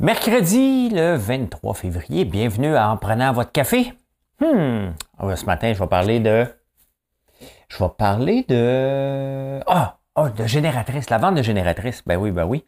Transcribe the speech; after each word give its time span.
Mercredi, 0.00 0.88
le 0.88 1.14
23 1.16 1.74
février, 1.74 2.24
bienvenue 2.24 2.74
à 2.74 2.88
En 2.88 2.96
prenant 2.96 3.34
votre 3.34 3.52
café. 3.52 3.92
Hmm, 4.40 4.92
ce 5.20 5.44
matin, 5.44 5.74
je 5.74 5.78
vais 5.78 5.86
parler 5.88 6.20
de... 6.20 6.46
Je 7.68 7.84
vais 7.84 7.90
parler 7.98 8.46
de... 8.48 9.60
Ah, 9.66 9.98
oh, 10.16 10.30
de 10.30 10.46
génératrice, 10.46 11.10
la 11.10 11.18
vente 11.18 11.34
de 11.34 11.42
génératrice. 11.42 12.02
Ben 12.06 12.16
oui, 12.16 12.30
ben 12.30 12.46
oui. 12.46 12.64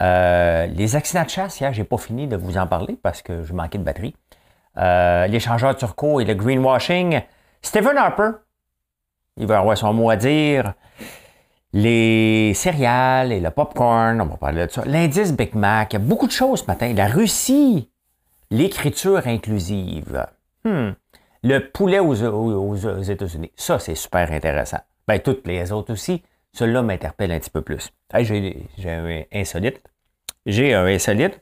Euh, 0.00 0.68
les 0.68 0.96
accidents 0.96 1.24
de 1.24 1.28
chasse, 1.28 1.60
hier, 1.60 1.70
j'ai 1.74 1.84
pas 1.84 1.98
fini 1.98 2.26
de 2.26 2.36
vous 2.36 2.56
en 2.56 2.66
parler 2.66 2.98
parce 3.02 3.20
que 3.20 3.44
je 3.44 3.52
manquais 3.52 3.76
de 3.76 3.84
batterie. 3.84 4.16
Euh, 4.78 5.26
l'échangeur 5.26 5.76
turco 5.76 6.18
et 6.18 6.24
le 6.24 6.32
greenwashing. 6.32 7.20
Stephen 7.60 7.98
Harper, 7.98 8.30
il 9.36 9.46
va 9.46 9.58
avoir 9.58 9.76
son 9.76 9.92
mot 9.92 10.08
à 10.08 10.16
dire 10.16 10.72
les 11.72 12.52
céréales 12.54 13.32
et 13.32 13.40
le 13.40 13.50
popcorn, 13.50 14.20
on 14.20 14.26
va 14.26 14.36
parler 14.36 14.66
de 14.66 14.70
ça. 14.70 14.82
L'indice 14.84 15.32
Big 15.32 15.54
Mac, 15.54 15.92
il 15.92 15.94
y 15.94 15.96
a 15.96 16.04
beaucoup 16.04 16.26
de 16.26 16.32
choses 16.32 16.60
ce 16.60 16.66
matin. 16.66 16.92
La 16.94 17.06
Russie, 17.06 17.90
l'écriture 18.50 19.26
inclusive. 19.26 20.26
Hmm. 20.64 20.90
Le 21.42 21.58
poulet 21.58 22.00
aux, 22.00 22.74
États-Unis. 23.02 23.52
Ça, 23.56 23.78
c'est 23.78 23.94
super 23.94 24.30
intéressant. 24.32 24.80
Ben, 25.08 25.18
toutes 25.20 25.46
les 25.46 25.72
autres 25.72 25.92
aussi. 25.92 26.22
Celui-là 26.52 26.82
m'interpelle 26.82 27.30
un 27.30 27.38
petit 27.38 27.50
peu 27.50 27.62
plus. 27.62 27.92
j'ai, 28.12 28.66
un 28.86 29.22
insolite. 29.32 29.80
J'ai 30.44 30.74
un 30.74 30.84
insolite. 30.86 31.38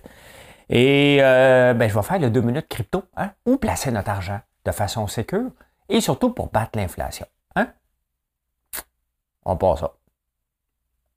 Et 0.69 1.19
euh, 1.20 1.73
ben, 1.73 1.89
je 1.89 1.95
vais 1.95 2.03
faire 2.03 2.19
le 2.19 2.31
deux 2.31 2.42
minutes 2.42 2.69
crypto. 2.69 3.03
Hein? 3.17 3.33
Où 3.47 3.56
placer 3.56 3.91
notre 3.91 4.11
argent? 4.11 4.41
De 4.65 4.70
façon 4.70 5.06
sécure 5.06 5.51
et 5.89 6.03
surtout 6.03 6.31
pour 6.31 6.51
battre 6.51 6.73
l'inflation. 6.79 7.27
Hein? 7.56 7.69
On 9.47 9.56
passe 9.56 9.81
ça 9.81 9.98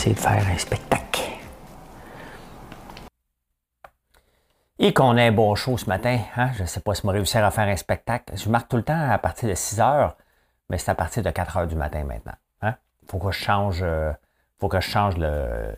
Essayer 0.00 0.14
de 0.14 0.20
faire 0.20 0.48
un 0.48 0.56
spectacle. 0.56 1.20
Et 4.78 4.94
qu'on 4.94 5.14
ait 5.18 5.26
un 5.26 5.32
bon 5.32 5.54
show 5.54 5.76
ce 5.76 5.84
matin. 5.84 6.18
Hein? 6.36 6.52
Je 6.54 6.62
ne 6.62 6.66
sais 6.66 6.80
pas 6.80 6.94
si 6.94 7.04
on 7.04 7.08
va 7.08 7.12
réussir 7.12 7.44
à 7.44 7.50
faire 7.50 7.68
un 7.68 7.76
spectacle. 7.76 8.34
Je 8.34 8.48
marque 8.48 8.70
tout 8.70 8.78
le 8.78 8.82
temps 8.82 9.10
à 9.10 9.18
partir 9.18 9.50
de 9.50 9.54
6 9.54 9.78
heures, 9.78 10.16
mais 10.70 10.78
c'est 10.78 10.90
à 10.90 10.94
partir 10.94 11.22
de 11.22 11.28
4 11.28 11.56
heures 11.58 11.66
du 11.66 11.74
matin 11.74 12.04
maintenant. 12.04 12.32
Il 12.62 12.68
hein? 12.68 12.76
faut 13.10 13.18
que 13.18 13.30
je 13.30 13.38
change, 13.38 13.80
euh, 13.82 14.10
je 14.62 14.80
change 14.80 15.16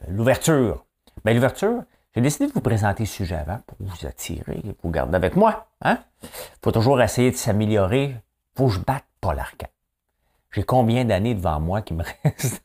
l'ouverture. 0.07 0.87
Bien, 1.25 1.35
l'ouverture, 1.35 1.83
j'ai 2.15 2.21
décidé 2.21 2.47
de 2.47 2.53
vous 2.53 2.61
présenter 2.61 3.03
le 3.03 3.09
sujet 3.09 3.35
avant 3.35 3.59
pour 3.67 3.77
vous 3.81 4.07
attirer, 4.07 4.61
pour 4.63 4.77
vous 4.85 4.91
garder 4.91 5.17
avec 5.17 5.35
moi. 5.35 5.67
Il 5.85 5.89
hein? 5.89 5.99
faut 6.63 6.71
toujours 6.71 7.03
essayer 7.03 7.33
de 7.33 7.37
s'améliorer. 7.37 8.05
Il 8.05 8.57
faut 8.57 8.69
que 8.69 8.75
je 8.75 8.79
batte 8.79 9.05
pas 9.21 9.35
l'arcade. 9.35 9.71
J'ai 10.53 10.63
combien 10.63 11.05
d'années 11.05 11.35
devant 11.35 11.59
moi 11.59 11.83
qui 11.83 11.95
me 11.95 12.05
restent? 12.25 12.63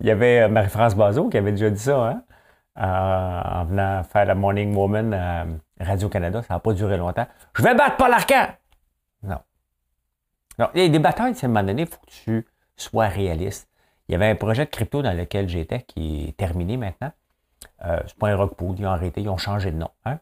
Il 0.00 0.06
y 0.06 0.10
avait 0.10 0.42
euh, 0.42 0.48
Marie-France 0.48 0.94
Bazot 0.94 1.28
qui 1.28 1.38
avait 1.38 1.52
déjà 1.52 1.70
dit 1.70 1.80
ça, 1.80 2.06
hein? 2.06 2.22
Euh, 2.78 3.60
en 3.60 3.64
venant 3.66 4.02
faire 4.02 4.24
la 4.24 4.34
Morning 4.34 4.74
Woman 4.74 5.12
à 5.12 5.46
Radio-Canada. 5.78 6.42
Ça 6.42 6.54
n'a 6.54 6.60
pas 6.60 6.72
duré 6.72 6.96
longtemps. 6.96 7.26
Je 7.54 7.62
vais 7.62 7.74
battre 7.74 7.96
Paul 7.96 8.12
Arcand! 8.12 8.46
Non. 9.22 9.38
Non. 10.58 10.70
Il 10.74 10.82
y 10.82 10.86
a 10.86 10.88
des 10.88 10.98
batailles, 10.98 11.34
à 11.40 11.44
un 11.44 11.48
moment 11.48 11.62
donné, 11.62 11.82
il 11.82 11.88
faut 11.88 12.00
que 12.00 12.10
tu 12.10 12.46
sois 12.76 13.08
réaliste. 13.08 13.68
Il 14.08 14.12
y 14.12 14.14
avait 14.14 14.28
un 14.28 14.36
projet 14.36 14.64
de 14.64 14.70
crypto 14.70 15.02
dans 15.02 15.16
lequel 15.16 15.48
j'étais 15.48 15.82
qui 15.82 16.28
est 16.28 16.36
terminé 16.36 16.76
maintenant. 16.76 17.12
Euh, 17.84 18.00
c'est 18.06 18.16
pas 18.16 18.28
un 18.28 18.36
rock 18.36 18.56
pool, 18.56 18.76
ils 18.78 18.86
ont 18.86 18.90
arrêté, 18.90 19.20
ils 19.20 19.28
ont 19.28 19.36
changé 19.36 19.70
de 19.70 19.76
nom. 19.76 19.90
Hein? 20.04 20.18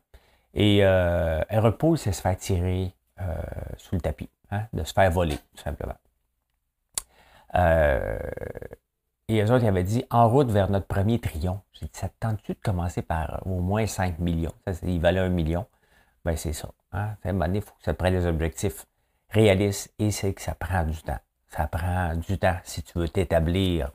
Et 0.55 0.85
euh, 0.85 1.43
un 1.49 1.61
rock 1.61 1.99
c'est 1.99 2.13
se 2.13 2.21
faire 2.21 2.37
tirer 2.37 2.95
euh, 3.21 3.35
sous 3.77 3.95
le 3.95 4.01
tapis, 4.01 4.31
hein? 4.51 4.67
de 4.73 4.85
se 4.85 4.93
faire 4.93 5.11
voler, 5.11 5.37
tout 5.57 5.63
simplement. 5.63 5.95
Euh, 9.31 9.35
et 9.35 9.43
eux 9.43 9.53
autres, 9.53 9.65
ils 9.65 9.69
avaient 9.69 9.83
dit 9.83 10.05
en 10.11 10.29
route 10.29 10.51
vers 10.51 10.71
notre 10.71 10.87
premier 10.87 11.19
triomphe. 11.19 11.63
J'ai 11.73 11.87
dit, 11.87 11.93
ça 11.95 12.09
te 12.09 12.15
tente-tu 12.21 12.53
de 12.55 12.59
commencer 12.63 13.03
par 13.03 13.43
au 13.47 13.61
moins 13.61 13.87
5 13.87 14.19
millions? 14.19 14.53
Ça, 14.67 14.73
il 14.83 15.01
valait 15.01 15.21
un 15.21 15.29
million. 15.29 15.67
Ben, 16.25 16.37
c'est 16.37 16.53
ça. 16.53 16.71
Hein? 16.93 17.15
À 17.25 17.29
un 17.29 17.33
moment 17.33 17.47
donné, 17.47 17.59
il 17.59 17.65
faut 17.65 17.75
que 17.75 17.85
ça 17.85 17.95
prenne 17.95 18.15
des 18.15 18.27
objectifs 18.27 18.87
réalistes 19.31 19.93
et 19.99 20.11
c'est 20.11 20.35
que 20.35 20.43
ça 20.43 20.55
prend 20.55 20.85
du 20.85 21.01
temps. 21.03 21.19
Ça 21.49 21.67
prend 21.67 22.15
du 22.15 22.39
temps 22.39 22.57
si 22.65 22.83
tu 22.83 22.99
veux 22.99 23.09
t'établir 23.09 23.91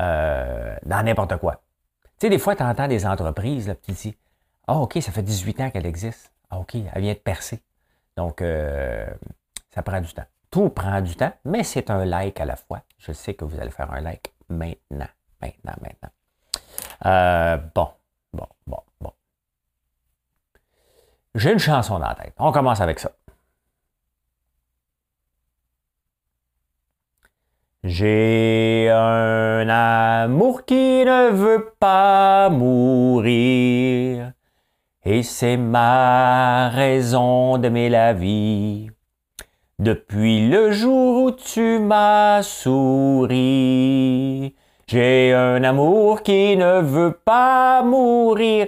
euh, 0.00 0.76
dans 0.84 1.02
n'importe 1.02 1.36
quoi. 1.38 1.62
Tu 2.18 2.26
sais, 2.26 2.30
des 2.30 2.38
fois, 2.38 2.54
tu 2.56 2.62
entends 2.62 2.88
des 2.88 3.06
entreprises, 3.06 3.68
là, 3.68 3.74
tu 3.74 3.92
dis, 3.92 4.16
ah, 4.66 4.78
OK, 4.78 4.98
ça 5.00 5.12
fait 5.12 5.22
18 5.22 5.60
ans 5.60 5.70
qu'elle 5.70 5.86
existe. 5.86 6.32
Ah, 6.50 6.58
OK, 6.58 6.74
elle 6.74 7.02
vient 7.02 7.14
de 7.14 7.18
percer. 7.18 7.62
Donc, 8.16 8.42
euh, 8.42 9.06
ça 9.70 9.82
prend 9.82 10.00
du 10.00 10.12
temps. 10.12 10.26
Tout 10.50 10.70
prend 10.70 11.00
du 11.00 11.14
temps, 11.14 11.32
mais 11.44 11.62
c'est 11.62 11.90
un 11.90 12.04
like 12.04 12.40
à 12.40 12.44
la 12.44 12.56
fois. 12.56 12.82
Je 12.98 13.12
sais 13.12 13.34
que 13.34 13.44
vous 13.44 13.60
allez 13.60 13.70
faire 13.70 13.92
un 13.92 14.00
like 14.00 14.32
maintenant. 14.48 15.08
Maintenant, 15.40 15.74
maintenant. 15.80 16.10
Euh, 17.06 17.56
bon, 17.74 17.88
bon, 18.32 18.46
bon, 18.66 18.82
bon. 19.00 19.12
J'ai 21.34 21.52
une 21.52 21.58
chanson 21.58 21.98
dans 21.98 22.08
la 22.08 22.14
tête. 22.14 22.34
On 22.38 22.50
commence 22.52 22.80
avec 22.80 22.98
ça. 22.98 23.12
J'ai 27.84 28.90
un 28.90 29.68
amour 29.68 30.64
qui 30.64 30.74
ne 31.04 31.30
veut 31.30 31.74
pas 31.78 32.50
mourir, 32.50 34.32
et 35.04 35.22
c'est 35.22 35.56
ma 35.56 36.70
raison 36.70 37.56
d'aimer 37.56 37.88
la 37.88 38.12
vie. 38.14 38.87
Depuis 39.78 40.48
le 40.48 40.72
jour 40.72 41.22
où 41.22 41.30
tu 41.30 41.78
m'as 41.78 42.42
souri, 42.42 43.36
j'ai 44.88 45.32
un 45.32 45.62
amour 45.62 46.22
qui 46.24 46.56
ne 46.56 46.80
veut 46.80 47.12
pas 47.12 47.84
mourir. 47.84 48.66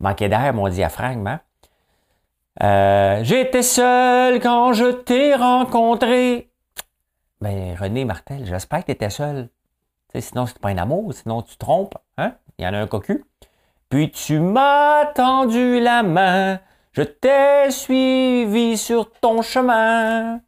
Manquait 0.00 0.28
d'air, 0.28 0.52
mon 0.52 0.68
diaphragme, 0.68 1.26
hein? 1.26 1.40
Euh, 2.62 3.24
J'étais 3.24 3.62
seul 3.62 4.38
quand 4.40 4.74
je 4.74 4.90
t'ai 4.92 5.34
rencontré. 5.34 6.50
Ben, 7.40 7.74
René 7.80 8.04
Martel, 8.04 8.44
j'espère 8.44 8.80
que 8.80 8.86
tu 8.86 8.92
étais 8.92 9.08
seul. 9.08 9.48
sinon, 10.14 10.44
c'est 10.44 10.58
pas 10.58 10.68
un 10.68 10.76
amour, 10.76 11.14
sinon 11.14 11.40
tu 11.40 11.56
trompes. 11.56 11.96
Hein? 12.18 12.34
Il 12.58 12.66
y 12.66 12.68
en 12.68 12.74
a 12.74 12.78
un 12.80 12.86
cocu. 12.86 13.24
Puis 13.88 14.10
tu 14.10 14.38
m'as 14.40 15.06
tendu 15.06 15.80
la 15.80 16.02
main, 16.02 16.60
je 16.92 17.00
t'ai 17.00 17.70
suivi 17.70 18.76
sur 18.76 19.10
ton 19.10 19.40
chemin. 19.40 20.42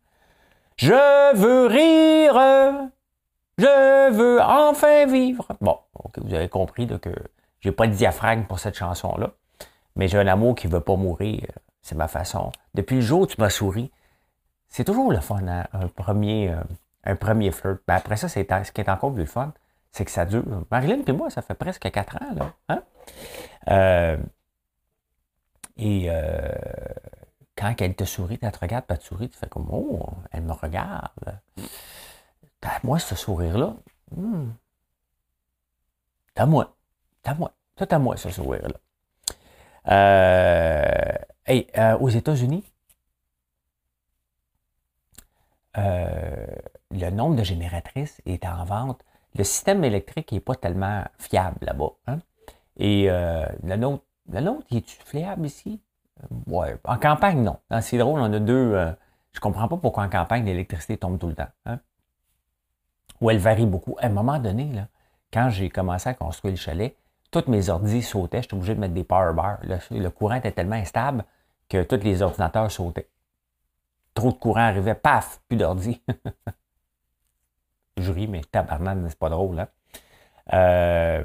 Je 0.82 1.36
veux 1.36 1.66
rire, 1.68 2.90
je 3.56 4.10
veux 4.10 4.42
enfin 4.42 5.06
vivre. 5.06 5.46
Bon, 5.60 5.78
vous 6.16 6.34
avez 6.34 6.48
compris 6.48 6.88
que 6.88 7.10
j'ai 7.60 7.70
pas 7.70 7.86
de 7.86 7.92
diaphragme 7.92 8.42
pour 8.46 8.58
cette 8.58 8.74
chanson-là, 8.74 9.30
mais 9.94 10.08
j'ai 10.08 10.18
un 10.18 10.26
amour 10.26 10.56
qui 10.56 10.66
veut 10.66 10.80
pas 10.80 10.96
mourir. 10.96 11.46
C'est 11.82 11.94
ma 11.94 12.08
façon. 12.08 12.50
Depuis 12.74 12.96
le 12.96 13.00
jour 13.00 13.20
où 13.20 13.26
tu 13.28 13.40
m'as 13.40 13.48
souri, 13.48 13.92
c'est 14.68 14.82
toujours 14.82 15.12
le 15.12 15.20
fun, 15.20 15.46
hein, 15.46 15.68
un 15.72 15.86
premier, 15.86 16.50
euh, 16.50 16.56
un 17.04 17.14
premier 17.14 17.52
flirt. 17.52 17.78
Ben 17.86 17.94
après 17.94 18.16
ça, 18.16 18.28
c'est 18.28 18.44
ce 18.64 18.72
qui 18.72 18.80
est 18.80 18.88
encore 18.88 19.14
plus 19.14 19.26
fun, 19.26 19.52
c'est 19.92 20.04
que 20.04 20.10
ça 20.10 20.24
dure. 20.24 20.42
Marilyn 20.72 21.04
et 21.06 21.12
moi, 21.12 21.30
ça 21.30 21.42
fait 21.42 21.54
presque 21.54 21.88
quatre 21.92 22.16
ans, 22.16 22.34
là. 22.34 22.52
Hein? 22.68 22.82
Euh, 23.68 24.16
et 25.76 26.06
euh, 26.08 26.48
quand 27.62 27.80
elle 27.80 27.94
te 27.94 28.04
sourit, 28.04 28.38
elle 28.42 28.52
te 28.52 28.58
regarde, 28.58 28.84
pas 28.86 28.96
te 28.96 29.04
sourit, 29.04 29.28
tu 29.28 29.38
fais 29.38 29.48
comme 29.48 29.68
Oh, 29.70 30.08
elle 30.32 30.42
me 30.42 30.52
regarde. 30.52 31.38
moi, 32.82 32.98
ce 32.98 33.14
sourire-là. 33.14 33.76
Hmm. 34.10 34.50
T'as 36.34 36.46
moi. 36.46 36.76
T'as 37.22 37.34
moi. 37.34 37.52
Tout 37.76 37.86
à 37.90 37.98
moi, 37.98 38.16
ce 38.16 38.30
sourire-là. 38.30 38.74
Euh, 39.88 41.14
hey, 41.46 41.68
euh, 41.78 41.96
aux 41.98 42.08
États-Unis, 42.08 42.64
euh, 45.78 46.46
le 46.90 47.10
nombre 47.10 47.36
de 47.36 47.44
génératrices 47.44 48.20
est 48.26 48.44
en 48.44 48.64
vente. 48.64 49.04
Le 49.36 49.44
système 49.44 49.84
électrique 49.84 50.32
n'est 50.32 50.40
pas 50.40 50.56
tellement 50.56 51.04
fiable 51.18 51.58
là-bas. 51.62 51.92
Hein. 52.06 52.18
Et 52.76 53.06
le 53.06 53.76
nôtre, 53.76 54.04
le 54.28 54.40
nôtre, 54.40 54.66
est-tu 54.70 54.96
fiable 55.04 55.46
ici? 55.46 55.80
Ouais. 56.46 56.76
En 56.84 56.98
campagne, 56.98 57.42
non. 57.42 57.58
C'est 57.80 57.98
drôle, 57.98 58.20
on 58.20 58.32
a 58.32 58.38
deux. 58.38 58.74
Euh, 58.74 58.92
je 59.32 59.40
comprends 59.40 59.68
pas 59.68 59.76
pourquoi 59.76 60.04
en 60.04 60.08
campagne, 60.08 60.44
l'électricité 60.44 60.96
tombe 60.96 61.18
tout 61.18 61.28
le 61.28 61.34
temps. 61.34 61.48
Hein? 61.66 61.80
Ou 63.20 63.30
elle 63.30 63.38
varie 63.38 63.66
beaucoup. 63.66 63.96
À 63.98 64.06
un 64.06 64.10
moment 64.10 64.38
donné, 64.38 64.72
là, 64.72 64.88
quand 65.32 65.48
j'ai 65.50 65.70
commencé 65.70 66.08
à 66.08 66.14
construire 66.14 66.52
le 66.52 66.58
chalet, 66.58 66.96
toutes 67.30 67.48
mes 67.48 67.68
ordis 67.70 68.02
sautaient. 68.02 68.42
J'étais 68.42 68.54
obligé 68.54 68.74
de 68.74 68.80
mettre 68.80 68.94
des 68.94 69.04
power 69.04 69.32
bars. 69.34 69.58
Le, 69.62 70.08
courant 70.10 70.34
était 70.34 70.52
tellement 70.52 70.76
instable 70.76 71.24
que 71.68 71.82
tous 71.82 72.04
les 72.04 72.22
ordinateurs 72.22 72.70
sautaient. 72.70 73.08
Trop 74.14 74.30
de 74.30 74.36
courant 74.36 74.60
arrivait, 74.60 74.94
paf, 74.94 75.40
plus 75.48 75.56
d'ordi. 75.56 76.00
Je 77.96 78.12
ris, 78.12 78.28
mais 78.28 78.42
tabarnak, 78.42 78.98
c'est 79.08 79.18
pas 79.18 79.30
drôle. 79.30 79.58
Hein? 79.58 79.68
Euh, 80.52 81.24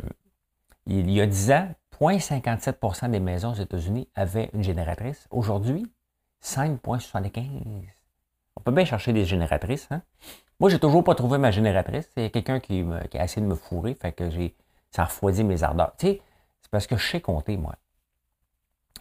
il 0.85 1.11
y 1.11 1.19
a 1.19 1.25
10 1.25 1.51
ans, 1.51 1.69
0,57% 1.99 3.09
des 3.09 3.19
maisons 3.19 3.51
aux 3.51 3.55
États-Unis 3.55 4.07
avaient 4.15 4.49
une 4.53 4.63
génératrice. 4.63 5.27
Aujourd'hui, 5.31 5.91
5,75. 6.43 7.85
On 8.55 8.61
peut 8.61 8.71
bien 8.71 8.85
chercher 8.85 9.13
des 9.13 9.25
génératrices. 9.25 9.87
Hein? 9.91 10.01
Moi, 10.59 10.69
j'ai 10.69 10.79
toujours 10.79 11.03
pas 11.03 11.15
trouvé 11.15 11.37
ma 11.37 11.51
génératrice. 11.51 12.09
Il 12.17 12.23
y 12.23 12.25
a 12.25 12.29
quelqu'un 12.29 12.59
qui, 12.59 12.83
a 13.13 13.23
essayé 13.23 13.41
de 13.41 13.47
me 13.47 13.55
fourrer, 13.55 13.95
fait 13.95 14.11
que 14.11 14.29
j'ai, 14.29 14.55
ça 14.91 15.03
a 15.03 15.05
refroidi 15.05 15.43
mes 15.43 15.63
ardeurs. 15.63 15.93
Tu 15.97 16.07
sais, 16.07 16.21
c'est 16.61 16.71
parce 16.71 16.87
que 16.87 16.97
je 16.97 17.07
sais 17.07 17.21
compter, 17.21 17.57
moi. 17.57 17.75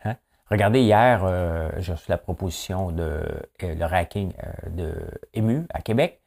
Hein? 0.04 0.16
Regardez, 0.50 0.81
hier, 0.81 1.22
euh, 1.25 1.70
j'ai 1.78 1.93
reçu 1.93 2.10
la 2.10 2.19
proposition 2.19 2.93
de 2.93 3.02
euh, 3.02 3.75
le 3.75 3.84
racking 3.84 4.32
euh, 4.43 4.70
de 4.70 5.10
EMU 5.34 5.66
à 5.70 5.81
Québec. 5.81 6.20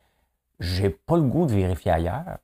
J'ai 0.60 0.89
pas 0.89 1.16
le 1.16 1.24
goût 1.24 1.45
de 1.45 1.54
vérifier 1.54 1.92
ailleurs. 1.92 2.38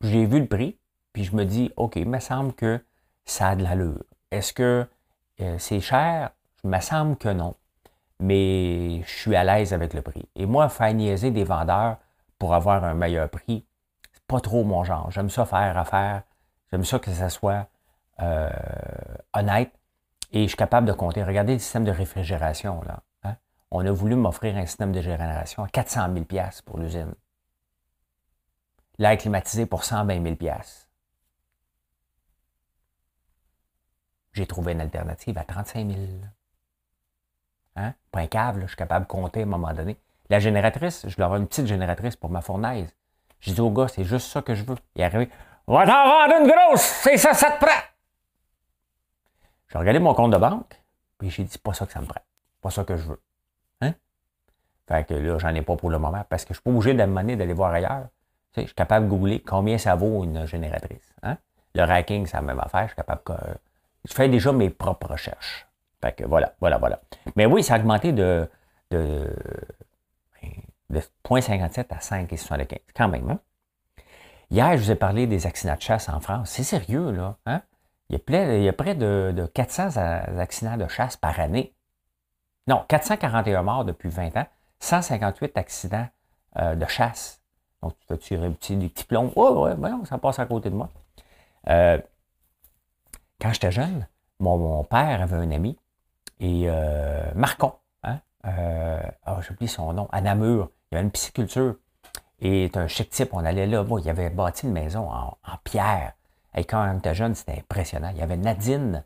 J'ai 0.00 0.26
vu 0.26 0.40
le 0.40 0.46
prix, 0.46 0.78
puis 1.14 1.24
je 1.24 1.34
me 1.34 1.44
dis, 1.44 1.72
OK, 1.76 1.96
il 1.96 2.08
me 2.08 2.20
semble 2.20 2.52
que 2.52 2.78
ça 3.24 3.48
a 3.48 3.56
de 3.56 3.62
l'allure. 3.62 4.04
Est-ce 4.30 4.52
que 4.52 4.86
c'est 5.56 5.80
cher? 5.80 6.32
Il 6.62 6.70
me 6.70 6.80
semble 6.80 7.16
que 7.16 7.30
non 7.30 7.54
mais 8.20 9.02
je 9.02 9.10
suis 9.10 9.36
à 9.36 9.44
l'aise 9.44 9.72
avec 9.72 9.92
le 9.92 10.02
prix. 10.02 10.28
Et 10.34 10.46
moi, 10.46 10.68
faire 10.68 10.92
niaiser 10.94 11.30
des 11.30 11.44
vendeurs 11.44 11.98
pour 12.38 12.54
avoir 12.54 12.84
un 12.84 12.94
meilleur 12.94 13.28
prix, 13.28 13.66
c'est 14.12 14.24
pas 14.24 14.40
trop 14.40 14.64
mon 14.64 14.84
genre. 14.84 15.10
J'aime 15.10 15.30
ça 15.30 15.44
faire 15.44 15.76
affaire. 15.76 16.22
J'aime 16.70 16.84
ça 16.84 16.98
que 16.98 17.10
ça 17.10 17.28
soit 17.28 17.68
euh, 18.20 18.50
honnête. 19.32 19.72
Et 20.32 20.42
je 20.44 20.48
suis 20.48 20.56
capable 20.56 20.86
de 20.86 20.92
compter. 20.92 21.22
Regardez 21.22 21.54
le 21.54 21.58
système 21.58 21.84
de 21.84 21.90
réfrigération. 21.90 22.80
Là, 22.86 23.00
hein. 23.24 23.36
On 23.70 23.84
a 23.86 23.90
voulu 23.90 24.16
m'offrir 24.16 24.56
un 24.56 24.66
système 24.66 24.92
de 24.92 25.00
génération 25.00 25.64
à 25.64 25.68
400 25.68 26.08
000 26.12 26.24
pour 26.64 26.78
l'usine. 26.78 27.14
L'air 28.98 29.16
climatisé 29.18 29.66
pour 29.66 29.84
120 29.84 30.22
000 30.22 30.36
J'ai 34.34 34.46
trouvé 34.46 34.72
une 34.72 34.80
alternative 34.80 35.38
à 35.38 35.44
35 35.44 35.86
000 35.88 35.98
Hein? 37.76 37.94
Pas 38.12 38.20
un 38.20 38.26
câble, 38.26 38.62
je 38.62 38.66
suis 38.68 38.76
capable 38.76 39.06
de 39.06 39.10
compter 39.10 39.40
à 39.40 39.42
un 39.42 39.46
moment 39.46 39.72
donné. 39.72 39.96
La 40.30 40.38
génératrice, 40.38 41.06
je 41.08 41.16
leur 41.18 41.34
ai 41.34 41.38
une 41.38 41.48
petite 41.48 41.66
génératrice 41.66 42.16
pour 42.16 42.30
ma 42.30 42.40
fournaise. 42.40 42.94
J'ai 43.40 43.52
dit 43.52 43.60
au 43.60 43.70
gars, 43.70 43.88
c'est 43.88 44.04
juste 44.04 44.28
ça 44.28 44.42
que 44.42 44.54
je 44.54 44.64
veux. 44.64 44.76
Il 44.94 45.02
est 45.02 45.04
arrivé, 45.04 45.28
on 45.66 45.76
va 45.76 45.84
t'en 45.84 46.04
vendre 46.04 46.40
une 46.40 46.50
grosse, 46.50 46.82
c'est 46.82 47.16
ça, 47.16 47.34
ça 47.34 47.50
te 47.50 47.64
prend. 47.64 47.80
J'ai 49.70 49.78
regardé 49.78 49.98
mon 49.98 50.14
compte 50.14 50.32
de 50.32 50.38
banque, 50.38 50.80
puis 51.18 51.30
j'ai 51.30 51.42
dit, 51.42 51.58
pas 51.58 51.74
ça 51.74 51.84
que 51.84 51.92
ça 51.92 52.00
me 52.00 52.06
prend. 52.06 52.20
Pas 52.60 52.70
ça 52.70 52.84
que 52.84 52.96
je 52.96 53.02
veux. 53.08 53.20
Hein? 53.80 53.94
Fait 54.86 55.04
que 55.04 55.14
là, 55.14 55.38
j'en 55.38 55.54
ai 55.54 55.62
pas 55.62 55.76
pour 55.76 55.90
le 55.90 55.98
moment, 55.98 56.24
parce 56.28 56.44
que 56.44 56.54
je 56.54 56.60
suis 56.60 56.62
pas 56.62 56.70
obligé 56.70 56.94
d'amener 56.94 57.34
d'aller 57.36 57.54
voir 57.54 57.72
ailleurs. 57.72 58.06
Tu 58.52 58.60
sais, 58.60 58.62
je 58.62 58.66
suis 58.68 58.74
capable 58.74 59.06
de 59.06 59.10
googler 59.10 59.40
combien 59.40 59.78
ça 59.78 59.96
vaut 59.96 60.22
une 60.22 60.46
génératrice. 60.46 61.12
Hein? 61.24 61.38
Le 61.74 61.82
racking, 61.82 62.26
c'est 62.26 62.36
la 62.36 62.42
même 62.42 62.60
affaire. 62.60 62.82
Je 62.82 62.88
suis 62.88 62.96
capable. 62.96 63.22
Je 64.08 64.14
fais 64.14 64.28
déjà 64.28 64.52
mes 64.52 64.70
propres 64.70 65.12
recherches 65.12 65.66
voilà, 66.26 66.54
voilà, 66.60 66.78
voilà. 66.78 67.00
Mais 67.36 67.46
oui, 67.46 67.62
ça 67.62 67.74
a 67.74 67.78
augmenté 67.78 68.12
de, 68.12 68.48
de, 68.90 69.30
de 70.90 71.00
0,57 71.24 71.86
à 71.90 71.98
5,75. 71.98 72.78
Quand 72.94 73.08
même, 73.08 73.30
hein? 73.30 73.40
Hier, 74.50 74.76
je 74.76 74.82
vous 74.82 74.90
ai 74.90 74.96
parlé 74.96 75.26
des 75.26 75.46
accidents 75.46 75.74
de 75.74 75.80
chasse 75.80 76.08
en 76.08 76.20
France. 76.20 76.50
C'est 76.50 76.64
sérieux, 76.64 77.10
là. 77.10 77.36
Hein? 77.46 77.62
Il, 78.10 78.14
y 78.14 78.16
a 78.16 78.18
près, 78.18 78.72
près 78.72 78.94
de, 78.94 79.50
400 79.54 79.96
accidents 80.38 80.76
de 80.76 80.86
chasse 80.86 81.16
par 81.16 81.40
année. 81.40 81.74
Non, 82.66 82.84
441 82.88 83.62
morts 83.62 83.84
depuis 83.84 84.08
20 84.08 84.36
ans, 84.36 84.46
158 84.80 85.56
accidents 85.58 86.06
euh, 86.58 86.74
de 86.74 86.86
chasse. 86.86 87.42
Donc, 87.82 87.94
tu 88.08 88.16
tirer 88.18 88.50
petit, 88.50 88.76
des 88.76 88.88
petits 88.88 89.04
plombs. 89.04 89.32
Oh, 89.36 89.66
ouais, 89.66 89.90
ça 90.04 90.18
passe 90.18 90.38
à 90.38 90.46
côté 90.46 90.70
de 90.70 90.74
moi. 90.74 90.88
Euh, 91.68 91.98
quand 93.44 93.52
j'étais 93.52 93.72
jeune, 93.72 94.08
mon, 94.40 94.84
père 94.84 95.20
avait 95.20 95.36
un 95.36 95.50
ami 95.50 95.78
et 96.40 96.62
euh, 96.66 97.30
Marcon, 97.34 97.74
hein? 98.02 98.20
Euh, 98.46 99.02
oh, 99.26 99.34
j'oublie 99.42 99.68
son 99.68 99.92
nom, 99.92 100.08
à 100.12 100.22
Namur, 100.22 100.70
il 100.90 100.94
y 100.94 100.96
avait 100.96 101.04
une 101.04 101.10
pisciculture. 101.10 101.76
Et 102.40 102.70
c'est 102.72 102.80
un 102.80 102.88
chic 102.88 103.10
type, 103.10 103.34
on 103.34 103.44
allait 103.44 103.66
là, 103.66 103.84
bon, 103.84 103.98
il 103.98 104.08
avait 104.08 104.30
bâti 104.30 104.64
une 104.64 104.72
maison 104.72 105.10
en, 105.10 105.36
pierre. 105.62 106.14
Et 106.56 106.64
quand 106.64 106.90
on 106.90 106.98
était 106.98 107.14
jeune, 107.14 107.34
c'était 107.34 107.58
impressionnant. 107.58 108.08
Il 108.12 108.16
y 108.16 108.22
avait 108.22 108.38
Nadine, 108.38 109.04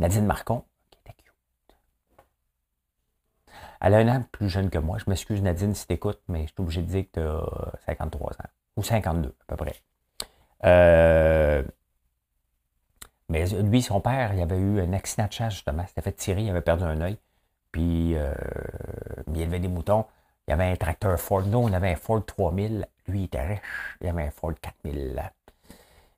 Nadine 0.00 0.26
Marcon, 0.26 0.64
qui 0.90 0.98
était 1.04 1.14
cute. 1.16 1.32
Elle 3.80 3.94
a 3.94 3.98
un 3.98 4.08
an 4.08 4.24
plus 4.32 4.48
jeune 4.48 4.70
que 4.70 4.78
moi. 4.78 4.98
Je 4.98 5.08
m'excuse, 5.08 5.40
Nadine, 5.40 5.74
si 5.74 5.86
t'écoutes, 5.86 6.20
mais 6.26 6.42
je 6.42 6.46
suis 6.46 6.54
obligé 6.58 6.82
de 6.82 6.88
dire 6.88 7.04
que 7.12 7.20
tu 7.20 7.20
as 7.20 7.78
53 7.86 8.32
ans. 8.32 8.48
Ou 8.76 8.82
52, 8.82 9.28
à 9.28 9.44
peu 9.46 9.56
près. 9.56 9.76
Euh, 10.64 11.62
mais 13.28 13.46
lui, 13.46 13.82
son 13.82 14.00
père, 14.00 14.32
il 14.34 14.40
avait 14.40 14.58
eu 14.58 14.80
un 14.80 14.92
accident 14.92 15.26
de 15.26 15.32
chasse, 15.32 15.54
justement. 15.54 15.82
Il 15.82 15.88
s'était 15.88 16.02
fait 16.02 16.12
tirer, 16.12 16.42
il 16.42 16.50
avait 16.50 16.62
perdu 16.62 16.84
un 16.84 17.00
œil. 17.00 17.18
Puis, 17.72 18.16
euh, 18.16 18.32
il 19.32 19.40
élevait 19.40 19.60
des 19.60 19.68
moutons. 19.68 20.06
Il 20.46 20.52
avait 20.52 20.64
un 20.64 20.76
tracteur 20.76 21.18
Ford. 21.20 21.42
Nous, 21.42 21.58
on 21.58 21.72
avait 21.72 21.90
un 21.92 21.96
Ford 21.96 22.24
3000. 22.24 22.86
Lui, 23.06 23.20
il 23.20 23.24
était 23.24 23.46
riche. 23.46 23.60
Il 24.00 24.08
avait 24.08 24.24
un 24.24 24.30
Ford 24.30 24.54
4000. 24.60 25.22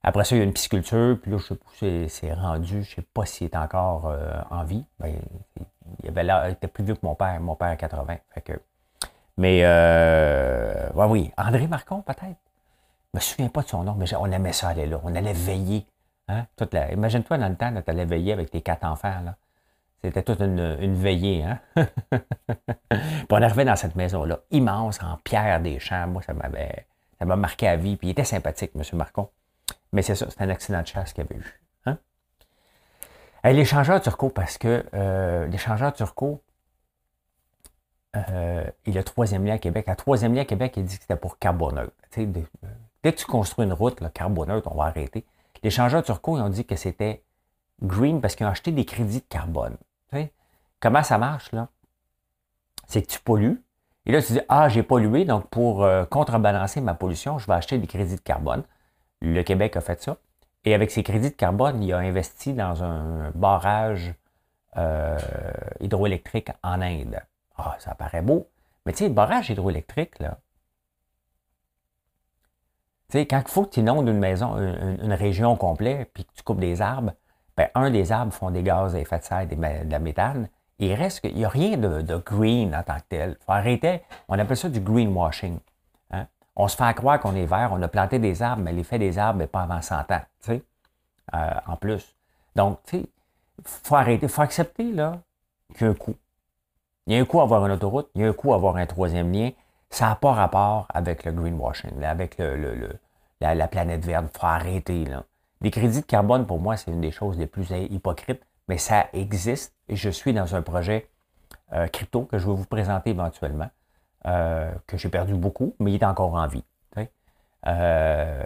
Après 0.02 0.24
ça, 0.24 0.36
il 0.36 0.38
y 0.38 0.40
a 0.42 0.44
une 0.44 0.52
pisciculture. 0.52 1.18
Puis 1.20 1.32
là, 1.32 1.38
je 1.38 1.46
sais 1.46 1.54
pas 1.56 2.08
c'est 2.08 2.32
rendu. 2.32 2.84
Je 2.84 2.94
sais 2.94 3.02
pas 3.02 3.26
s'il 3.26 3.48
est 3.48 3.56
encore 3.56 4.06
euh, 4.06 4.40
en 4.50 4.62
vie. 4.62 4.84
Ben, 5.00 5.16
il, 6.02 6.08
avait 6.08 6.48
il 6.48 6.52
était 6.52 6.68
plus 6.68 6.84
vieux 6.84 6.94
que 6.94 7.04
mon 7.04 7.16
père. 7.16 7.40
Mon 7.40 7.56
père 7.56 7.70
a 7.70 7.76
80. 7.76 8.18
Fait 8.32 8.40
que, 8.40 8.52
mais, 9.36 9.60
euh, 9.64 10.90
oui, 10.94 11.32
André 11.36 11.66
Marcon, 11.66 12.02
peut-être? 12.02 12.36
Je 13.12 13.18
me 13.18 13.20
souviens 13.20 13.48
pas 13.48 13.62
de 13.62 13.68
son 13.68 13.82
nom, 13.82 13.94
mais 13.94 14.06
on 14.14 14.30
aimait 14.30 14.52
ça 14.52 14.68
aller 14.68 14.86
là. 14.86 15.00
On 15.02 15.14
allait 15.14 15.32
veiller 15.32 15.86
Hein? 16.30 16.46
Imagine-toi 16.92 17.38
dans 17.38 17.48
le 17.48 17.56
temps, 17.56 17.72
tu 17.72 17.90
allais 17.90 18.04
veiller 18.04 18.32
avec 18.32 18.50
tes 18.50 18.60
quatre 18.60 18.84
enfants. 18.84 19.20
Là. 19.24 19.36
C'était 20.02 20.22
toute 20.22 20.40
une, 20.40 20.94
veillée. 20.94 21.44
Hein? 21.44 21.58
puis 22.90 23.26
on 23.30 23.42
arrivait 23.42 23.64
dans 23.64 23.76
cette 23.76 23.96
maison-là, 23.96 24.40
immense, 24.50 25.02
en 25.02 25.18
pierre 25.24 25.60
des 25.60 25.78
champs. 25.78 26.06
Moi, 26.06 26.22
ça 26.22 26.32
m'avait 26.32 26.86
ça 27.18 27.26
m'a 27.26 27.36
marqué 27.36 27.68
à 27.68 27.76
vie. 27.76 27.96
Puis 27.96 28.08
il 28.08 28.10
était 28.12 28.24
sympathique, 28.24 28.72
M. 28.74 28.82
Marcon. 28.94 29.28
Mais 29.92 30.02
c'est 30.02 30.14
ça, 30.14 30.26
c'est 30.30 30.40
un 30.42 30.48
accident 30.48 30.80
de 30.80 30.86
chasse 30.86 31.12
qu'il 31.12 31.24
avait 31.24 31.36
eu. 31.36 31.60
Hein? 31.86 31.98
l'échangeur 33.44 34.00
turco, 34.00 34.30
parce 34.30 34.56
que 34.56 34.84
euh, 34.94 35.46
l'échangeur 35.48 35.92
turco, 35.92 36.42
euh, 38.16 38.64
il 38.86 38.96
a 38.96 39.02
troisième 39.02 39.44
lien 39.44 39.54
à 39.54 39.58
Québec. 39.58 39.88
À 39.88 39.96
troisième 39.96 40.34
lien 40.34 40.42
à 40.42 40.46
Québec, 40.46 40.74
il 40.76 40.84
dit 40.84 40.96
que 40.96 41.02
c'était 41.02 41.16
pour 41.16 41.38
carboneutre. 41.38 41.92
dès 42.16 42.32
que 43.02 43.08
tu 43.10 43.26
construis 43.26 43.66
une 43.66 43.72
route, 43.72 44.00
là, 44.00 44.08
carboneutre, 44.08 44.70
on 44.72 44.76
va 44.76 44.84
arrêter. 44.84 45.26
Les 45.62 45.70
changeurs 45.70 46.02
turcos, 46.02 46.38
ils 46.38 46.42
ont 46.42 46.48
dit 46.48 46.64
que 46.64 46.76
c'était 46.76 47.22
green 47.82 48.20
parce 48.20 48.34
qu'ils 48.34 48.46
ont 48.46 48.50
acheté 48.50 48.72
des 48.72 48.84
crédits 48.84 49.20
de 49.20 49.26
carbone. 49.28 49.76
Comment 50.80 51.02
ça 51.02 51.18
marche, 51.18 51.52
là? 51.52 51.68
C'est 52.86 53.02
que 53.02 53.06
tu 53.06 53.20
pollues. 53.20 53.62
Et 54.06 54.12
là, 54.12 54.22
tu 54.22 54.32
dis, 54.32 54.40
ah, 54.48 54.68
j'ai 54.70 54.82
pollué, 54.82 55.26
donc 55.26 55.48
pour 55.50 55.84
euh, 55.84 56.06
contrebalancer 56.06 56.80
ma 56.80 56.94
pollution, 56.94 57.38
je 57.38 57.46
vais 57.46 57.52
acheter 57.52 57.76
des 57.76 57.86
crédits 57.86 58.16
de 58.16 58.20
carbone. 58.20 58.64
Le 59.20 59.42
Québec 59.42 59.76
a 59.76 59.82
fait 59.82 60.02
ça. 60.02 60.16
Et 60.64 60.74
avec 60.74 60.90
ces 60.90 61.02
crédits 61.02 61.30
de 61.30 61.36
carbone, 61.36 61.82
il 61.82 61.92
a 61.92 61.98
investi 61.98 62.54
dans 62.54 62.82
un 62.82 63.30
barrage 63.34 64.14
euh, 64.78 65.18
hydroélectrique 65.80 66.50
en 66.62 66.80
Inde. 66.80 67.20
Ah, 67.56 67.76
ça 67.78 67.94
paraît 67.94 68.22
beau. 68.22 68.48
Mais 68.86 68.92
tu 68.92 69.00
sais, 69.00 69.08
le 69.08 69.14
barrage 69.14 69.50
hydroélectrique, 69.50 70.18
là, 70.18 70.38
tu 73.10 73.18
sais, 73.18 73.26
quand 73.26 73.42
il 73.44 73.50
faut 73.50 73.64
que 73.64 73.70
tu 73.70 73.80
inondes 73.80 74.08
une 74.08 74.18
maison, 74.18 74.56
une, 74.56 75.12
région 75.12 75.56
complète, 75.56 76.10
puis 76.14 76.24
que 76.24 76.32
tu 76.32 76.42
coupes 76.44 76.60
des 76.60 76.80
arbres, 76.80 77.12
ben, 77.56 77.68
un 77.74 77.90
des 77.90 78.12
arbres 78.12 78.32
font 78.32 78.50
des 78.50 78.62
gaz 78.62 78.94
à 78.94 79.00
effet 79.00 79.18
de 79.18 79.24
serre, 79.24 79.48
de 79.48 79.90
la 79.90 79.98
méthane. 79.98 80.48
il 80.78 80.94
reste 80.94 81.20
il 81.24 81.34
n'y 81.34 81.44
a 81.44 81.48
rien 81.48 81.76
de, 81.76 82.16
green 82.24 82.74
en 82.74 82.82
tant 82.84 82.96
que 82.96 83.04
tel. 83.08 83.36
Faut 83.44 83.52
arrêter. 83.52 84.02
On 84.28 84.38
appelle 84.38 84.56
ça 84.56 84.68
du 84.68 84.80
greenwashing. 84.80 85.58
Hein. 86.12 86.26
On 86.54 86.68
se 86.68 86.76
fait 86.76 86.94
croire 86.94 87.18
qu'on 87.18 87.34
est 87.34 87.46
vert, 87.46 87.70
on 87.72 87.82
a 87.82 87.88
planté 87.88 88.20
des 88.20 88.42
arbres, 88.42 88.62
mais 88.62 88.72
l'effet 88.72 88.98
des 88.98 89.18
arbres 89.18 89.40
n'est 89.40 89.48
pas 89.48 89.62
avant 89.62 89.82
100 89.82 89.96
ans, 89.96 90.04
tu 90.42 90.46
sais, 90.46 90.62
euh, 91.34 91.50
en 91.66 91.76
plus. 91.76 92.14
Donc, 92.54 92.78
tu 92.84 93.00
sais, 93.00 93.06
faut 93.64 93.96
arrêter, 93.96 94.28
faut 94.28 94.42
accepter 94.42 94.84
là, 94.92 95.18
qu'il 95.74 95.86
y 95.86 95.88
a 95.88 95.90
un 95.90 95.94
coût. 95.94 96.14
Il 97.06 97.14
y 97.14 97.18
a 97.18 97.20
un 97.20 97.24
coût 97.24 97.40
à 97.40 97.42
avoir 97.42 97.66
une 97.66 97.72
autoroute, 97.72 98.08
il 98.14 98.22
y 98.22 98.24
a 98.24 98.28
un 98.28 98.32
coût 98.32 98.52
à 98.52 98.56
avoir 98.56 98.76
un 98.76 98.86
troisième 98.86 99.32
lien, 99.32 99.50
ça 99.90 100.08
n'a 100.08 100.14
pas 100.14 100.32
rapport 100.32 100.86
avec 100.88 101.24
le 101.24 101.32
greenwashing, 101.32 102.02
avec 102.04 102.36
le, 102.38 102.98
la, 103.40 103.68
planète 103.68 104.04
verte. 104.04 104.26
Il 104.32 104.38
faut 104.38 104.46
arrêter. 104.46 105.04
Là. 105.04 105.24
Les 105.60 105.70
crédits 105.70 106.00
de 106.00 106.06
carbone, 106.06 106.46
pour 106.46 106.60
moi, 106.60 106.76
c'est 106.76 106.90
une 106.90 107.00
des 107.00 107.10
choses 107.10 107.36
les 107.38 107.46
plus 107.46 107.70
hypocrites, 107.70 108.42
mais 108.68 108.78
ça 108.78 109.06
existe 109.12 109.74
et 109.88 109.96
je 109.96 110.08
suis 110.08 110.32
dans 110.32 110.54
un 110.54 110.62
projet 110.62 111.08
euh, 111.72 111.86
crypto 111.88 112.22
que 112.22 112.38
je 112.38 112.46
vais 112.46 112.54
vous 112.54 112.64
présenter 112.64 113.10
éventuellement, 113.10 113.68
euh, 114.26 114.72
que 114.86 114.96
j'ai 114.96 115.08
perdu 115.08 115.34
beaucoup, 115.34 115.74
mais 115.78 115.92
il 115.92 116.02
est 116.02 116.06
encore 116.06 116.34
en 116.34 116.46
vie. 116.46 116.64
Euh, 117.66 118.42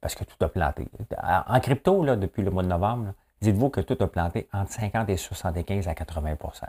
parce 0.00 0.14
que 0.14 0.24
tout 0.24 0.42
a 0.42 0.48
planté. 0.48 0.88
En 1.20 1.60
crypto, 1.60 2.02
là, 2.02 2.16
depuis 2.16 2.42
le 2.42 2.50
mois 2.50 2.62
de 2.62 2.68
novembre, 2.68 3.12
dites-vous 3.42 3.68
que 3.68 3.82
tout 3.82 4.02
a 4.02 4.06
planté 4.06 4.48
entre 4.54 4.72
50 4.72 5.10
et 5.10 5.18
75 5.18 5.86
à 5.86 5.92
80% 5.92 6.64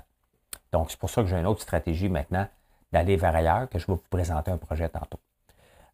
Donc, 0.74 0.92
c'est 0.92 1.00
pour 1.00 1.10
ça 1.10 1.22
que 1.22 1.30
j'ai 1.30 1.38
une 1.38 1.48
autre 1.48 1.62
stratégie 1.62 2.10
maintenant 2.10 2.48
d'aller 2.92 3.16
vers 3.16 3.36
ailleurs, 3.36 3.70
que 3.70 3.80
je 3.80 3.88
vais 3.88 3.94
vous 3.94 4.04
présenter 4.10 4.52
un 4.52 4.58
projet 4.58 4.90
tantôt. 4.90 5.20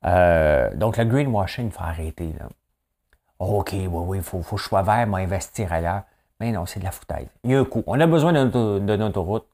Euh, 0.05 0.73
donc, 0.75 0.97
le 0.97 1.05
greenwashing, 1.05 1.67
il 1.67 1.71
faut 1.71 1.83
arrêter. 1.83 2.33
Là. 2.39 2.47
OK, 3.39 3.71
oui, 3.73 3.87
oui, 3.87 4.17
il 4.17 4.23
faut, 4.23 4.41
faut, 4.41 4.55
que 4.55 4.61
je 4.61 4.67
sois 4.67 4.81
vert, 4.81 5.07
m'investir 5.07 5.71
ailleurs. 5.73 6.03
Mais 6.39 6.51
non, 6.51 6.65
c'est 6.65 6.79
de 6.79 6.85
la 6.85 6.91
foutaise. 6.91 7.27
Il 7.43 7.51
y 7.51 7.55
a 7.55 7.59
un 7.59 7.65
coût. 7.65 7.83
On 7.87 7.99
a 7.99 8.07
besoin 8.07 8.33
d'une 8.33 9.01
autoroute. 9.01 9.47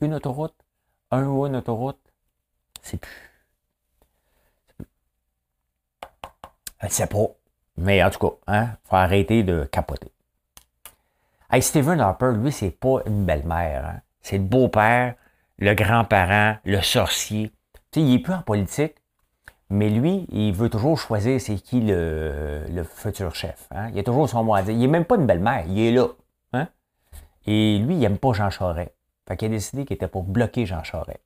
Une 0.00 0.14
autoroute, 0.14 0.54
un 1.12 1.24
ou 1.26 1.46
une 1.46 1.54
autoroute, 1.54 1.98
c'est 2.80 2.96
plus. 2.96 3.30
Sais 6.88 7.06
pas. 7.06 7.28
Mais 7.76 8.02
en 8.02 8.10
tout 8.10 8.18
cas, 8.18 8.34
il 8.48 8.54
hein, 8.54 8.76
faut 8.84 8.96
arrêter 8.96 9.44
de 9.44 9.64
capoter. 9.64 10.10
Hey, 11.50 11.62
Stephen 11.62 12.00
Harper, 12.00 12.32
lui, 12.34 12.50
c'est 12.50 12.70
pas 12.70 13.02
une 13.06 13.24
belle-mère. 13.24 13.86
Hein. 13.86 14.00
C'est 14.20 14.38
le 14.38 14.44
beau-père, 14.44 15.14
le 15.62 15.74
grand-parent, 15.74 16.56
le 16.64 16.80
sorcier. 16.80 17.52
Tu 17.92 18.00
sais, 18.00 18.06
il 18.06 18.14
est 18.14 18.18
plus 18.18 18.32
en 18.32 18.42
politique, 18.42 18.96
mais 19.70 19.90
lui, 19.90 20.26
il 20.32 20.52
veut 20.52 20.68
toujours 20.68 20.98
choisir 20.98 21.40
c'est 21.40 21.54
qui 21.54 21.80
le, 21.80 22.82
futur 22.82 23.34
chef. 23.36 23.68
Hein. 23.70 23.90
Il 23.92 23.98
a 24.00 24.02
toujours 24.02 24.28
son 24.28 24.42
mot 24.42 24.54
à 24.54 24.62
dire. 24.62 24.74
Il 24.74 24.80
n'est 24.80 24.88
même 24.88 25.04
pas 25.04 25.14
une 25.14 25.26
belle-mère, 25.26 25.64
il 25.68 25.78
est 25.78 25.92
là. 25.92 26.08
Hein? 26.52 26.66
Et 27.46 27.78
lui, 27.78 27.94
il 27.94 28.00
n'aime 28.00 28.18
pas 28.18 28.32
Jean 28.32 28.50
Charest. 28.50 28.90
Fait 29.28 29.36
qu'il 29.36 29.46
a 29.46 29.50
décidé 29.50 29.84
qu'il 29.84 29.94
était 29.94 30.08
pour 30.08 30.24
bloquer 30.24 30.66
Jean 30.66 30.82
Charest. 30.82 31.20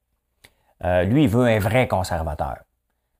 Euh, 0.84 1.04
lui, 1.04 1.24
il 1.24 1.30
veut 1.30 1.46
un 1.46 1.58
vrai 1.58 1.88
conservateur. 1.88 2.58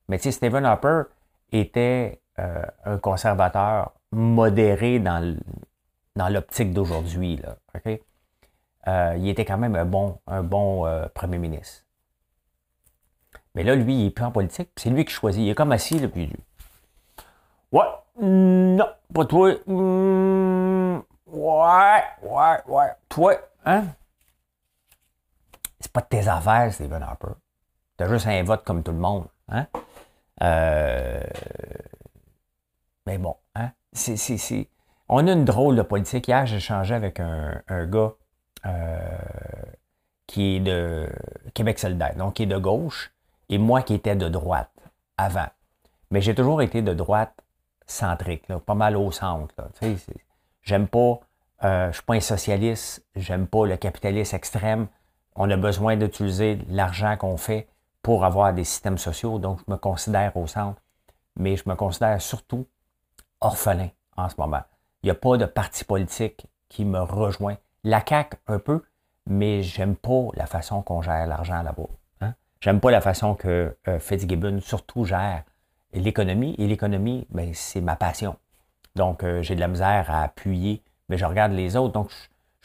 Mais 0.09 0.17
tu 0.19 0.25
sais, 0.25 0.31
Stephen 0.31 0.65
Harper 0.65 1.03
était 1.51 2.21
euh, 2.37 2.61
un 2.85 2.99
conservateur 2.99 3.93
modéré 4.11 4.99
dans 4.99 5.35
l'optique 6.29 6.73
d'aujourd'hui. 6.73 7.41
Euh, 8.87 9.15
il 9.17 9.27
était 9.29 9.45
quand 9.45 9.57
même 9.57 9.75
un 9.75 9.85
bon, 9.85 10.19
un 10.27 10.43
bon 10.43 10.85
premier 11.13 11.37
ministre. 11.37 11.83
Mais 13.55 13.63
là, 13.63 13.75
lui, 13.75 13.95
il 13.95 14.03
n'est 14.05 14.11
plus 14.11 14.23
en 14.23 14.31
politique. 14.31 14.69
C'est 14.77 14.89
lui 14.89 15.03
qui 15.03 15.11
choisit. 15.11 15.41
Il 15.41 15.49
est 15.49 15.55
comme 15.55 15.71
assis, 15.71 15.99
là, 15.99 16.07
puis 16.07 16.31
Ouais, 17.71 17.85
non, 18.19 18.87
pas 19.13 19.25
toi. 19.25 19.53
Hmm, 19.65 20.99
ouais, 21.27 22.03
ouais, 22.23 22.57
ouais. 22.67 22.91
Toi, 23.09 23.33
hein? 23.65 23.85
C'est 25.79 25.91
pas 25.91 26.01
de 26.01 26.07
tes 26.07 26.27
affaires, 26.27 26.73
Stephen 26.73 27.03
Harper. 27.03 27.33
T'as 27.97 28.07
juste 28.07 28.27
un 28.27 28.43
vote 28.43 28.63
comme 28.63 28.83
tout 28.83 28.91
le 28.91 28.97
monde. 28.97 29.25
Hein? 29.49 29.67
Euh... 30.41 31.23
Mais 33.05 33.17
bon, 33.17 33.35
hein? 33.55 33.71
C'est, 33.91 34.17
c'est, 34.17 34.69
On 35.09 35.27
a 35.27 35.31
une 35.31 35.45
drôle 35.45 35.75
de 35.75 35.81
politique. 35.81 36.27
Hier, 36.27 36.45
j'ai 36.45 36.57
échangé 36.57 36.95
avec 36.95 37.19
un, 37.19 37.61
un 37.67 37.85
gars 37.85 37.99
euh, 37.99 38.26
qui 40.27 40.57
est 40.57 40.59
de 40.59 41.09
Québec 41.53 41.79
solidaire, 41.79 42.15
donc 42.15 42.35
qui 42.35 42.43
est 42.43 42.47
de 42.47 42.57
gauche, 42.57 43.11
et 43.49 43.57
moi 43.57 43.81
qui 43.81 43.93
étais 43.93 44.15
de 44.15 44.27
droite 44.27 44.71
avant. 45.17 45.47
Mais 46.11 46.21
j'ai 46.21 46.35
toujours 46.35 46.61
été 46.61 46.81
de 46.81 46.93
droite 46.93 47.33
centrique, 47.85 48.47
pas 48.65 48.75
mal 48.75 48.95
au 48.97 49.11
centre. 49.11 49.55
J'aime 50.61 50.87
pas, 50.87 51.19
euh, 51.63 51.87
je 51.87 51.97
suis 51.97 52.03
pas 52.03 52.15
un 52.15 52.19
socialiste, 52.19 53.05
j'aime 53.15 53.47
pas 53.47 53.65
le 53.65 53.77
capitalisme 53.77 54.35
extrême. 54.35 54.87
On 55.35 55.49
a 55.49 55.57
besoin 55.57 55.95
d'utiliser 55.95 56.59
l'argent 56.69 57.15
qu'on 57.17 57.37
fait 57.37 57.67
pour 58.01 58.25
avoir 58.25 58.53
des 58.53 58.63
systèmes 58.63 58.97
sociaux, 58.97 59.39
donc 59.39 59.59
je 59.65 59.71
me 59.71 59.77
considère 59.77 60.35
au 60.35 60.47
centre, 60.47 60.81
mais 61.35 61.55
je 61.55 61.67
me 61.67 61.75
considère 61.75 62.21
surtout 62.21 62.65
orphelin 63.41 63.89
en 64.17 64.29
ce 64.29 64.35
moment. 64.37 64.61
Il 65.03 65.07
n'y 65.07 65.11
a 65.11 65.15
pas 65.15 65.37
de 65.37 65.45
parti 65.45 65.83
politique 65.83 66.47
qui 66.69 66.85
me 66.85 66.99
rejoint. 66.99 67.57
La 67.83 68.03
CAQ 68.07 68.37
un 68.47 68.59
peu, 68.59 68.83
mais 69.25 69.61
j'aime 69.61 69.95
pas 69.95 70.27
la 70.35 70.45
façon 70.45 70.81
qu'on 70.81 71.01
gère 71.01 71.27
l'argent 71.27 71.61
là-bas. 71.61 71.87
J'aime 72.59 72.79
pas 72.79 72.91
la 72.91 73.01
façon 73.01 73.35
que 73.35 73.77
euh, 73.87 73.99
Fitzgibbon 73.99 74.59
surtout 74.61 75.05
gère 75.05 75.43
l'économie. 75.93 76.55
Et 76.57 76.67
l'économie, 76.67 77.27
ben, 77.29 77.53
c'est 77.53 77.81
ma 77.81 77.95
passion. 77.95 78.35
Donc, 78.95 79.23
euh, 79.23 79.41
j'ai 79.43 79.55
de 79.55 79.59
la 79.59 79.67
misère 79.67 80.09
à 80.09 80.23
appuyer, 80.23 80.81
mais 81.09 81.17
je 81.17 81.25
regarde 81.25 81.51
les 81.51 81.75
autres. 81.75 81.93
Donc, 81.93 82.09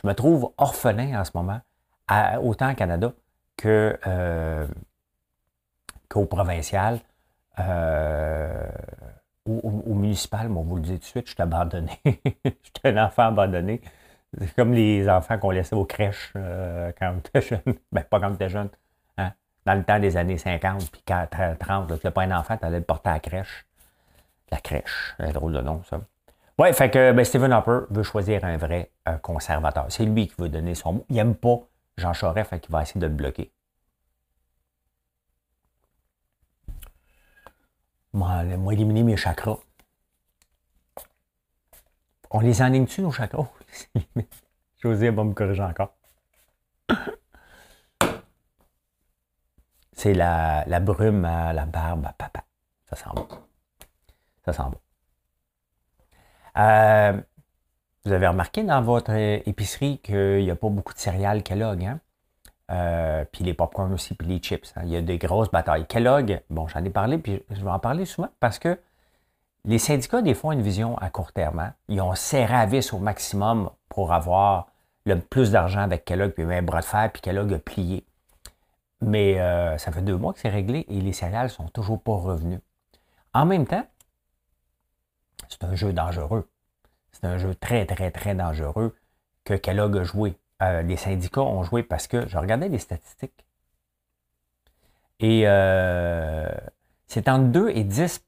je, 0.03 0.07
me 0.07 0.15
trouve 0.15 0.53
orphelin 0.57 1.21
en 1.21 1.25
ce 1.25 1.31
moment, 1.35 1.61
autant 2.43 2.73
au 2.73 2.75
Canada 2.75 3.13
euh, 3.67 4.67
qu'au 6.09 6.25
provincial. 6.25 6.99
ou 9.45 9.61
au, 9.63 9.95
municipal, 9.95 10.49
moi, 10.49 10.63
on 10.63 10.65
vous 10.65 10.77
le 10.77 10.83
dit 10.83 10.95
tout 10.95 10.99
de 10.99 11.05
suite, 11.05 11.27
je 11.27 11.35
suis 11.35 11.43
abandonné. 11.43 12.01
je 12.05 12.51
suis 12.51 12.97
un 12.97 13.05
enfant 13.05 13.25
abandonné. 13.25 13.83
C'est 14.39 14.55
comme 14.57 14.73
les 14.73 15.09
enfants 15.09 15.39
qu'on 15.39 15.51
laissait 15.51 15.77
aux 15.77 15.85
crèches 15.85 16.33
quand 16.35 17.15
on 17.15 17.19
était 17.19 17.41
jeune. 17.49 17.75
Ben, 17.91 18.03
pas 18.03 18.21
quand 18.21 18.31
on 18.31 18.35
était 18.35 18.49
jeune 18.49 18.71
dans 19.65 19.75
le 19.75 19.85
temps 19.85 19.99
des 19.99 20.17
années 20.17 20.39
50 20.39 20.91
puis 20.91 21.03
30, 21.03 22.01
tu 22.01 22.07
n'as 22.07 22.11
pas 22.11 22.23
un 22.23 22.33
enfant, 22.33 22.57
tu 22.57 22.65
allais 22.65 22.79
le 22.79 22.85
porter 22.85 23.11
à 23.11 23.15
la 23.15 23.21
crèche. 23.21 23.67
La 24.51 24.59
crèche, 24.59 25.15
c'est 25.19 25.33
drôle 25.33 25.53
de 25.53 25.61
nom, 25.61 25.83
ça. 25.85 26.01
Oui, 26.59 26.73
fait 26.75 26.91
que 26.91 27.13
ben, 27.13 27.25
Stephen 27.25 27.53
Harper 27.53 27.81
veut 27.91 28.03
choisir 28.03 28.45
un 28.45 28.57
vrai 28.57 28.91
conservateur. 29.23 29.87
C'est 29.89 30.05
lui 30.05 30.29
qui 30.29 30.35
veut 30.39 30.49
donner 30.49 30.75
son 30.75 30.93
mot. 30.93 31.07
Il 31.09 31.17
n'aime 31.17 31.35
pas 31.35 31.61
Jean 31.97 32.13
Charest, 32.13 32.51
fait 32.51 32.61
qu'il 32.61 32.71
va 32.71 32.83
essayer 32.83 33.01
de 33.01 33.07
le 33.07 33.13
bloquer. 33.13 33.53
Moi, 38.13 38.45
moi 38.59 38.75
éliminer 38.75 39.03
mes 39.03 39.17
chakras. 39.17 39.59
On 42.31 42.41
les 42.41 42.61
enligne-tu, 42.61 43.01
nos 43.01 43.11
chakras? 43.11 43.49
José 44.83 45.11
va 45.11 45.25
me 45.25 45.33
corriger 45.33 45.63
encore. 45.63 45.95
C'est 49.93 50.15
la, 50.15 50.65
brume 50.81 51.25
à 51.25 51.53
la 51.53 51.67
barbe 51.67 52.07
à 52.07 52.13
papa. 52.13 52.45
Ça 52.87 52.97
sent 52.97 53.11
bon. 53.15 53.29
Ça 54.45 54.53
sent 54.53 54.63
bon. 54.65 54.81
Euh, 56.59 57.21
vous 58.05 58.13
avez 58.13 58.27
remarqué 58.27 58.65
dans 58.65 58.83
votre 58.83 59.13
épicerie 59.13 59.99
qu'il 59.99 60.43
n'y 60.43 60.51
a 60.51 60.57
pas 60.57 60.69
beaucoup 60.69 60.93
de 60.93 60.99
céréales 60.99 61.43
Kellogg, 61.43 61.85
hein? 61.85 62.01
Euh, 62.71 63.25
puis 63.31 63.45
les 63.45 63.55
popcorn 63.55 63.93
aussi, 63.93 64.15
puis 64.15 64.27
les 64.27 64.39
chips. 64.39 64.73
Hein? 64.77 64.83
Il 64.85 64.91
y 64.91 64.97
a 64.97 65.03
des 65.03 65.19
grosses 65.19 65.51
batailles. 65.51 65.87
Kellogg, 65.87 66.41
bon, 66.49 66.67
j'en 66.69 66.83
ai 66.83 66.91
parlé, 66.91 67.19
puis 67.19 67.43
je 67.51 67.63
vais 67.63 67.71
en 67.71 67.79
parler 67.79 68.07
souvent 68.07 68.31
parce 68.41 68.59
que 68.59 68.79
les 69.65 69.79
syndicats, 69.79 70.23
des 70.23 70.35
fois, 70.35 70.51
ont 70.51 70.53
une 70.53 70.63
vision 70.63 70.99
à 70.99 71.11
court 71.11 71.33
terme. 71.33 71.61
Hein? 71.61 71.75
Ils 71.89 72.01
ont 72.01 72.15
serré 72.15 72.55
à 72.55 72.67
vis 72.67 72.93
au 72.93 72.99
maximum 72.99 73.71
pour 73.89 74.13
avoir 74.13 74.69
le 75.05 75.19
plus 75.21 75.51
d'argent 75.51 75.81
avec 75.81 76.05
Kellogg, 76.05 76.33
puis 76.33 76.43
un 76.43 76.63
bras 76.63 76.81
de 76.81 76.87
fer, 76.87 77.11
puis 77.13 77.23
Kellogg 77.23 77.53
a 77.53 77.59
plié. 77.59 78.05
Mais 79.01 79.41
euh, 79.41 79.79
ça 79.79 79.91
fait 79.91 80.03
deux 80.03 80.17
mois 80.17 80.33
que 80.33 80.39
c'est 80.39 80.49
réglé 80.49 80.85
et 80.89 81.01
les 81.01 81.13
céréales 81.13 81.51
sont 81.51 81.69
toujours 81.69 82.01
pas 82.01 82.15
revenus. 82.15 82.61
En 83.35 83.47
même 83.47 83.67
temps, 83.67 83.85
c'est 85.49 85.65
un 85.65 85.75
jeu 85.75 85.93
dangereux. 85.93 86.49
C'est 87.11 87.25
un 87.25 87.39
jeu 87.39 87.55
très, 87.55 87.85
très, 87.85 88.11
très 88.11 88.35
dangereux 88.35 88.97
que 89.45 89.55
Kellogg 89.55 89.99
a 89.99 90.05
joué. 90.05 90.39
Euh, 90.63 90.83
les 90.83 90.97
syndicats 90.97 91.43
ont 91.43 91.65
joué 91.65 91.83
parce 91.83 92.07
que 92.07 92.29
je 92.29 92.39
regardais 92.39 92.69
les 92.69 92.79
statistiques. 92.79 93.45
Et 95.19 95.43
euh, 95.47 96.49
c'est 97.07 97.29
entre 97.29 97.45
2 97.45 97.71
et 97.71 97.85
10 97.85 98.25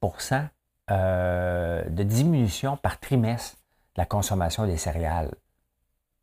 de 0.88 2.03
diminution 2.03 2.76
par 2.76 3.00
trimestre 3.00 3.57
de 3.95 4.03
la 4.03 4.07
consommation 4.07 4.67
des 4.67 4.76
céréales. 4.76 5.35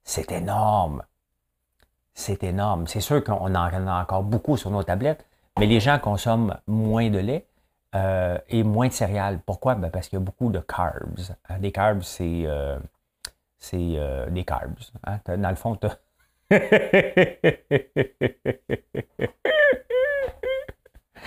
C'est 0.04 0.32
énorme. 0.32 1.04
C'est 2.14 2.44
énorme. 2.44 2.88
C'est 2.88 3.02
sûr 3.02 3.24
qu'on 3.24 3.34
en 3.34 3.56
a 3.56 4.02
encore 4.02 4.24
beaucoup 4.24 4.58
sur 4.58 4.70
nos 4.70 4.84
tablettes, 4.84 5.26
mais 5.58 5.66
les 5.66 5.80
gens 5.80 5.98
consomment 6.00 6.58
moins 6.68 7.10
de 7.10 7.20
lait 7.20 7.46
euh, 7.96 8.38
et 8.50 8.64
moins 8.64 8.88
de 8.88 8.94
céréales. 8.94 9.40
Pourquoi? 9.46 9.76
Ben, 9.76 9.90
parce 9.90 10.08
qu'il 10.08 10.20
y 10.20 10.22
a 10.22 10.26
beaucoup 10.26 10.50
de 10.50 10.60
carbs. 10.60 11.34
Hein, 11.50 11.60
des 11.60 11.72
carbs, 11.72 12.04
c'est 12.04 12.44
euh, 12.46 12.78
euh, 13.74 14.30
des 14.30 14.44
carbs. 14.44 14.92
Hein. 15.06 15.20
Dans 15.26 15.50
le 15.50 15.56
fond, 15.56 15.78
tu 15.78 15.88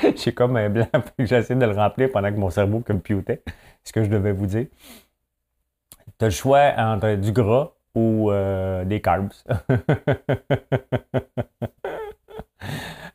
J'ai 0.16 0.32
comme 0.32 0.56
un 0.56 0.68
blanc, 0.68 0.88
j'essaie 1.18 1.54
de 1.54 1.66
le 1.66 1.72
remplir 1.72 2.10
pendant 2.12 2.30
que 2.30 2.38
mon 2.38 2.50
cerveau 2.50 2.80
computait 2.80 3.42
ce 3.82 3.92
que 3.92 4.02
je 4.02 4.08
devais 4.10 4.32
vous 4.32 4.46
dire. 4.46 4.66
Tu 6.18 6.24
as 6.24 6.28
le 6.28 6.30
choix 6.30 6.72
entre 6.76 7.14
du 7.14 7.32
gras 7.32 7.72
ou 7.94 8.30
euh, 8.30 8.84
des 8.84 9.00
carbs. 9.00 9.32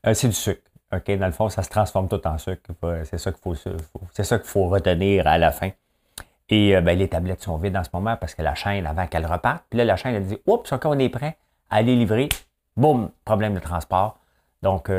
Euh, 0.05 0.13
c'est 0.13 0.27
du 0.27 0.33
sucre. 0.33 0.61
Dans 0.91 1.25
le 1.25 1.31
fond, 1.33 1.49
ça 1.49 1.61
se 1.61 1.69
transforme 1.69 2.07
tout 2.07 2.25
en 2.25 2.37
sucre. 2.37 2.71
C'est 3.03 3.17
ça 3.17 3.31
qu'il 3.31 3.41
faut, 3.41 3.53
c'est 4.13 4.23
ça 4.23 4.37
qu'il 4.37 4.47
faut 4.47 4.67
retenir 4.67 5.27
à 5.27 5.37
la 5.37 5.51
fin. 5.51 5.71
Et 6.47 6.75
euh, 6.75 6.81
ben, 6.81 6.97
les 6.97 7.07
tablettes 7.07 7.41
sont 7.41 7.57
vides 7.57 7.75
en 7.75 7.83
ce 7.83 7.89
moment 7.91 8.15
parce 8.15 8.33
que 8.33 8.41
la 8.41 8.55
chaîne, 8.55 8.85
avant 8.85 9.07
qu'elle 9.07 9.25
reparte, 9.25 9.63
puis 9.69 9.77
là, 9.77 9.85
la 9.85 9.97
chaîne, 9.97 10.15
elle 10.15 10.25
dit 10.25 10.37
Oups, 10.45 10.69
quand 10.69 10.85
on 10.85 10.99
est 10.99 11.09
prêt 11.09 11.37
à 11.69 11.81
les 11.81 11.95
livrer, 11.95 12.29
boum, 12.77 13.09
problème 13.25 13.55
de 13.55 13.59
transport. 13.59 14.18
Donc, 14.61 14.91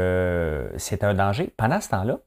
c'est 0.78 1.04
un 1.04 1.14
danger. 1.14 1.52
Pendant 1.56 1.80
ce 1.80 1.90
temps-là, 1.90 2.18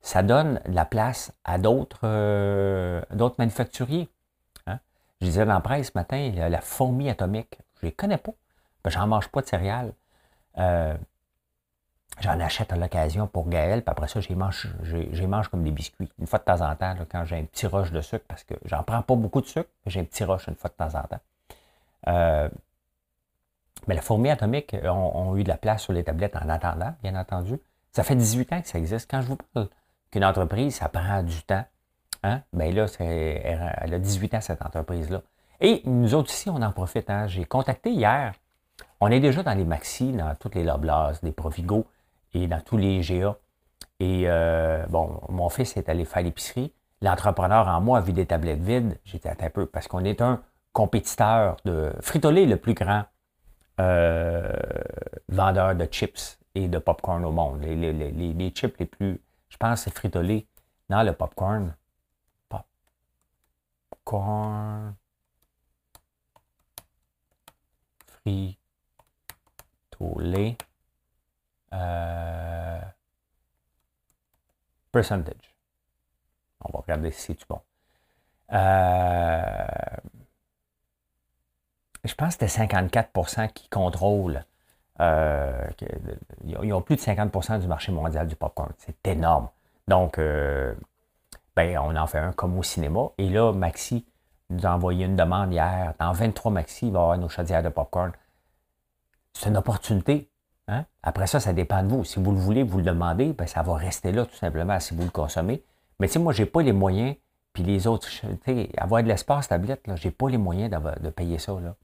ça 0.00 0.22
donne 0.22 0.60
la 0.66 0.84
place 0.84 1.32
à 1.44 1.58
d'autres 1.58 2.00
euh, 2.04 3.02
manufacturiers. 3.38 4.08
Hein. 4.66 4.78
Je 5.20 5.26
disais 5.26 5.44
dans 5.44 5.54
la 5.54 5.60
presse 5.60 5.88
ce 5.88 5.92
matin, 5.94 6.32
la, 6.34 6.60
fourmi 6.60 7.10
atomique, 7.10 7.58
je 7.80 7.86
ne 7.86 7.90
les 7.90 7.94
connais 7.94 8.18
pas. 8.18 8.32
Ben, 8.82 8.90
j'en 8.90 9.06
mange 9.06 9.28
pas 9.28 9.42
de 9.42 9.46
céréales. 9.46 9.92
Euh, 10.58 10.96
j'en 12.20 12.40
achète 12.40 12.72
à 12.72 12.76
l'occasion 12.76 13.26
pour 13.26 13.48
Gaël, 13.48 13.82
puis 13.82 13.90
après 13.90 14.08
ça, 14.08 14.20
j'y 14.20 14.34
mange, 14.34 14.68
mange 15.28 15.48
comme 15.48 15.64
des 15.64 15.70
biscuits. 15.70 16.10
Une 16.18 16.26
fois 16.26 16.38
de 16.38 16.44
temps 16.44 16.62
en 16.62 16.74
temps, 16.76 16.96
quand 17.10 17.24
j'ai 17.24 17.36
un 17.36 17.44
petit 17.44 17.66
rush 17.66 17.92
de 17.92 18.00
sucre, 18.00 18.24
parce 18.26 18.44
que 18.44 18.54
j'en 18.64 18.82
prends 18.82 19.02
pas 19.02 19.16
beaucoup 19.16 19.42
de 19.42 19.46
sucre, 19.46 19.68
mais 19.84 19.92
j'ai 19.92 20.00
un 20.00 20.04
petit 20.04 20.24
rush 20.24 20.48
une 20.48 20.56
fois 20.56 20.70
de 20.70 20.74
temps 20.74 20.98
en 20.98 21.02
temps. 21.02 22.50
Euh, 23.80 23.84
mais 23.88 23.94
la 23.94 24.02
fourmi 24.02 24.30
atomique 24.30 24.76
ont, 24.84 25.36
eu 25.36 25.44
de 25.44 25.48
la 25.48 25.56
place 25.56 25.82
sur 25.82 25.92
les 25.92 26.04
tablettes 26.04 26.36
en 26.36 26.48
attendant, 26.48 26.94
bien 27.02 27.14
entendu. 27.14 27.58
Ça 27.92 28.02
fait 28.02 28.14
18 28.14 28.52
ans 28.52 28.60
que 28.62 28.68
ça 28.68 28.78
existe. 28.78 29.10
Quand 29.10 29.20
je 29.22 29.28
vous 29.28 29.36
parle 29.36 29.68
qu'une 30.10 30.24
entreprise, 30.24 30.76
ça 30.76 30.88
prend 30.88 31.22
du 31.22 31.42
temps, 31.42 31.64
hein? 32.22 32.42
bien 32.52 32.70
là, 32.72 32.86
elle 32.98 33.94
a 33.94 33.98
18 33.98 34.34
ans, 34.34 34.40
cette 34.40 34.62
entreprise-là. 34.62 35.22
Et 35.60 35.82
nous 35.84 36.14
autres 36.14 36.30
ici, 36.30 36.48
on 36.48 36.62
en 36.62 36.72
profite. 36.72 37.10
Hein? 37.10 37.26
J'ai 37.26 37.44
contacté 37.44 37.90
hier, 37.90 38.32
on 39.00 39.10
est 39.10 39.20
déjà 39.20 39.42
dans 39.42 39.54
les 39.54 39.64
Maxi, 39.64 40.12
dans 40.12 40.34
toutes 40.34 40.54
les 40.54 40.64
Loblas, 40.64 41.20
des 41.22 41.32
Provigo 41.32 41.86
et 42.34 42.46
dans 42.46 42.60
tous 42.60 42.76
les 42.76 43.00
GA. 43.00 43.36
Et 43.98 44.24
euh, 44.26 44.84
bon, 44.88 45.20
mon 45.28 45.48
fils 45.48 45.76
est 45.76 45.88
allé 45.88 46.04
faire 46.04 46.22
l'épicerie. 46.22 46.72
L'entrepreneur 47.02 47.68
en 47.68 47.80
moi 47.80 47.98
a 47.98 48.00
vu 48.00 48.12
des 48.12 48.26
tablettes 48.26 48.60
vides. 48.60 48.98
J'étais 49.04 49.30
un 49.30 49.50
peu, 49.50 49.66
parce 49.66 49.88
qu'on 49.88 50.04
est 50.04 50.20
un 50.20 50.42
compétiteur 50.72 51.56
de 51.64 51.92
Frito-Lay, 52.00 52.46
le 52.46 52.56
plus 52.56 52.74
grand 52.74 53.04
euh, 53.80 54.52
vendeur 55.28 55.74
de 55.74 55.86
chips 55.86 56.38
et 56.54 56.68
de 56.68 56.78
popcorn 56.78 57.24
au 57.24 57.32
monde. 57.32 57.62
Les, 57.62 58.52
chips 58.54 58.78
les 58.78 58.86
plus, 58.86 59.20
je 59.48 59.56
pense, 59.56 59.82
c'est 59.82 59.90
Frito-Lay. 59.90 60.46
Non, 60.90 61.02
le 61.02 61.12
popcorn. 61.14 61.74
Popcorn. 63.90 64.94
Frito-Lay. 68.22 70.56
Euh, 71.72 72.80
percentage. 74.92 75.54
On 76.60 76.70
va 76.72 76.80
regarder 76.80 77.10
si 77.12 77.36
c'est 77.38 77.48
bon. 77.48 77.60
Euh, 78.52 79.66
je 82.04 82.14
pense 82.14 82.36
que 82.36 82.46
c'était 82.46 82.66
54% 82.66 83.52
qui 83.52 83.68
contrôlent. 83.68 84.44
Euh, 85.00 85.66
ils 86.44 86.72
ont 86.72 86.82
plus 86.82 86.96
de 86.96 87.00
50% 87.00 87.60
du 87.60 87.66
marché 87.66 87.92
mondial 87.92 88.26
du 88.26 88.36
popcorn. 88.36 88.70
C'est 88.78 89.06
énorme. 89.08 89.48
Donc, 89.88 90.18
euh, 90.18 90.74
ben, 91.56 91.78
on 91.78 91.96
en 91.96 92.06
fait 92.06 92.18
un 92.18 92.32
comme 92.32 92.58
au 92.58 92.62
cinéma. 92.62 93.08
Et 93.18 93.28
là, 93.28 93.52
Maxi 93.52 94.06
nous 94.50 94.66
a 94.66 94.70
envoyé 94.70 95.06
une 95.06 95.16
demande 95.16 95.52
hier. 95.52 95.94
Dans 95.98 96.12
23 96.12 96.52
Maxi, 96.52 96.88
il 96.88 96.92
va 96.92 97.00
avoir 97.00 97.18
nos 97.18 97.28
chaudières 97.28 97.62
de 97.62 97.68
popcorn. 97.68 98.12
C'est 99.32 99.48
une 99.48 99.56
opportunité. 99.56 100.30
Hein? 100.68 100.84
Après 101.02 101.26
ça, 101.26 101.40
ça 101.40 101.52
dépend 101.52 101.82
de 101.82 101.88
vous. 101.88 102.04
Si 102.04 102.20
vous 102.22 102.32
le 102.32 102.38
voulez, 102.38 102.62
vous 102.62 102.78
le 102.78 102.84
demandez, 102.84 103.32
ben, 103.32 103.46
ça 103.46 103.62
va 103.62 103.74
rester 103.74 104.12
là 104.12 104.26
tout 104.26 104.36
simplement 104.36 104.78
si 104.80 104.94
vous 104.94 105.04
le 105.04 105.10
consommez. 105.10 105.64
Mais 105.98 106.08
tu 106.08 106.14
sais, 106.14 106.18
moi, 106.18 106.32
je 106.32 106.42
n'ai 106.42 106.46
pas 106.46 106.62
les 106.62 106.72
moyens, 106.72 107.16
puis 107.52 107.62
les 107.62 107.86
autres, 107.86 108.08
avoir 108.76 109.02
de 109.02 109.08
l'espace 109.08 109.48
tablette, 109.48 109.82
je 109.94 110.08
n'ai 110.08 110.12
pas 110.12 110.28
les 110.28 110.38
moyens 110.38 110.70
de 110.70 111.10
payer 111.10 111.38
ça. 111.38 111.52
Là. 111.60 111.74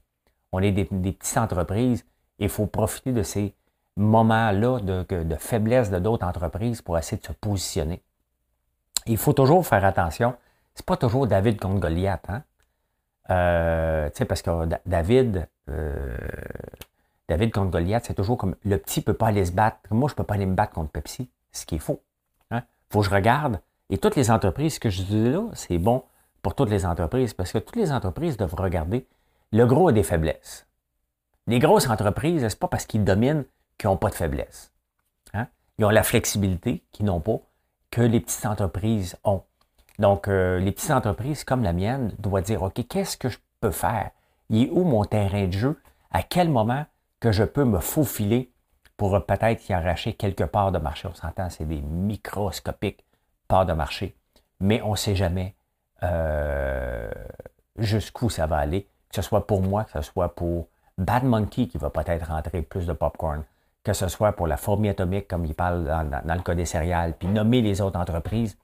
On 0.57 0.61
est 0.63 0.71
des, 0.71 0.85
petites 0.85 1.37
entreprises 1.37 2.03
et 2.39 2.45
il 2.45 2.49
faut 2.49 2.65
profiter 2.65 3.11
de 3.11 3.21
ces 3.21 3.53
moments-là 3.95 4.79
de, 4.79 5.35
faiblesse 5.35 5.91
de 5.91 5.99
d'autres 5.99 6.25
entreprises 6.25 6.81
pour 6.81 6.97
essayer 6.97 7.21
de 7.21 7.27
se 7.27 7.31
positionner. 7.31 8.01
il 9.05 9.17
faut 9.17 9.33
toujours 9.33 9.67
faire 9.67 9.85
attention. 9.85 10.33
C'est 10.73 10.83
pas 10.83 10.97
toujours 10.97 11.27
David 11.27 11.59
contre 11.59 11.79
Goliath. 11.79 12.27
Hein? 12.27 12.41
Euh, 13.29 14.09
parce 14.27 14.41
que 14.41 14.67
David, 14.87 15.47
euh, 15.69 16.17
David 17.29 17.51
contre 17.51 17.69
Goliath, 17.69 18.05
c'est 18.07 18.15
toujours 18.15 18.39
comme 18.39 18.55
le 18.65 18.79
petit 18.79 19.01
ne 19.01 19.05
peut 19.05 19.13
pas 19.13 19.27
aller 19.27 19.45
se 19.45 19.51
battre. 19.51 19.77
Moi, 19.91 20.09
je 20.09 20.13
ne 20.13 20.17
peux 20.17 20.23
pas 20.23 20.33
aller 20.33 20.47
me 20.47 20.55
battre 20.55 20.73
contre 20.73 20.89
Pepsi, 20.89 21.29
ce 21.51 21.67
qui 21.67 21.75
est 21.75 21.79
faux. 21.79 22.01
Il 22.49 22.57
hein? 22.57 22.63
faut 22.89 23.01
que 23.01 23.05
je 23.05 23.11
regarde. 23.11 23.61
Et 23.91 23.99
toutes 23.99 24.15
les 24.15 24.31
entreprises, 24.31 24.79
que 24.79 24.89
je 24.89 25.03
dis 25.03 25.29
là, 25.29 25.43
c'est 25.53 25.77
bon 25.77 26.01
pour 26.41 26.55
toutes 26.55 26.71
les 26.71 26.83
entreprises 26.83 27.35
parce 27.35 27.51
que 27.51 27.59
toutes 27.59 27.75
les 27.75 27.91
entreprises 27.91 28.37
doivent 28.37 28.55
regarder 28.55 29.05
le 29.51 29.65
gros 29.65 29.89
a 29.89 29.91
des 29.91 30.03
faiblesses. 30.03 30.67
Les 31.47 31.59
grosses 31.59 31.89
entreprises, 31.89 32.45
c'est 32.47 32.59
pas 32.59 32.67
parce 32.67 32.85
qu'ils 32.85 33.05
dominent 33.05 33.45
qu'ils 33.77 33.89
n'ont 33.89 33.97
pas 33.97 34.09
de 34.09 34.15
faiblesse. 34.15 34.73
Hein? 35.33 35.47
Ils 35.77 35.85
ont 35.85 35.89
la 35.89 36.03
flexibilité 36.03 36.83
qu'ils 36.91 37.05
n'ont 37.05 37.21
pas, 37.21 37.39
que 37.91 38.01
les 38.01 38.19
petites 38.19 38.45
entreprises 38.45 39.17
ont. 39.23 39.43
Donc, 39.99 40.27
euh, 40.27 40.59
les 40.59 40.71
petites 40.71 40.91
entreprises 40.91 41.43
comme 41.43 41.63
la 41.63 41.73
mienne 41.73 42.13
doivent 42.19 42.43
dire, 42.43 42.63
OK, 42.63 42.85
qu'est-ce 42.87 43.17
que 43.17 43.29
je 43.29 43.37
peux 43.61 43.71
faire? 43.71 44.11
Il 44.49 44.63
est 44.63 44.69
où 44.69 44.83
mon 44.83 45.05
terrain 45.05 45.47
de 45.47 45.53
jeu? 45.53 45.81
À 46.11 46.23
quel 46.23 46.49
moment 46.49 46.85
que 47.19 47.31
je 47.31 47.43
peux 47.43 47.63
me 47.63 47.79
faufiler 47.79 48.51
pour 48.97 49.25
peut-être 49.25 49.69
y 49.69 49.73
arracher 49.73 50.13
quelques 50.13 50.45
parts 50.45 50.71
de 50.71 50.79
marché? 50.79 51.07
On 51.07 51.15
s'entend, 51.15 51.49
c'est 51.49 51.65
des 51.65 51.81
microscopiques 51.81 53.05
parts 53.47 53.65
de 53.65 53.73
marché. 53.73 54.15
Mais 54.59 54.81
on 54.81 54.91
ne 54.91 54.95
sait 54.95 55.15
jamais 55.15 55.55
euh, 56.03 57.09
jusqu'où 57.77 58.29
ça 58.29 58.45
va 58.45 58.57
aller 58.57 58.89
que 59.09 59.15
ce 59.15 59.21
soit 59.21 59.47
pour 59.47 59.61
moi, 59.61 59.83
que 59.85 59.91
ce 59.91 60.01
soit 60.01 60.35
pour 60.35 60.67
Bad 60.97 61.23
Monkey 61.23 61.67
qui 61.67 61.77
va 61.77 61.89
peut-être 61.89 62.27
rentrer 62.27 62.61
plus 62.61 62.85
de 62.85 62.93
popcorn, 62.93 63.43
que 63.83 63.93
ce 63.93 64.07
soit 64.07 64.33
pour 64.33 64.47
la 64.47 64.57
fourmi 64.57 64.89
atomique, 64.89 65.27
comme 65.27 65.45
il 65.45 65.53
parle 65.53 65.85
dans, 65.85 66.33
le 66.35 66.41
cas 66.41 66.55
des 66.55 66.65
céréales, 66.65 67.13
puis 67.17 67.27
nommer 67.27 67.61
les 67.61 67.81
autres 67.81 67.99
entreprises, 67.99 68.57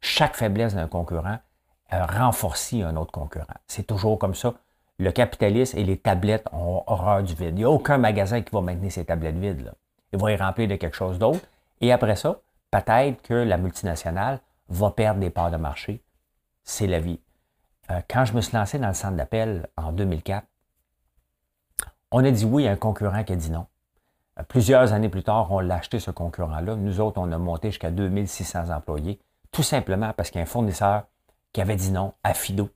chaque 0.00 0.34
faiblesse 0.34 0.74
d'un 0.74 0.88
concurrent 0.88 1.38
euh, 1.92 2.06
renforce 2.06 2.72
un 2.74 2.96
autre 2.96 3.12
concurrent. 3.12 3.54
C'est 3.66 3.86
toujours 3.86 4.18
comme 4.18 4.34
ça. 4.34 4.54
Le 4.98 5.10
capitaliste 5.10 5.74
et 5.74 5.84
les 5.84 5.98
tablettes 5.98 6.46
ont 6.52 6.82
horreur 6.86 7.22
du 7.22 7.34
vide. 7.34 7.50
Il 7.50 7.54
n'y 7.56 7.64
a 7.64 7.70
aucun 7.70 7.98
magasin 7.98 8.40
qui 8.40 8.52
va 8.52 8.60
maintenir 8.60 8.90
ces 8.92 9.04
tablettes 9.04 9.36
vides. 9.36 9.72
Il 10.12 10.18
va 10.18 10.32
y 10.32 10.36
remplir 10.36 10.68
de 10.68 10.76
quelque 10.76 10.96
chose 10.96 11.18
d'autre. 11.18 11.40
Et 11.80 11.92
après 11.92 12.16
ça, 12.16 12.40
peut-être 12.70 13.20
que 13.22 13.34
la 13.34 13.56
multinationale 13.56 14.40
va 14.68 14.90
perdre 14.90 15.20
des 15.20 15.30
parts 15.30 15.50
de 15.50 15.56
marché. 15.56 16.02
C'est 16.62 16.86
la 16.86 17.00
vie. 17.00 17.20
Euh, 17.90 18.00
quand 18.08 18.24
je 18.24 18.34
me 18.34 18.40
suis 18.40 18.56
lancé 18.56 18.78
dans 18.78 18.88
le 18.88 18.94
centre 18.94 19.16
d'appel 19.16 19.66
en 19.76 19.92
2004, 19.92 20.46
on 22.10 22.24
a 22.24 22.30
dit 22.30 22.44
oui 22.44 22.66
à 22.66 22.72
un 22.72 22.76
concurrent 22.76 23.24
qui 23.24 23.32
a 23.32 23.36
dit 23.36 23.50
non. 23.50 23.66
Euh, 24.38 24.42
plusieurs 24.42 24.92
années 24.92 25.08
plus 25.08 25.22
tard, 25.22 25.50
on 25.50 25.60
l'a 25.60 25.76
acheté, 25.76 25.98
ce 25.98 26.10
concurrent-là. 26.10 26.76
Nous 26.76 27.00
autres, 27.00 27.18
on 27.20 27.30
a 27.32 27.38
monté 27.38 27.70
jusqu'à 27.70 27.90
2600 27.90 28.70
employés, 28.70 29.18
tout 29.50 29.62
simplement 29.62 30.12
parce 30.12 30.30
qu'il 30.30 30.38
y 30.38 30.40
a 30.40 30.44
un 30.44 30.46
fournisseur 30.46 31.04
qui 31.52 31.60
avait 31.60 31.76
dit 31.76 31.90
non 31.90 32.14
à 32.22 32.34
Fido. 32.34 32.70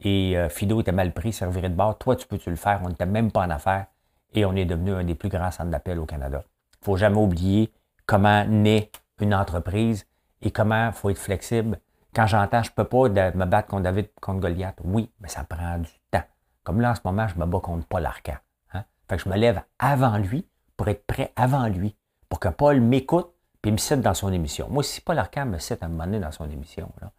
Et 0.00 0.36
euh, 0.36 0.48
Fido 0.48 0.80
était 0.80 0.92
mal 0.92 1.12
pris, 1.12 1.32
servirait 1.32 1.70
de 1.70 1.74
bord. 1.74 1.98
Toi, 1.98 2.16
tu 2.16 2.26
peux-tu 2.26 2.50
le 2.50 2.56
faire? 2.56 2.80
On 2.84 2.88
n'était 2.88 3.06
même 3.06 3.30
pas 3.30 3.40
en 3.40 3.50
affaires. 3.50 3.86
Et 4.34 4.44
on 4.44 4.54
est 4.54 4.64
devenu 4.64 4.92
un 4.92 5.04
des 5.04 5.14
plus 5.14 5.28
grands 5.28 5.50
centres 5.50 5.70
d'appel 5.70 5.98
au 5.98 6.06
Canada. 6.06 6.42
Il 6.44 6.80
ne 6.80 6.84
faut 6.84 6.96
jamais 6.96 7.18
oublier 7.18 7.72
comment 8.04 8.44
naît 8.44 8.90
une 9.20 9.34
entreprise 9.34 10.06
et 10.42 10.50
comment 10.50 10.88
il 10.88 10.92
faut 10.92 11.10
être 11.10 11.18
flexible 11.18 11.78
quand 12.14 12.26
j'entends, 12.26 12.62
je 12.62 12.70
ne 12.70 12.74
peux 12.74 12.84
pas 12.84 13.08
me 13.08 13.44
battre 13.44 13.68
contre 13.68 13.82
David, 13.82 14.08
contre 14.20 14.40
Goliath, 14.40 14.78
oui, 14.84 15.10
mais 15.20 15.28
ça 15.28 15.44
prend 15.44 15.78
du 15.78 15.90
temps. 16.10 16.22
Comme 16.62 16.80
là, 16.80 16.92
en 16.92 16.94
ce 16.94 17.00
moment, 17.04 17.26
je 17.28 17.38
me 17.38 17.46
bats 17.46 17.60
contre 17.60 17.86
Paul 17.86 18.06
Arcan. 18.06 18.36
Hein? 18.72 18.84
Fait 19.08 19.16
que 19.16 19.22
je 19.22 19.28
me 19.28 19.36
lève 19.36 19.62
avant 19.78 20.16
lui 20.18 20.46
pour 20.76 20.88
être 20.88 21.06
prêt 21.06 21.32
avant 21.36 21.66
lui, 21.66 21.96
pour 22.28 22.40
que 22.40 22.48
Paul 22.48 22.80
m'écoute 22.80 23.30
puis 23.60 23.72
me 23.72 23.78
cite 23.78 24.00
dans 24.00 24.14
son 24.14 24.32
émission. 24.32 24.68
Moi, 24.68 24.82
si 24.82 25.00
Paul 25.00 25.18
Arcan 25.18 25.46
me 25.46 25.58
cite 25.58 25.82
à 25.82 25.86
un 25.86 25.88
moment 25.88 26.04
donné 26.04 26.20
dans 26.20 26.32
son 26.32 26.48
émission, 26.50 26.92
là, 27.00 27.10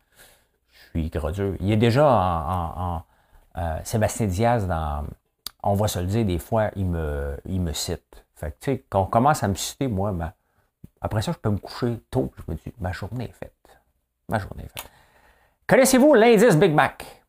je 0.71 0.99
suis 0.99 1.10
gros 1.10 1.31
Il 1.60 1.71
est 1.71 1.77
déjà 1.77 2.08
en, 2.08 3.03
euh, 3.58 3.79
Sébastien 3.84 4.27
Diaz 4.27 4.67
dans 4.67 5.05
On 5.63 5.73
va 5.73 5.88
se 5.88 5.99
le 5.99 6.05
dire, 6.05 6.25
des 6.25 6.38
fois, 6.39 6.69
il 6.75 6.86
me, 6.86 7.36
il 7.45 7.62
me 7.62 7.73
cite. 7.73 8.25
Fait 8.36 8.51
que, 8.51 8.58
tu 8.60 8.71
sais, 8.71 8.86
quand 8.89 9.01
on 9.01 9.05
commence 9.05 9.43
à 9.43 9.47
me 9.47 9.55
citer, 9.55 9.88
moi, 9.88 10.13
après 11.01 11.21
ça, 11.21 11.31
je 11.31 11.38
peux 11.38 11.49
me 11.49 11.58
coucher 11.58 11.99
tôt. 12.12 12.31
Je 12.38 12.51
me 12.51 12.58
dis, 12.58 12.73
ma 12.79 12.91
journée 12.91 13.25
est 13.25 13.34
faite. 13.34 13.55
Ma 14.30 14.40
journée 14.40 14.68
Connaissez-vous 15.68 16.14
l'indice 16.14 16.58
Big 16.58 16.74
Mac? 16.74 17.24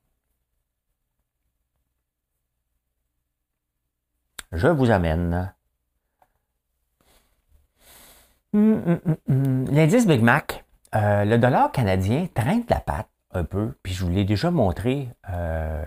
Je 4.53 4.69
vous 4.69 4.91
amène. 4.91 5.53
Hum, 8.55 9.01
hum, 9.05 9.17
hum, 9.29 9.65
l'indice 9.71 10.07
Big 10.07 10.23
Mac, 10.23 10.65
euh, 10.95 11.25
le 11.25 11.37
dollar 11.39 11.73
canadien 11.73 12.27
traîne 12.33 12.65
la 12.71 12.81
patte 12.81 13.09
un 13.33 13.45
peu, 13.45 13.75
puis 13.83 13.93
je 13.93 14.05
vous 14.05 14.11
l'ai 14.11 14.25
déjà 14.25 14.51
montré. 14.51 15.09
Euh, 15.29 15.85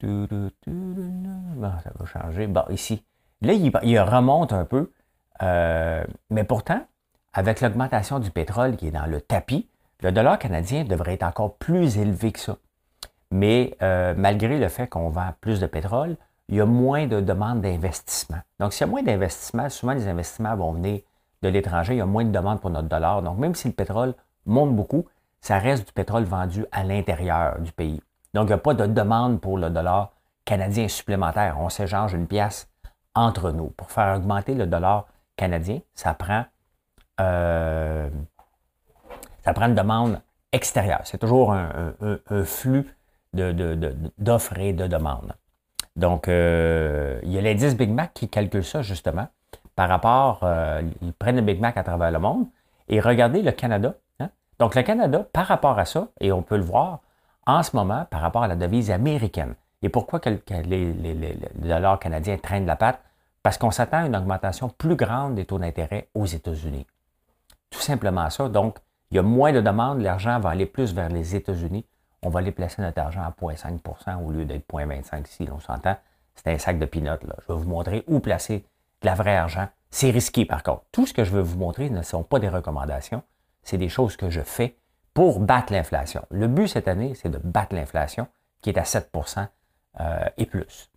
ça 0.00 1.90
va 1.94 2.04
changer. 2.06 2.46
Bon, 2.46 2.64
ici. 2.70 3.04
Là, 3.42 3.52
il, 3.52 3.70
il 3.82 4.00
remonte 4.00 4.52
un 4.52 4.64
peu. 4.64 4.92
Euh, 5.42 6.04
mais 6.30 6.44
pourtant, 6.44 6.86
avec 7.36 7.60
l'augmentation 7.60 8.18
du 8.18 8.30
pétrole 8.30 8.76
qui 8.76 8.88
est 8.88 8.90
dans 8.90 9.04
le 9.04 9.20
tapis, 9.20 9.68
le 10.00 10.10
dollar 10.10 10.38
canadien 10.38 10.84
devrait 10.84 11.14
être 11.14 11.22
encore 11.22 11.56
plus 11.56 11.98
élevé 11.98 12.32
que 12.32 12.40
ça. 12.40 12.56
Mais 13.30 13.76
euh, 13.82 14.14
malgré 14.16 14.58
le 14.58 14.68
fait 14.68 14.86
qu'on 14.86 15.10
vend 15.10 15.34
plus 15.42 15.60
de 15.60 15.66
pétrole, 15.66 16.16
il 16.48 16.56
y 16.56 16.60
a 16.62 16.64
moins 16.64 17.06
de 17.06 17.20
demandes 17.20 17.60
d'investissement. 17.60 18.38
Donc, 18.58 18.72
s'il 18.72 18.86
y 18.86 18.88
a 18.88 18.90
moins 18.90 19.02
d'investissement, 19.02 19.68
souvent 19.68 19.92
les 19.92 20.08
investissements 20.08 20.56
vont 20.56 20.72
venir 20.72 21.00
de 21.42 21.48
l'étranger, 21.50 21.94
il 21.94 21.98
y 21.98 22.00
a 22.00 22.06
moins 22.06 22.24
de 22.24 22.30
demandes 22.30 22.58
pour 22.58 22.70
notre 22.70 22.88
dollar. 22.88 23.20
Donc, 23.20 23.36
même 23.36 23.54
si 23.54 23.68
le 23.68 23.74
pétrole 23.74 24.14
monte 24.46 24.74
beaucoup, 24.74 25.04
ça 25.42 25.58
reste 25.58 25.88
du 25.88 25.92
pétrole 25.92 26.24
vendu 26.24 26.64
à 26.72 26.84
l'intérieur 26.84 27.60
du 27.60 27.72
pays. 27.72 28.00
Donc, 28.32 28.44
il 28.44 28.48
n'y 28.48 28.54
a 28.54 28.58
pas 28.58 28.72
de 28.72 28.86
demande 28.86 29.42
pour 29.42 29.58
le 29.58 29.68
dollar 29.68 30.12
canadien 30.46 30.88
supplémentaire. 30.88 31.58
On 31.60 31.68
s'échange 31.68 32.14
une 32.14 32.26
pièce 32.28 32.70
entre 33.14 33.50
nous. 33.50 33.66
Pour 33.76 33.90
faire 33.90 34.16
augmenter 34.16 34.54
le 34.54 34.66
dollar 34.66 35.06
canadien, 35.36 35.80
ça 35.94 36.14
prend, 36.14 36.46
euh, 37.20 38.08
ça 39.44 39.52
prend 39.52 39.66
une 39.66 39.74
demande 39.74 40.20
extérieure. 40.52 41.00
C'est 41.04 41.18
toujours 41.18 41.52
un, 41.52 41.94
flux 42.44 42.94
d'offres 43.32 44.54
de, 44.54 44.60
et 44.60 44.72
de 44.72 44.86
demandes. 44.86 45.32
Donc, 45.94 46.28
euh, 46.28 47.18
il 47.22 47.32
y 47.32 47.38
a 47.38 47.40
l'indice 47.40 47.76
Big 47.76 47.90
Mac 47.90 48.12
qui 48.12 48.28
calcule 48.28 48.64
ça 48.64 48.82
justement 48.82 49.28
par 49.76 49.90
rapport, 49.90 50.40
euh, 50.42 50.82
ils 51.02 51.12
prennent 51.12 51.36
le 51.36 51.42
Big 51.42 51.60
Mac 51.60 51.76
à 51.76 51.84
travers 51.84 52.10
le 52.10 52.18
monde 52.18 52.46
et 52.88 52.98
regardez 52.98 53.42
le 53.42 53.52
Canada. 53.52 53.94
Hein. 54.18 54.30
Donc, 54.58 54.74
le 54.74 54.82
Canada, 54.82 55.24
par 55.32 55.46
rapport 55.46 55.78
à 55.78 55.84
ça, 55.84 56.08
et 56.18 56.32
on 56.32 56.42
peut 56.42 56.56
le 56.56 56.62
voir 56.64 57.00
en 57.46 57.62
ce 57.62 57.76
moment 57.76 58.06
par 58.10 58.22
rapport 58.22 58.42
à 58.42 58.48
la 58.48 58.56
devise 58.56 58.90
américaine. 58.90 59.54
Et 59.82 59.90
pourquoi 59.90 60.20
les, 60.64 61.36
dollars 61.56 62.00
canadiens 62.00 62.38
traînent 62.38 62.66
la 62.66 62.76
patte? 62.76 63.00
Parce 63.42 63.58
qu'on 63.58 63.70
s'attend 63.70 63.98
à 63.98 64.06
une 64.06 64.16
augmentation 64.16 64.70
plus 64.70 64.96
grande 64.96 65.34
des 65.34 65.44
taux 65.44 65.58
d'intérêt 65.58 66.08
aux 66.14 66.24
États-Unis. 66.24 66.86
Tout 67.76 67.82
simplement 67.82 68.30
ça. 68.30 68.48
Donc, 68.48 68.78
il 69.10 69.16
y 69.16 69.18
a 69.18 69.22
moins 69.22 69.52
de 69.52 69.60
demandes, 69.60 70.00
l'argent 70.00 70.40
va 70.40 70.50
aller 70.50 70.66
plus 70.66 70.94
vers 70.94 71.10
les 71.10 71.36
États-Unis. 71.36 71.84
On 72.22 72.30
va 72.30 72.40
aller 72.40 72.52
placer 72.52 72.80
notre 72.80 73.00
argent 73.00 73.20
à 73.20 73.30
0,5% 73.30 74.24
au 74.24 74.32
lieu 74.32 74.46
d'être 74.46 74.66
0,25 74.66 75.28
ici. 75.28 75.48
On 75.52 75.60
s'entend, 75.60 75.96
c'est 76.34 76.50
un 76.52 76.58
sac 76.58 76.78
de 76.78 76.86
pinottes. 76.86 77.20
Je 77.22 77.52
vais 77.52 77.58
vous 77.58 77.68
montrer 77.68 78.02
où 78.06 78.18
placer 78.20 78.64
de 79.02 79.06
la 79.06 79.14
vraie 79.14 79.36
argent. 79.36 79.68
C'est 79.90 80.10
risqué 80.10 80.46
par 80.46 80.62
contre. 80.62 80.84
Tout 80.90 81.06
ce 81.06 81.12
que 81.12 81.22
je 81.22 81.30
veux 81.30 81.42
vous 81.42 81.58
montrer 81.58 81.90
ne 81.90 82.02
sont 82.02 82.22
pas 82.22 82.38
des 82.38 82.48
recommandations, 82.48 83.22
c'est 83.62 83.78
des 83.78 83.90
choses 83.90 84.16
que 84.16 84.30
je 84.30 84.40
fais 84.40 84.76
pour 85.12 85.40
battre 85.40 85.72
l'inflation. 85.72 86.24
Le 86.30 86.48
but 86.48 86.68
cette 86.68 86.88
année, 86.88 87.14
c'est 87.14 87.28
de 87.28 87.38
battre 87.38 87.74
l'inflation 87.74 88.26
qui 88.62 88.70
est 88.70 88.78
à 88.78 88.84
7% 88.84 89.46
euh, 90.00 90.24
et 90.38 90.46
plus. 90.46 90.90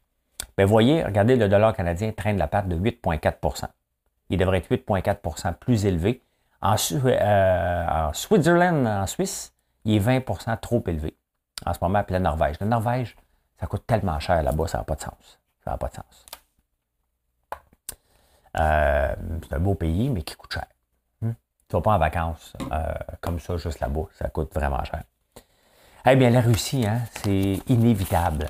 Bien, 0.58 0.66
voyez, 0.66 1.04
regardez, 1.04 1.36
le 1.36 1.50
dollar 1.50 1.76
canadien 1.76 2.12
traîne 2.14 2.38
la 2.38 2.48
patte 2.48 2.68
de 2.68 2.78
8,4% 2.78 3.66
Il 4.30 4.38
devrait 4.38 4.60
être 4.60 4.72
8,4% 4.72 5.54
plus 5.56 5.86
élevé. 5.86 6.24
En, 6.62 6.76
euh, 7.06 7.88
en 7.88 8.14
Switzerland, 8.14 8.86
en 8.86 9.08
Suisse, 9.08 9.54
il 9.86 9.96
est 9.96 10.00
20% 10.00 10.60
trop 10.60 10.84
élevé. 10.88 11.16
En 11.66 11.74
ce 11.74 11.80
moment, 11.82 12.04
puis 12.04 12.14
la 12.14 12.20
Norvège. 12.20 12.58
La 12.60 12.68
Norvège, 12.68 13.16
ça 13.60 13.68
coûte 13.68 13.86
tellement 13.86 14.20
cher 14.20 14.44
là-bas, 14.44 14.68
ça 14.68 14.80
n'a 14.80 14.84
pas 14.84 14.96
de 14.96 15.02
sens. 15.02 15.40
Ça 15.64 15.72
n'a 15.72 15.78
pas 15.78 15.90
de 15.90 15.96
sens. 15.96 16.26
Euh, 18.58 19.16
c'est 19.44 19.54
un 19.56 19.60
beau 19.60 19.76
pays, 19.76 20.10
mais 20.10 20.24
qui 20.24 20.36
coûte 20.36 20.54
cher. 20.54 20.66
Hmm? 21.22 21.34
Tu 21.68 21.76
ne 21.76 21.80
vas 21.80 21.82
pas 21.82 21.96
en 21.96 22.00
vacances 22.00 22.54
euh, 22.72 22.94
comme 23.22 23.40
ça, 23.40 23.58
juste 23.58 23.80
là-bas. 23.80 24.06
Ça 24.18 24.30
coûte 24.30 24.54
vraiment 24.54 24.84
cher. 24.84 25.04
Eh 26.06 26.16
bien, 26.16 26.30
la 26.30 26.42
Russie, 26.42 26.86
hein, 26.88 27.02
c'est 27.22 27.62
inévitable. 27.68 28.48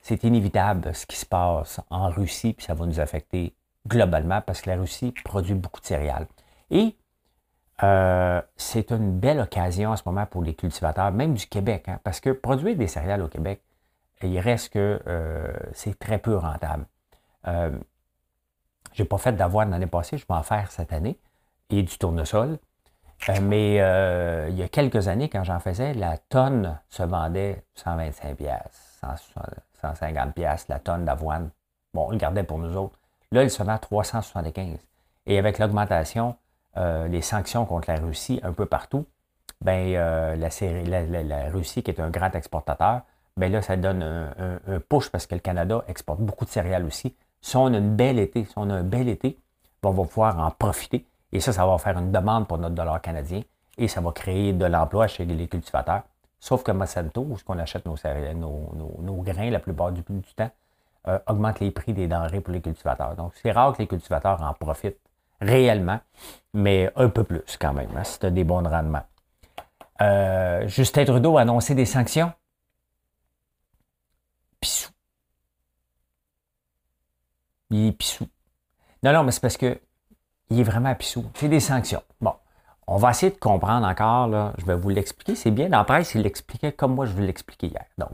C'est 0.00 0.24
inévitable 0.24 0.94
ce 0.94 1.06
qui 1.06 1.16
se 1.16 1.26
passe 1.26 1.80
en 1.90 2.10
Russie, 2.10 2.52
puis 2.52 2.64
ça 2.64 2.74
va 2.74 2.86
nous 2.86 3.00
affecter 3.00 3.54
globalement 3.86 4.40
parce 4.40 4.62
que 4.62 4.70
la 4.70 4.76
Russie 4.76 5.12
produit 5.24 5.54
beaucoup 5.54 5.80
de 5.80 5.86
céréales. 5.86 6.26
Et 6.70 6.96
euh, 7.82 8.40
c'est 8.56 8.90
une 8.90 9.18
belle 9.18 9.40
occasion 9.40 9.90
en 9.90 9.96
ce 9.96 10.02
moment 10.06 10.26
pour 10.26 10.42
les 10.42 10.54
cultivateurs, 10.54 11.12
même 11.12 11.34
du 11.34 11.46
Québec, 11.46 11.88
hein, 11.88 12.00
parce 12.04 12.20
que 12.20 12.30
produire 12.30 12.76
des 12.76 12.86
céréales 12.86 13.22
au 13.22 13.28
Québec, 13.28 13.62
il 14.22 14.38
reste 14.38 14.72
que 14.72 14.98
c'est 15.74 15.98
très 15.98 16.16
peu 16.16 16.36
rentable. 16.36 16.86
Je 17.44 19.02
n'ai 19.02 19.08
pas 19.08 19.18
fait 19.18 19.32
d'avoine 19.32 19.70
l'année 19.70 19.86
passée, 19.86 20.16
je 20.16 20.24
vais 20.26 20.34
en 20.34 20.42
faire 20.42 20.70
cette 20.70 20.90
année, 20.90 21.18
et 21.68 21.82
du 21.82 21.98
tournesol. 21.98 22.58
Euh, 23.28 23.40
mais 23.42 23.78
euh, 23.80 24.48
il 24.50 24.56
y 24.56 24.62
a 24.62 24.68
quelques 24.68 25.08
années, 25.08 25.28
quand 25.28 25.44
j'en 25.44 25.58
faisais, 25.58 25.94
la 25.94 26.16
tonne 26.16 26.78
se 26.88 27.02
vendait 27.02 27.64
125 27.74 28.36
pièces, 28.36 29.00
150 29.80 30.34
pièces 30.34 30.68
la 30.68 30.78
tonne 30.78 31.04
d'avoine. 31.04 31.50
Bon, 31.92 32.06
on 32.08 32.10
le 32.10 32.18
gardait 32.18 32.44
pour 32.44 32.58
nous 32.58 32.76
autres. 32.76 32.98
Là, 33.32 33.42
il 33.42 33.50
se 33.50 33.62
vend 33.62 33.72
à 33.72 33.78
375. 33.78 34.78
Et 35.26 35.38
avec 35.38 35.58
l'augmentation, 35.58 36.36
euh, 36.76 37.08
les 37.08 37.22
sanctions 37.22 37.64
contre 37.64 37.90
la 37.90 37.98
Russie 37.98 38.40
un 38.42 38.52
peu 38.52 38.66
partout, 38.66 39.06
ben, 39.62 39.92
la, 39.94 41.22
la, 41.22 41.50
Russie, 41.50 41.82
qui 41.82 41.90
est 41.90 42.00
un 42.00 42.10
grand 42.10 42.34
exportateur, 42.34 43.02
ben 43.38 43.50
là, 43.50 43.62
ça 43.62 43.76
donne 43.76 44.02
un 44.02 44.80
push 44.80 45.08
parce 45.10 45.26
que 45.26 45.34
le 45.34 45.40
Canada 45.40 45.82
exporte 45.88 46.20
beaucoup 46.20 46.44
de 46.44 46.50
céréales 46.50 46.84
aussi. 46.84 47.14
Si 47.40 47.56
on 47.56 47.66
a 47.66 47.78
une 47.78 47.96
belle 47.96 48.18
été, 48.18 48.44
si 48.44 48.52
on 48.56 48.68
a 48.68 48.74
un 48.74 48.82
bel 48.82 49.08
été, 49.08 49.38
ben, 49.82 49.90
on 49.90 49.92
va 49.92 50.04
pouvoir 50.04 50.38
en 50.38 50.50
profiter. 50.50 51.06
Et 51.32 51.40
ça, 51.40 51.52
ça 51.52 51.66
va 51.66 51.78
faire 51.78 51.98
une 51.98 52.12
demande 52.12 52.46
pour 52.46 52.58
notre 52.58 52.74
dollar 52.74 53.00
canadien 53.00 53.42
et 53.78 53.88
ça 53.88 54.00
va 54.00 54.12
créer 54.12 54.52
de 54.52 54.64
l'emploi 54.64 55.06
chez 55.06 55.24
les 55.24 55.48
cultivateurs. 55.48 56.02
Sauf 56.40 56.62
que 56.62 56.72
Monsanto, 56.72 57.22
où 57.22 57.36
on 57.48 57.58
achète 57.58 57.86
nos, 57.86 57.96
nos, 59.02 59.22
grains 59.22 59.50
la 59.50 59.58
plupart 59.58 59.92
du, 59.92 60.02
temps, 60.02 60.50
euh, 61.08 61.18
augmente 61.26 61.60
les 61.60 61.70
prix 61.70 61.92
des 61.92 62.08
denrées 62.08 62.40
pour 62.40 62.52
les 62.52 62.60
cultivateurs. 62.60 63.16
Donc, 63.16 63.32
c'est 63.42 63.52
rare 63.52 63.72
que 63.72 63.78
les 63.78 63.86
cultivateurs 63.86 64.42
en 64.42 64.52
profitent 64.52 64.98
réellement, 65.40 66.00
mais 66.54 66.90
un 66.96 67.08
peu 67.08 67.24
plus 67.24 67.56
quand 67.60 67.72
même, 67.72 67.90
hein, 67.96 68.30
des 68.30 68.44
bons 68.44 68.66
rendements. 68.68 69.04
Euh, 70.00 70.66
Justin 70.68 71.04
Trudeau 71.04 71.38
a 71.38 71.42
annoncé 71.42 71.74
des 71.74 71.86
sanctions. 71.86 72.32
Pissou. 74.60 74.90
Il 77.70 77.88
est 77.88 77.92
pissou. 77.92 78.28
Non, 79.02 79.12
non, 79.12 79.22
mais 79.24 79.32
c'est 79.32 79.40
parce 79.40 79.56
que 79.56 79.80
il 80.50 80.60
est 80.60 80.64
vraiment 80.64 80.94
pissou. 80.94 81.24
C'est 81.34 81.48
des 81.48 81.60
sanctions. 81.60 82.02
Bon, 82.20 82.34
on 82.86 82.96
va 82.98 83.10
essayer 83.10 83.32
de 83.32 83.38
comprendre 83.38 83.86
encore. 83.86 84.52
Je 84.58 84.64
vais 84.64 84.76
vous 84.76 84.90
l'expliquer. 84.90 85.34
C'est 85.34 85.50
bien. 85.50 85.68
Dans 85.68 85.78
la 85.78 85.84
presse, 85.84 86.14
il 86.14 86.22
l'expliquait 86.22 86.72
comme 86.72 86.94
moi 86.94 87.06
je 87.06 87.12
vous 87.12 87.22
l'expliquer 87.22 87.68
hier. 87.68 87.84
Donc, 87.98 88.10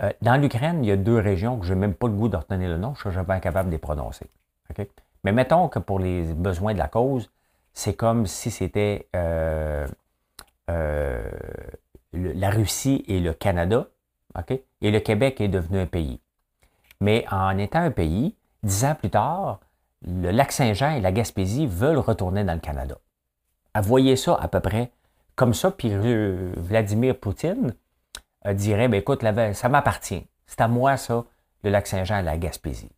euh, 0.00 0.10
dans 0.22 0.40
l'Ukraine, 0.40 0.84
il 0.84 0.88
y 0.88 0.92
a 0.92 0.96
deux 0.96 1.18
régions 1.18 1.58
que 1.58 1.66
je 1.66 1.74
n'ai 1.74 1.80
même 1.80 1.94
pas 1.94 2.06
le 2.06 2.12
goût 2.14 2.28
de 2.28 2.36
retenir 2.36 2.68
le 2.68 2.78
nom. 2.78 2.94
Je 2.94 3.00
suis 3.00 3.10
jamais 3.10 3.34
incapable 3.34 3.70
de 3.70 3.72
les 3.74 3.78
prononcer. 3.78 4.26
Mais 5.28 5.32
mettons 5.32 5.68
que 5.68 5.78
pour 5.78 5.98
les 5.98 6.22
besoins 6.32 6.72
de 6.72 6.78
la 6.78 6.88
cause, 6.88 7.30
c'est 7.74 7.92
comme 7.92 8.26
si 8.26 8.50
c'était 8.50 9.08
euh, 9.14 9.86
euh, 10.70 11.30
la 12.14 12.48
Russie 12.48 13.04
et 13.08 13.20
le 13.20 13.34
Canada. 13.34 13.88
Et 14.80 14.90
le 14.90 15.00
Québec 15.00 15.42
est 15.42 15.48
devenu 15.48 15.80
un 15.80 15.86
pays. 15.86 16.18
Mais 17.02 17.26
en 17.30 17.58
étant 17.58 17.80
un 17.80 17.90
pays, 17.90 18.36
Dix 18.62 18.86
ans 18.86 18.94
plus 18.94 19.10
tard, 19.10 19.60
le 20.00 20.30
lac 20.30 20.50
Saint-Jean 20.50 20.92
et 20.92 21.02
la 21.02 21.12
Gaspésie 21.12 21.66
veulent 21.66 21.98
retourner 21.98 22.42
dans 22.42 22.54
le 22.54 22.60
Canada. 22.60 22.96
voyez 23.82 24.16
ça 24.16 24.34
à 24.34 24.48
peu 24.48 24.60
près 24.60 24.92
comme 25.34 25.52
ça, 25.52 25.70
puis 25.70 25.92
Vladimir 26.56 27.18
Poutine 27.18 27.74
euh, 28.46 28.54
dirait, 28.54 28.88
ben, 28.88 28.96
écoute, 28.96 29.22
ça 29.52 29.68
m'appartient. 29.68 30.26
C'est 30.46 30.62
à 30.62 30.68
moi, 30.68 30.96
ça, 30.96 31.26
le 31.64 31.70
lac 31.70 31.86
Saint-Jean 31.86 32.20
et 32.20 32.22
la 32.22 32.38
Gaspésie. 32.38 32.88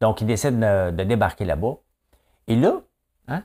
Donc, 0.00 0.20
il 0.20 0.26
décide 0.26 0.58
de, 0.58 1.04
débarquer 1.04 1.44
là-bas. 1.44 1.76
Et 2.48 2.56
là, 2.56 2.80
hein, 3.28 3.42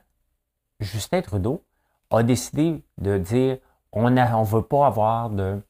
Justin 0.80 1.22
Trudeau 1.22 1.64
a 2.10 2.22
décidé 2.22 2.82
de 2.98 3.18
dire, 3.18 3.58
on 3.92 4.10
ne 4.10 4.44
veut 4.44 4.62
pas 4.62 4.86
avoir 4.86 5.30
de... 5.30 5.60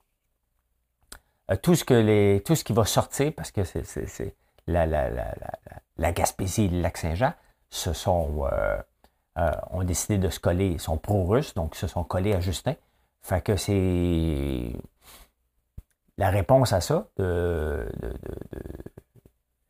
Euh, 1.50 1.56
tout, 1.56 1.74
ce 1.74 2.64
qui 2.64 2.72
va 2.72 2.84
sortir, 2.84 3.32
parce 3.36 3.50
que 3.50 3.64
c'est 3.64 4.36
la, 4.66 6.12
Gaspésie 6.12 6.64
et 6.64 6.68
le 6.68 6.80
lac 6.80 6.96
Saint-Jean 6.96 7.32
se 7.70 7.92
sont, 7.92 8.46
euh, 8.50 8.78
euh, 9.38 9.52
ont 9.70 9.82
décidé 9.82 10.18
de 10.18 10.28
se 10.28 10.38
coller, 10.40 10.68
ils 10.68 10.80
sont 10.80 10.98
pro-russes, 10.98 11.54
donc 11.54 11.74
ils 11.74 11.78
se 11.78 11.86
sont 11.86 12.04
collés 12.04 12.34
à 12.34 12.40
Justin. 12.40 12.74
Fait 13.22 13.40
que 13.40 13.56
c'est 13.56 14.72
la 16.18 16.30
réponse 16.30 16.72
à 16.72 16.80
ça 16.80 17.06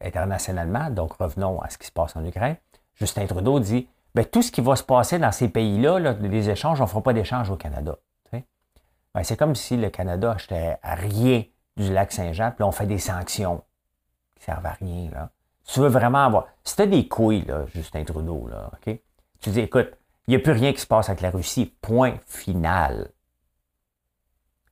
internationalement. 0.03 0.91
Donc 0.91 1.15
revenons 1.15 1.61
à 1.61 1.71
ce 1.71 1.79
qui 1.79 1.87
se 1.87 1.93
passe 1.93 2.17
en 2.17 2.25
Ukraine. 2.25 2.57
Justin 2.95 3.27
Trudeau 3.27 3.61
dit 3.61 3.89
ben, 4.15 4.25
tout 4.25 4.43
ce 4.43 4.53
qui 4.53 4.61
va 4.61 4.77
se 4.77 4.83
passer 4.83 5.19
dans 5.19 5.33
ces 5.33 5.49
pays-là, 5.49 5.99
là, 5.99 6.13
les 6.21 6.51
échanges, 6.51 6.81
on 6.81 6.85
ne 6.85 6.89
fera 6.89 7.03
pas 7.03 7.13
d'échange 7.13 7.51
au 7.51 7.57
Canada. 7.57 7.97
Ben, 9.15 9.25
c'est 9.25 9.37
comme 9.37 9.55
si 9.55 9.77
le 9.77 9.91
Canada 9.91 10.33
achetait 10.33 10.79
rien 10.83 11.45
du 11.77 11.93
lac 11.93 12.13
Saint-Jean, 12.13 12.51
puis 12.51 12.65
on 12.65 12.73
fait 12.73 12.87
des 12.87 12.97
sanctions 12.97 13.63
servent 14.43 14.67
à 14.67 14.73
rien, 14.73 15.11
là. 15.11 15.31
Tu 15.65 15.81
veux 15.81 15.89
vraiment 15.89 16.27
avoir. 16.27 16.49
Tu 16.65 16.87
des 16.89 17.07
couilles, 17.07 17.45
là, 17.45 17.65
Justin 17.67 18.05
Trudeau, 18.05 18.49
là, 18.49 18.71
OK? 18.73 18.99
Tu 19.41 19.51
dis, 19.51 19.61
écoute, 19.61 19.93
il 20.27 20.33
n'y 20.33 20.37
a 20.37 20.41
plus 20.41 20.53
rien 20.53 20.73
qui 20.73 20.81
se 20.81 20.87
passe 20.87 21.09
avec 21.09 21.21
la 21.21 21.31
Russie. 21.31 21.73
Point 21.81 22.15
final. 22.27 23.11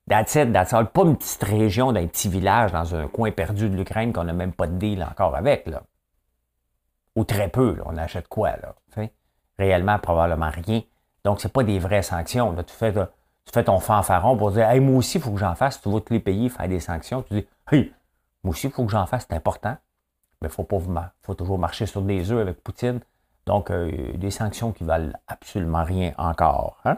That's 0.08 0.34
it. 0.34 0.52
Pas 0.52 1.02
une 1.02 1.16
petite 1.16 1.44
région 1.44 1.92
d'un 1.92 2.06
petit 2.06 2.28
village 2.28 2.72
dans 2.72 2.94
un 2.94 3.06
coin 3.06 3.30
perdu 3.30 3.68
de 3.68 3.76
l'Ukraine 3.76 4.12
qu'on 4.12 4.24
n'a 4.24 4.32
même 4.32 4.52
pas 4.52 4.66
de 4.66 4.76
deal 4.76 5.06
encore 5.08 5.36
avec, 5.36 5.66
là. 5.66 5.82
Ou 7.16 7.24
très 7.24 7.48
peu. 7.48 7.76
On 7.84 7.96
achète 7.96 8.28
quoi, 8.28 8.50
là? 8.50 8.74
Réellement, 9.58 9.98
probablement 9.98 10.50
rien. 10.50 10.82
Donc, 11.22 11.40
c'est 11.40 11.52
pas 11.52 11.62
des 11.62 11.78
vraies 11.78 12.02
sanctions. 12.02 12.54
Tu, 12.64 12.74
fais, 12.74 12.92
tu 12.92 13.52
fais 13.52 13.64
ton 13.64 13.78
fanfaron 13.78 14.36
pour 14.36 14.52
dire, 14.52 14.68
hey, 14.68 14.80
moi 14.80 14.96
aussi, 14.96 15.18
il 15.18 15.20
faut 15.20 15.32
que 15.32 15.38
j'en 15.38 15.54
fasse. 15.54 15.80
Tu 15.80 15.90
tous 15.90 16.02
les 16.10 16.20
pays 16.20 16.48
faire 16.48 16.66
des 16.66 16.80
sanctions. 16.80 17.22
Tu 17.22 17.34
dis, 17.34 17.46
hey, 17.70 17.92
moi 18.42 18.52
aussi, 18.52 18.68
il 18.68 18.72
faut 18.72 18.84
que 18.84 18.90
j'en 18.90 19.06
fasse, 19.06 19.26
c'est 19.28 19.36
important. 19.36 19.76
Mais 20.40 20.48
il 20.48 20.50
faut, 20.50 20.64
pas, 20.64 20.78
faut 21.22 21.34
toujours 21.34 21.58
marcher 21.58 21.84
sur 21.84 22.00
des 22.00 22.32
œufs 22.32 22.40
avec 22.40 22.62
Poutine. 22.62 23.00
Donc, 23.44 23.70
des 23.70 24.30
sanctions 24.30 24.72
qui 24.72 24.84
valent 24.84 25.12
absolument 25.26 25.84
rien 25.84 26.14
encore. 26.16 26.78
Hein? 26.84 26.96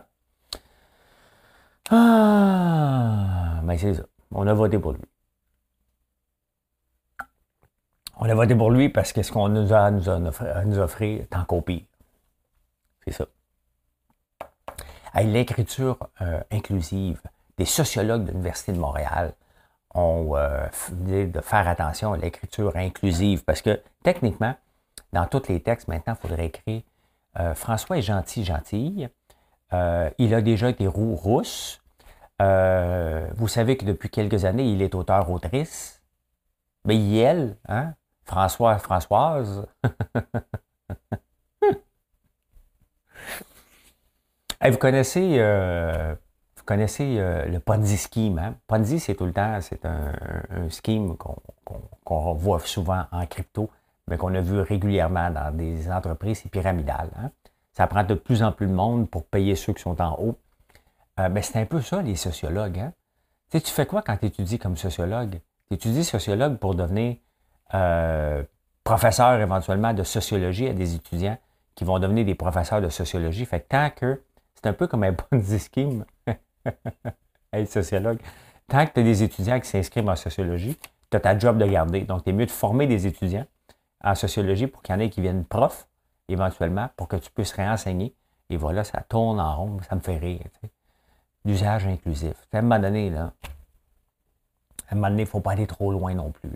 Ah, 1.90 3.60
mais 3.64 3.78
c'est 3.78 3.94
ça. 3.94 4.02
On 4.30 4.46
a 4.46 4.54
voté 4.54 4.78
pour 4.78 4.92
lui. 4.92 5.02
On 8.16 8.28
a 8.28 8.34
voté 8.34 8.54
pour 8.54 8.70
lui 8.70 8.88
parce 8.88 9.12
que 9.12 9.22
ce 9.22 9.32
qu'on 9.32 9.48
nous 9.48 9.72
a, 9.72 9.86
a 9.86 9.90
nous 10.64 10.78
offrir 10.78 11.26
tant 11.28 11.44
qu'au 11.44 11.60
pire. 11.60 11.82
C'est 13.04 13.12
ça. 13.12 13.26
L'écriture 15.20 15.98
euh, 16.20 16.40
inclusive, 16.50 17.20
des 17.58 17.64
sociologues 17.64 18.24
de 18.24 18.30
l'Université 18.30 18.72
de 18.72 18.78
Montréal 18.78 19.34
ont 19.94 20.36
euh, 20.36 20.66
dit 20.90 21.26
de 21.26 21.40
faire 21.40 21.68
attention 21.68 22.14
à 22.14 22.16
l'écriture 22.16 22.76
inclusive 22.76 23.44
parce 23.44 23.60
que 23.60 23.82
techniquement, 24.02 24.54
dans 25.12 25.26
tous 25.26 25.48
les 25.48 25.60
textes, 25.60 25.88
maintenant, 25.88 26.16
il 26.18 26.28
faudrait 26.28 26.46
écrire 26.46 26.82
euh, 27.38 27.54
François 27.54 27.98
est 27.98 28.02
gentil, 28.02 28.44
gentille. 28.44 29.08
Il 30.18 30.34
a 30.34 30.42
déjà 30.42 30.70
été 30.70 30.86
roux 30.86 31.14
rousse. 31.14 31.80
vous 32.38 33.48
savez 33.48 33.76
que 33.76 33.84
depuis 33.84 34.10
quelques 34.10 34.44
années, 34.44 34.70
il 34.70 34.82
est 34.82 34.94
auteur-autrice. 34.94 36.02
Mais 36.84 37.16
elle, 37.16 37.56
hein? 37.68 37.94
François, 38.24 38.78
Françoise. 38.78 39.66
vous 44.70 44.78
connaissez, 44.78 45.36
euh, 45.38 46.14
vous 46.56 46.62
connaissez 46.64 47.18
euh, 47.18 47.46
le 47.46 47.60
Ponzi 47.60 47.96
scheme. 47.96 48.38
Hein? 48.38 48.54
Ponzi, 48.66 49.00
c'est 49.00 49.14
tout 49.14 49.26
le 49.26 49.32
temps, 49.32 49.60
c'est 49.60 49.84
un, 49.84 50.12
scheme 50.70 51.16
qu'on 52.04 52.34
voit 52.34 52.60
souvent 52.60 53.04
en 53.10 53.26
crypto, 53.26 53.70
mais 54.08 54.16
qu'on 54.16 54.34
a 54.34 54.40
vu 54.40 54.60
régulièrement 54.60 55.30
dans 55.30 55.56
des 55.56 55.90
entreprises, 55.90 56.40
c'est 56.42 56.48
pyramidal. 56.48 57.10
Hein? 57.16 57.30
Ça 57.72 57.86
prend 57.86 58.04
de 58.04 58.14
plus 58.14 58.42
en 58.42 58.52
plus 58.52 58.66
de 58.66 58.72
monde 58.72 59.08
pour 59.08 59.24
payer 59.24 59.56
ceux 59.56 59.72
qui 59.72 59.82
sont 59.82 60.00
en 60.00 60.18
haut. 60.20 60.38
Euh, 61.20 61.28
mais 61.30 61.42
c'est 61.42 61.58
un 61.58 61.66
peu 61.66 61.80
ça, 61.80 62.02
les 62.02 62.16
sociologues. 62.16 62.78
Hein? 62.78 62.92
Tu, 63.50 63.58
sais, 63.58 63.64
tu 63.64 63.70
fais 63.70 63.86
quoi 63.86 64.02
quand 64.02 64.16
tu 64.16 64.26
étudies 64.26 64.58
comme 64.58 64.76
sociologue? 64.76 65.40
Tu 65.68 65.74
étudies 65.74 66.04
sociologue 66.04 66.58
pour 66.58 66.74
devenir 66.74 67.16
professeur 68.84 69.40
éventuellement 69.40 69.94
de 69.94 70.02
sociologie 70.02 70.68
à 70.68 70.74
des 70.74 70.94
étudiants 70.94 71.38
qui 71.74 71.84
vont 71.84 71.98
devenir 71.98 72.26
des 72.26 72.34
professeurs 72.34 72.82
de 72.82 72.90
sociologie. 72.90 73.46
Fait 73.46 73.60
que 73.60 73.68
tant 73.68 73.88
que 73.88 74.20
c'est 74.54 74.68
un 74.68 74.74
peu 74.74 74.86
comme 74.86 75.04
un 75.04 75.14
Ponzi 75.14 75.58
scheme. 75.72 76.04
être 77.52 77.70
sociologue. 77.70 78.18
Tant 78.68 78.86
que 78.86 78.92
tu 78.92 79.00
as 79.00 79.02
des 79.02 79.22
étudiants 79.22 79.60
qui 79.60 79.68
s'inscrivent 79.68 80.08
en 80.08 80.16
sociologie, 80.16 80.78
tu 81.10 81.16
as 81.16 81.20
ta 81.20 81.38
job 81.38 81.58
de 81.58 81.66
garder. 81.66 82.02
Donc, 82.02 82.24
tu 82.24 82.30
es 82.30 82.32
mieux 82.32 82.46
de 82.46 82.50
former 82.50 82.86
des 82.86 83.06
étudiants 83.06 83.46
en 84.02 84.14
sociologie 84.14 84.66
pour 84.66 84.82
qu'il 84.82 84.94
y 84.94 84.98
en 84.98 85.00
ait 85.00 85.10
qui 85.10 85.20
viennent 85.20 85.44
profs, 85.44 85.88
éventuellement, 86.32 86.88
pour 86.96 87.08
que 87.08 87.16
tu 87.16 87.30
puisses 87.30 87.52
réenseigner. 87.52 88.14
Et 88.50 88.56
voilà, 88.56 88.84
ça 88.84 89.00
tourne 89.02 89.40
en 89.40 89.56
rond. 89.56 89.78
Ça 89.88 89.94
me 89.94 90.00
fait 90.00 90.18
rire. 90.18 90.46
L'usage 91.44 91.86
inclusif. 91.86 92.34
À 92.52 92.58
un 92.58 92.62
moment 92.62 92.78
donné, 92.78 93.10
là, 93.10 93.32
à 94.88 94.92
un 94.92 94.94
moment 94.96 95.08
donné, 95.08 95.22
il 95.22 95.26
ne 95.26 95.30
faut 95.30 95.40
pas 95.40 95.52
aller 95.52 95.66
trop 95.66 95.90
loin 95.90 96.14
non 96.14 96.30
plus. 96.30 96.50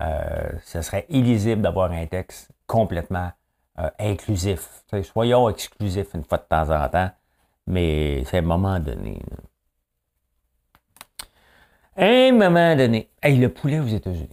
euh, 0.00 0.52
ce 0.64 0.82
serait 0.82 1.06
illisible 1.08 1.62
d'avoir 1.62 1.90
un 1.90 2.06
texte 2.06 2.50
complètement 2.66 3.30
euh, 3.78 3.90
inclusif. 3.98 4.84
soyons 5.02 5.48
exclusifs 5.48 6.14
une 6.14 6.24
fois 6.24 6.38
de 6.38 6.44
temps 6.44 6.70
en 6.70 6.88
temps, 6.88 7.10
mais 7.66 8.24
c'est 8.26 8.38
un 8.38 8.42
moment 8.42 8.78
donné. 8.78 9.20
un 11.96 12.32
moment 12.32 12.76
donné. 12.76 13.10
Hey, 13.22 13.36
le 13.38 13.48
poulet 13.48 13.80
aux 13.80 13.86
États-Unis. 13.86 14.28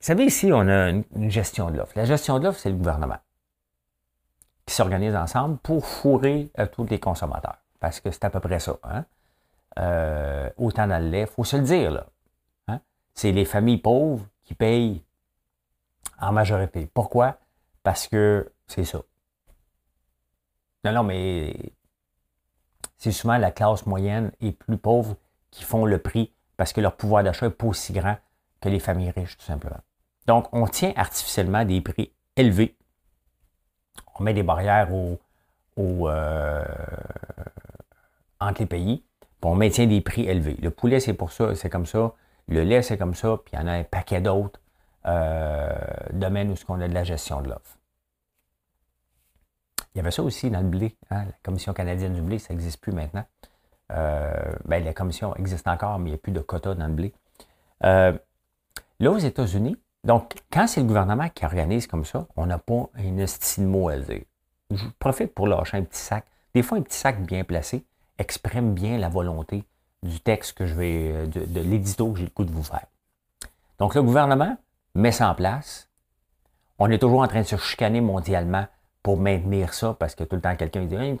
Vous 0.00 0.12
savez, 0.12 0.26
ici, 0.26 0.52
on 0.52 0.68
a 0.68 0.90
une, 0.90 1.30
gestion 1.30 1.70
de 1.70 1.78
l'offre. 1.78 1.92
La 1.96 2.04
gestion 2.04 2.38
de 2.38 2.44
l'offre, 2.44 2.60
c'est 2.60 2.70
le 2.70 2.76
gouvernement 2.76 3.18
qui 4.66 4.74
s'organise 4.74 5.14
ensemble 5.14 5.58
pour 5.58 5.86
fourrer 5.86 6.50
euh, 6.58 6.66
tous 6.66 6.84
les 6.86 6.98
consommateurs. 6.98 7.58
Parce 7.80 8.00
que 8.00 8.10
c'est 8.10 8.24
à 8.24 8.30
peu 8.30 8.40
près 8.40 8.58
ça. 8.58 8.76
Hein? 8.82 9.04
Euh, 9.78 10.50
autant 10.56 10.86
dans 10.86 11.02
le 11.02 11.18
il 11.18 11.26
faut 11.26 11.44
se 11.44 11.56
le 11.56 11.62
dire. 11.62 11.90
là. 11.92 12.06
Hein? 12.68 12.80
C'est 13.14 13.32
les 13.32 13.44
familles 13.44 13.78
pauvres 13.78 14.26
qui 14.44 14.54
payent 14.54 15.02
en 16.20 16.32
majorité. 16.32 16.90
Pourquoi? 16.92 17.38
Parce 17.82 18.08
que 18.08 18.52
c'est 18.66 18.84
ça. 18.84 18.98
Non, 20.84 20.92
non, 20.92 21.02
mais 21.02 21.54
c'est 22.96 23.12
souvent 23.12 23.38
la 23.38 23.50
classe 23.50 23.86
moyenne 23.86 24.32
et 24.40 24.52
plus 24.52 24.78
pauvre 24.78 25.16
qui 25.50 25.64
font 25.64 25.84
le 25.84 25.98
prix 25.98 26.32
parce 26.56 26.72
que 26.72 26.80
leur 26.80 26.96
pouvoir 26.96 27.22
d'achat 27.22 27.46
n'est 27.46 27.52
pas 27.52 27.66
aussi 27.66 27.92
grand 27.92 28.16
que 28.60 28.68
les 28.68 28.80
familles 28.80 29.10
riches, 29.10 29.36
tout 29.36 29.44
simplement. 29.44 29.80
Donc, 30.26 30.48
on 30.52 30.66
tient 30.66 30.92
artificiellement 30.96 31.64
des 31.64 31.80
prix 31.80 32.12
élevés. 32.36 32.76
On 34.18 34.22
met 34.22 34.34
des 34.34 34.42
barrières 34.42 34.88
euh, 35.78 36.64
entre 38.40 38.60
les 38.60 38.66
pays, 38.66 39.04
puis 39.20 39.50
on 39.50 39.54
maintient 39.54 39.86
des 39.86 40.00
prix 40.00 40.26
élevés. 40.28 40.56
Le 40.62 40.70
poulet, 40.70 41.00
c'est 41.00 41.14
pour 41.14 41.32
ça, 41.32 41.54
c'est 41.54 41.68
comme 41.68 41.86
ça. 41.86 42.12
Le 42.48 42.62
lait, 42.62 42.82
c'est 42.82 42.96
comme 42.96 43.14
ça, 43.14 43.38
puis 43.44 43.54
il 43.54 43.60
y 43.60 43.62
en 43.62 43.66
a 43.66 43.72
un 43.72 43.84
paquet 43.84 44.20
d'autres 44.20 44.60
euh, 45.06 45.74
domaines 46.12 46.50
où 46.50 46.54
on 46.68 46.80
a 46.80 46.88
de 46.88 46.94
la 46.94 47.04
gestion 47.04 47.42
de 47.42 47.48
l'offre. 47.48 47.78
Il 49.94 49.98
y 49.98 50.00
avait 50.00 50.10
ça 50.10 50.22
aussi 50.22 50.50
dans 50.50 50.60
le 50.60 50.68
blé. 50.68 50.96
Hein, 51.10 51.24
la 51.24 51.32
Commission 51.42 51.72
canadienne 51.72 52.14
du 52.14 52.22
blé, 52.22 52.38
ça 52.38 52.52
n'existe 52.52 52.80
plus 52.80 52.92
maintenant. 52.92 53.24
Euh, 53.92 54.52
ben, 54.64 54.84
la 54.84 54.92
commission 54.92 55.34
existe 55.36 55.68
encore, 55.68 55.98
mais 55.98 56.10
il 56.10 56.12
n'y 56.12 56.18
a 56.18 56.18
plus 56.18 56.32
de 56.32 56.40
quotas 56.40 56.74
dans 56.74 56.86
le 56.86 56.92
blé. 56.92 57.14
Là, 57.82 59.10
aux 59.10 59.18
États-Unis, 59.18 59.76
donc, 60.06 60.34
quand 60.50 60.66
c'est 60.66 60.80
le 60.80 60.86
gouvernement 60.86 61.28
qui 61.28 61.44
organise 61.44 61.86
comme 61.86 62.04
ça, 62.04 62.26
on 62.36 62.46
n'a 62.46 62.58
pas 62.58 62.88
un 62.96 63.18
estime 63.18 63.66
mot 63.66 63.88
à 63.88 63.96
dire. 63.98 64.22
Je 64.70 64.84
profite 64.98 65.34
pour 65.34 65.46
lâcher 65.46 65.76
un 65.76 65.82
petit 65.82 66.00
sac. 66.00 66.24
Des 66.54 66.62
fois, 66.62 66.78
un 66.78 66.82
petit 66.82 66.96
sac 66.96 67.20
bien 67.22 67.44
placé 67.44 67.84
exprime 68.18 68.72
bien 68.72 68.98
la 68.98 69.08
volonté 69.08 69.64
du 70.02 70.20
texte 70.20 70.56
que 70.56 70.64
je 70.66 70.74
vais, 70.74 71.12
euh, 71.12 71.26
de, 71.26 71.44
de 71.44 71.60
l'édito 71.60 72.12
que 72.12 72.18
j'ai 72.18 72.24
le 72.24 72.30
coup 72.30 72.44
de 72.44 72.52
vous 72.52 72.62
faire. 72.62 72.86
Donc, 73.78 73.94
le 73.94 74.02
gouvernement 74.02 74.56
met 74.94 75.12
ça 75.12 75.30
en 75.30 75.34
place. 75.34 75.88
On 76.78 76.90
est 76.90 76.98
toujours 76.98 77.20
en 77.20 77.28
train 77.28 77.40
de 77.40 77.46
se 77.46 77.56
chicaner 77.56 78.00
mondialement 78.00 78.66
pour 79.02 79.18
maintenir 79.18 79.72
ça, 79.74 79.94
parce 79.94 80.14
que 80.14 80.24
tout 80.24 80.36
le 80.36 80.42
temps, 80.42 80.56
quelqu'un 80.56 80.84
dit 80.84 80.96
hein? 80.96 81.16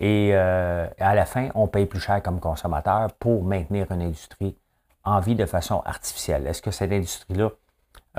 Et 0.00 0.30
euh, 0.32 0.88
à 0.98 1.14
la 1.14 1.26
fin, 1.26 1.48
on 1.54 1.66
paye 1.66 1.86
plus 1.86 2.00
cher 2.00 2.22
comme 2.22 2.38
consommateur 2.38 3.12
pour 3.14 3.42
maintenir 3.42 3.90
une 3.90 4.02
industrie 4.02 4.56
en 5.08 5.20
vie 5.20 5.34
de 5.34 5.46
façon 5.46 5.82
artificielle? 5.84 6.46
Est-ce 6.46 6.62
que 6.62 6.70
cette 6.70 6.92
industrie-là 6.92 7.50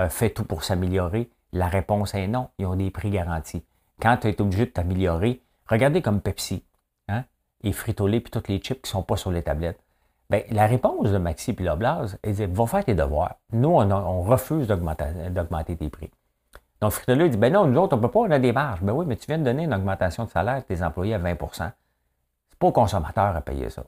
euh, 0.00 0.08
fait 0.08 0.30
tout 0.30 0.44
pour 0.44 0.64
s'améliorer? 0.64 1.30
La 1.52 1.68
réponse 1.68 2.14
est 2.14 2.28
non. 2.28 2.48
Ils 2.58 2.66
ont 2.66 2.76
des 2.76 2.90
prix 2.90 3.10
garantis. 3.10 3.64
Quand 4.00 4.16
tu 4.18 4.28
es 4.28 4.40
obligé 4.40 4.66
de 4.66 4.70
t'améliorer, 4.70 5.42
regardez 5.66 6.02
comme 6.02 6.20
Pepsi 6.20 6.64
hein? 7.08 7.24
et 7.62 7.72
Frito-Lay 7.72 8.20
puis 8.20 8.30
toutes 8.30 8.48
les 8.48 8.58
chips 8.58 8.82
qui 8.82 8.88
ne 8.88 8.92
sont 8.92 9.02
pas 9.02 9.16
sur 9.16 9.30
les 9.30 9.42
tablettes. 9.42 9.80
Bien, 10.30 10.42
la 10.50 10.66
réponse 10.66 11.10
de 11.10 11.18
Maxi 11.18 11.56
et 11.58 11.62
Loblaws 11.62 12.16
est 12.22 12.40
de 12.40 12.54
va 12.54 12.66
faire 12.66 12.84
tes 12.84 12.94
devoirs. 12.94 13.34
Nous, 13.52 13.68
on, 13.68 14.22
refuse 14.22 14.68
d'augmenter 14.68 15.76
tes 15.76 15.88
prix. 15.90 16.10
Donc, 16.80 16.92
Frito-Lay 16.92 17.28
dit, 17.28 17.36
ben 17.36 17.52
non, 17.52 17.66
nous 17.66 17.78
autres, 17.78 17.94
on 17.94 17.96
ne 17.96 18.02
peut 18.02 18.10
pas, 18.10 18.20
on 18.20 18.30
a 18.30 18.38
des 18.38 18.52
marges. 18.52 18.80
Ben 18.80 18.92
oui, 18.92 19.04
mais 19.06 19.16
tu 19.16 19.26
viens 19.26 19.38
de 19.38 19.44
donner 19.44 19.64
une 19.64 19.74
augmentation 19.74 20.24
de 20.24 20.30
salaire 20.30 20.54
à 20.54 20.62
tes 20.62 20.82
employés 20.82 21.14
à 21.14 21.18
20% 21.18 21.72
C'est 22.48 22.58
pas 22.58 22.66
au 22.66 22.72
consommateur 22.72 23.36
à 23.36 23.40
payer 23.40 23.68
ça. 23.68 23.84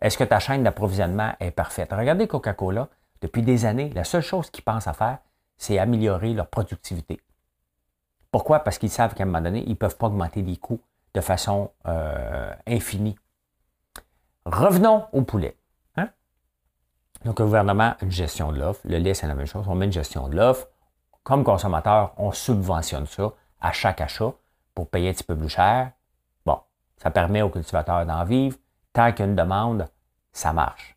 Est-ce 0.00 0.16
que 0.16 0.24
ta 0.24 0.38
chaîne 0.38 0.62
d'approvisionnement 0.62 1.32
est 1.40 1.50
parfaite? 1.50 1.92
Regardez 1.92 2.28
Coca-Cola, 2.28 2.88
depuis 3.20 3.42
des 3.42 3.64
années, 3.64 3.90
la 3.90 4.04
seule 4.04 4.22
chose 4.22 4.50
qu'ils 4.50 4.64
pensent 4.64 4.86
à 4.86 4.92
faire, 4.92 5.18
c'est 5.56 5.78
améliorer 5.78 6.34
leur 6.34 6.46
productivité. 6.46 7.20
Pourquoi? 8.30 8.60
Parce 8.60 8.78
qu'ils 8.78 8.90
savent 8.90 9.14
qu'à 9.14 9.24
un 9.24 9.26
moment 9.26 9.40
donné, 9.40 9.64
ils 9.64 9.70
ne 9.70 9.74
peuvent 9.74 9.96
pas 9.96 10.06
augmenter 10.06 10.42
les 10.42 10.56
coûts 10.56 10.80
de 11.14 11.20
façon 11.20 11.72
euh, 11.86 12.52
infinie. 12.66 13.16
Revenons 14.44 15.06
au 15.12 15.22
poulet. 15.22 15.56
Hein? 15.96 16.10
Donc, 17.24 17.40
le 17.40 17.46
gouvernement, 17.46 17.94
une 18.02 18.10
gestion 18.12 18.52
de 18.52 18.58
l'offre. 18.58 18.80
Le 18.84 18.98
lait, 18.98 19.14
c'est 19.14 19.26
la 19.26 19.34
même 19.34 19.46
chose. 19.46 19.66
On 19.68 19.74
met 19.74 19.86
une 19.86 19.92
gestion 19.92 20.28
de 20.28 20.36
l'offre 20.36 20.68
comme 21.28 21.44
consommateur, 21.44 22.14
on 22.16 22.32
subventionne 22.32 23.04
ça 23.06 23.32
à 23.60 23.70
chaque 23.72 24.00
achat 24.00 24.32
pour 24.74 24.88
payer 24.88 25.10
un 25.10 25.12
petit 25.12 25.24
peu 25.24 25.36
plus 25.36 25.50
cher. 25.50 25.92
Bon, 26.46 26.58
ça 26.96 27.10
permet 27.10 27.42
aux 27.42 27.50
cultivateurs 27.50 28.06
d'en 28.06 28.24
vivre. 28.24 28.56
Tant 28.92 29.12
qu'il 29.12 29.20
y 29.20 29.22
a 29.22 29.30
une 29.30 29.36
demande, 29.36 29.88
ça 30.32 30.52
marche. 30.52 30.96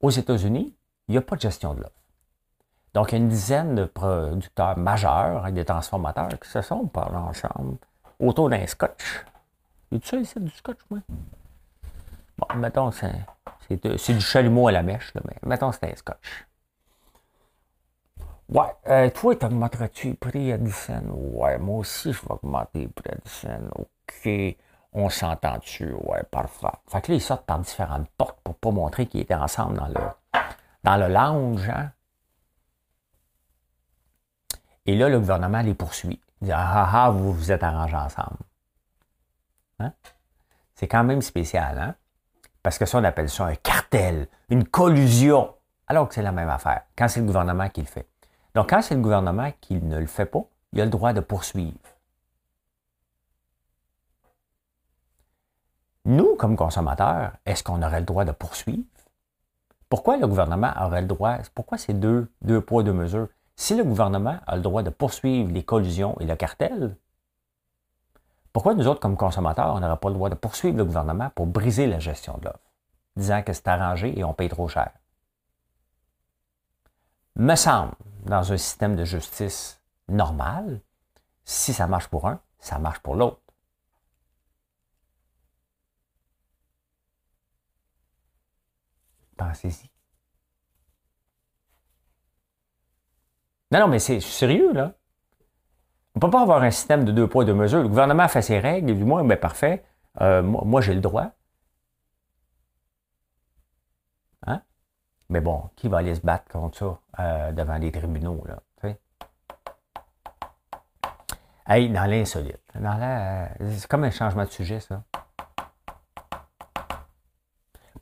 Aux 0.00 0.10
États-Unis, 0.10 0.74
il 1.08 1.12
n'y 1.12 1.18
a 1.18 1.22
pas 1.22 1.36
de 1.36 1.40
gestion 1.40 1.74
de 1.74 1.80
l'offre. 1.80 1.92
Donc, 2.94 3.12
il 3.12 3.12
y 3.12 3.20
a 3.20 3.22
une 3.22 3.28
dizaine 3.28 3.74
de 3.74 3.84
producteurs 3.84 4.76
majeurs, 4.78 5.42
avec 5.42 5.54
des 5.54 5.64
transformateurs, 5.64 6.28
qui 6.40 6.48
se 6.48 6.62
sont 6.62 6.86
parlés 6.86 7.16
ensemble 7.16 7.76
autour 8.18 8.50
d'un 8.50 8.66
scotch. 8.66 9.24
Y 9.90 9.96
a 9.96 10.00
ça 10.02 10.16
ici, 10.16 10.40
du 10.40 10.50
scotch, 10.50 10.78
moi? 10.90 11.00
Bon, 12.38 12.46
mettons, 12.56 12.90
c'est, 12.90 14.12
du 14.12 14.20
chalumeau 14.20 14.68
à 14.68 14.72
la 14.72 14.82
mèche, 14.82 15.12
mais 15.14 15.36
mettons, 15.42 15.72
c'est 15.72 15.90
un 15.90 15.96
scotch. 15.96 16.46
Ouais, 18.48 18.64
euh, 18.86 19.10
toi, 19.10 19.36
t'augmenteras-tu 19.36 20.10
le 20.10 20.14
prix 20.14 20.52
à 20.52 20.58
10 20.58 20.72
cents? 20.72 21.02
Ouais, 21.10 21.58
moi 21.58 21.80
aussi, 21.80 22.12
je 22.12 22.20
vais 22.22 22.30
augmenter 22.30 22.84
le 22.84 22.88
prix 22.88 23.10
à 23.10 23.16
10 23.16 23.30
cents. 23.30 23.60
OK, 23.76 24.56
on 24.92 25.08
s'entend-tu? 25.08 25.92
Ouais, 25.92 26.22
parfait. 26.24 26.66
Fait 26.88 27.00
que 27.00 27.12
là, 27.12 27.16
ils 27.16 27.20
sortent 27.20 27.46
par 27.46 27.58
différentes 27.58 28.08
portes 28.16 28.40
pour 28.42 28.54
pas 28.56 28.70
montrer 28.70 29.06
qu'ils 29.06 29.20
étaient 29.20 29.34
ensemble 29.34 29.76
dans 29.76 29.88
le, 29.88 30.40
dans 30.84 30.96
le 30.96 31.08
lounge, 31.08 31.68
hein? 31.68 31.92
Et 34.86 34.96
là, 34.96 35.10
le 35.10 35.18
gouvernement 35.18 35.60
les 35.60 35.74
poursuit. 35.74 36.18
Il 36.40 36.46
dit, 36.46 36.52
ah, 36.52 36.64
ah, 36.66 36.90
ah 36.92 37.10
vous 37.10 37.32
vous 37.32 37.52
êtes 37.52 37.62
arrangés 37.62 37.96
ensemble. 37.96 38.38
Hein? 39.80 39.92
C'est 40.74 40.88
quand 40.88 41.04
même 41.04 41.20
spécial, 41.20 41.78
hein? 41.78 41.94
Parce 42.62 42.78
que 42.78 42.86
ça, 42.86 42.98
on 42.98 43.04
appelle 43.04 43.28
ça 43.28 43.44
un 43.44 43.54
cartel, 43.54 44.28
une 44.48 44.64
collusion, 44.66 45.54
alors 45.86 46.08
que 46.08 46.14
c'est 46.14 46.22
la 46.22 46.32
même 46.32 46.48
affaire, 46.48 46.82
quand 46.96 47.08
c'est 47.08 47.20
le 47.20 47.26
gouvernement 47.26 47.68
qui 47.68 47.80
le 47.82 47.86
fait. 47.86 48.08
Donc, 48.54 48.70
quand 48.70 48.80
c'est 48.80 48.94
le 48.94 49.00
gouvernement 49.00 49.52
qui 49.60 49.74
ne 49.74 49.98
le 49.98 50.06
fait 50.06 50.26
pas, 50.26 50.44
il 50.72 50.80
a 50.80 50.84
le 50.84 50.90
droit 50.90 51.12
de 51.12 51.20
poursuivre. 51.20 51.78
Nous, 56.04 56.36
comme 56.36 56.56
consommateurs, 56.56 57.32
est-ce 57.44 57.62
qu'on 57.62 57.82
aurait 57.82 58.00
le 58.00 58.06
droit 58.06 58.24
de 58.24 58.32
poursuivre? 58.32 58.84
Pourquoi 59.88 60.16
le 60.16 60.26
gouvernement 60.26 60.72
aurait 60.80 61.02
le 61.02 61.06
droit? 61.06 61.38
Pourquoi 61.54 61.78
c'est 61.78 61.94
deux, 61.94 62.30
deux 62.42 62.60
poids, 62.60 62.82
deux 62.82 62.92
mesures? 62.92 63.28
Si 63.56 63.76
le 63.76 63.84
gouvernement 63.84 64.38
a 64.46 64.56
le 64.56 64.62
droit 64.62 64.82
de 64.82 64.90
poursuivre 64.90 65.52
les 65.52 65.64
collusions 65.64 66.16
et 66.20 66.26
le 66.26 66.36
cartel, 66.36 66.96
pourquoi 68.52 68.74
nous 68.74 68.86
autres, 68.86 69.00
comme 69.00 69.16
consommateurs, 69.16 69.74
on 69.74 69.80
n'aurait 69.80 69.96
pas 69.96 70.08
le 70.08 70.14
droit 70.14 70.30
de 70.30 70.34
poursuivre 70.34 70.76
le 70.76 70.84
gouvernement 70.84 71.30
pour 71.34 71.46
briser 71.46 71.86
la 71.86 71.98
gestion 71.98 72.38
de 72.38 72.46
l'offre, 72.46 72.58
disant 73.16 73.42
que 73.42 73.52
c'est 73.52 73.68
arrangé 73.68 74.18
et 74.18 74.24
on 74.24 74.32
paye 74.32 74.48
trop 74.48 74.68
cher? 74.68 74.90
Me 77.36 77.54
semble, 77.54 77.92
dans 78.24 78.52
un 78.52 78.56
système 78.56 78.96
de 78.96 79.04
justice 79.04 79.80
normal, 80.08 80.80
si 81.44 81.72
ça 81.72 81.86
marche 81.86 82.08
pour 82.08 82.26
un, 82.26 82.40
ça 82.58 82.78
marche 82.78 82.98
pour 83.00 83.14
l'autre. 83.14 83.40
Pensez-y. 89.38 89.90
Non, 93.70 93.80
non, 93.80 93.88
mais 93.88 93.98
c'est 93.98 94.20
sérieux, 94.20 94.72
là. 94.72 94.94
On 96.14 96.18
ne 96.18 96.20
peut 96.20 96.30
pas 96.30 96.42
avoir 96.42 96.62
un 96.62 96.70
système 96.70 97.04
de 97.04 97.12
deux 97.12 97.28
poids, 97.28 97.44
deux 97.44 97.54
mesures. 97.54 97.82
Le 97.82 97.88
gouvernement 97.88 98.28
fait 98.28 98.42
ses 98.42 98.58
règles, 98.58 98.94
du 98.94 99.04
moins, 99.04 99.24
ben 99.24 99.38
parfait. 99.38 99.84
Euh, 100.20 100.42
moi, 100.42 100.80
j'ai 100.80 100.94
le 100.94 101.00
droit. 101.00 101.30
Hein? 104.46 104.62
Mais 105.28 105.40
bon, 105.40 105.70
qui 105.76 105.88
va 105.88 105.98
aller 105.98 106.14
se 106.14 106.20
battre 106.20 106.50
contre 106.50 106.78
ça 106.78 107.00
euh, 107.20 107.52
devant 107.52 107.78
les 107.78 107.92
tribunaux, 107.92 108.44
là? 108.46 108.58
Hey, 111.70 111.90
dans 111.90 112.06
l'insolite. 112.06 112.62
c'est 112.72 113.86
comme 113.88 114.04
un 114.04 114.10
changement 114.10 114.44
de 114.44 114.48
sujet, 114.48 114.80
ça. 114.80 115.02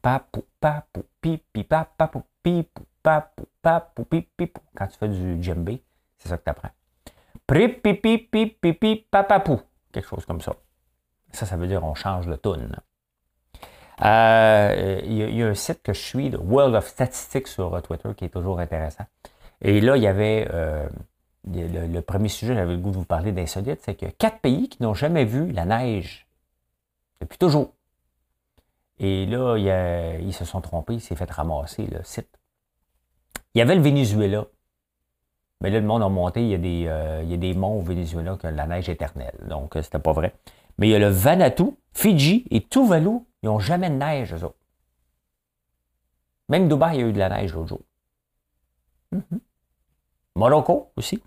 Papou, 0.06 0.44
papou, 0.60 1.02
pipi, 1.20 1.64
papou, 1.64 2.22
pipou, 2.40 2.86
papou, 3.02 3.48
papou. 3.60 4.06
Quand 4.76 4.86
tu 4.86 4.98
fais 4.98 5.08
du 5.08 5.42
djembé, 5.42 5.82
c'est 6.16 6.28
ça 6.28 6.38
que 6.38 6.44
tu 6.44 6.50
apprends. 6.50 6.70
Prip, 7.44 7.82
pipi, 7.82 8.18
pipi, 8.46 9.06
papapou. 9.10 9.60
Quelque 9.90 10.06
chose 10.06 10.24
comme 10.24 10.40
ça. 10.40 10.54
Ça, 11.32 11.44
ça 11.44 11.56
veut 11.56 11.66
dire 11.66 11.82
on 11.82 11.96
change 11.96 12.28
le 12.28 12.38
tune. 12.38 12.76
Euh, 14.04 15.00
il 15.02 15.34
y, 15.34 15.42
a 15.42 15.48
un 15.48 15.54
site 15.54 15.82
que 15.82 15.92
je 15.92 16.00
suis, 16.00 16.30
le 16.30 16.38
World 16.38 16.76
of 16.76 16.86
Statistics 16.86 17.48
sur 17.48 17.82
Twitter, 17.82 18.10
qui 18.16 18.26
est 18.26 18.28
toujours 18.28 18.60
intéressant. 18.60 19.06
Et 19.60 19.80
là, 19.80 19.96
il 19.96 20.04
y 20.04 20.06
avait 20.06 20.46
euh, 20.52 20.88
le, 21.46 22.00
premier 22.00 22.28
sujet, 22.28 22.54
j'avais 22.54 22.74
le 22.74 22.78
goût 22.78 22.92
de 22.92 22.96
vous 22.96 23.04
parler 23.04 23.32
d'insolite, 23.32 23.80
c'est 23.82 24.00
a 24.04 24.10
quatre 24.12 24.38
pays 24.38 24.68
qui 24.68 24.84
n'ont 24.84 24.94
jamais 24.94 25.24
vu 25.24 25.50
la 25.50 25.64
neige 25.64 26.28
depuis 27.20 27.38
toujours. 27.38 27.75
Et 28.98 29.26
là, 29.26 29.56
ils 30.20 30.32
se 30.32 30.44
sont 30.44 30.61
trompés, 30.61 30.94
il 30.94 31.00
s'est 31.00 31.16
fait 31.16 31.30
ramasser 31.30 31.87
le 31.87 32.02
site. 32.02 32.28
Il 33.54 33.59
y 33.59 33.62
avait 33.62 33.74
le 33.74 33.82
Venezuela. 33.82 34.46
Mais 35.62 35.70
là, 35.70 35.80
le 35.80 35.87
monde 35.87 36.02
a 36.02 36.09
monté, 36.09 36.42
il 36.42 36.48
y 36.48 36.54
a 36.54 36.59
des, 36.59 36.85
euh, 36.87 37.22
il 37.22 37.30
y 37.30 37.35
a 37.35 37.38
des 37.38 37.54
monts 37.54 37.78
au 37.78 37.80
Venezuela 37.80 38.37
qui 38.37 38.46
ont 38.46 38.50
la 38.50 38.66
neige 38.66 38.88
éternelle. 38.88 39.38
Donc, 39.48 39.76
euh, 39.76 39.82
c'était 39.82 39.98
pas 39.98 40.12
vrai. 40.12 40.35
Mais 40.76 40.88
il 40.88 40.90
y 40.90 40.94
a 40.94 40.98
le 40.98 41.09
Vanuatu, 41.09 41.70
Fidji 41.94 42.46
et 42.50 42.61
Tuvalu, 42.62 43.20
ils 43.42 43.46
n'ont 43.46 43.59
jamais 43.59 43.88
de 43.88 43.94
neige, 43.94 44.35
eux 44.35 44.44
autres. 44.44 44.59
Même 46.50 46.68
Dubaï 46.68 47.02
a 47.02 47.06
eu 47.06 47.12
de 47.12 47.18
la 47.18 47.30
neige 47.30 47.54
l'autre 47.54 47.68
jour. 47.68 47.80
Mm-hmm. 49.14 49.38
Morocco 50.35 50.92
aussi. 50.96 51.22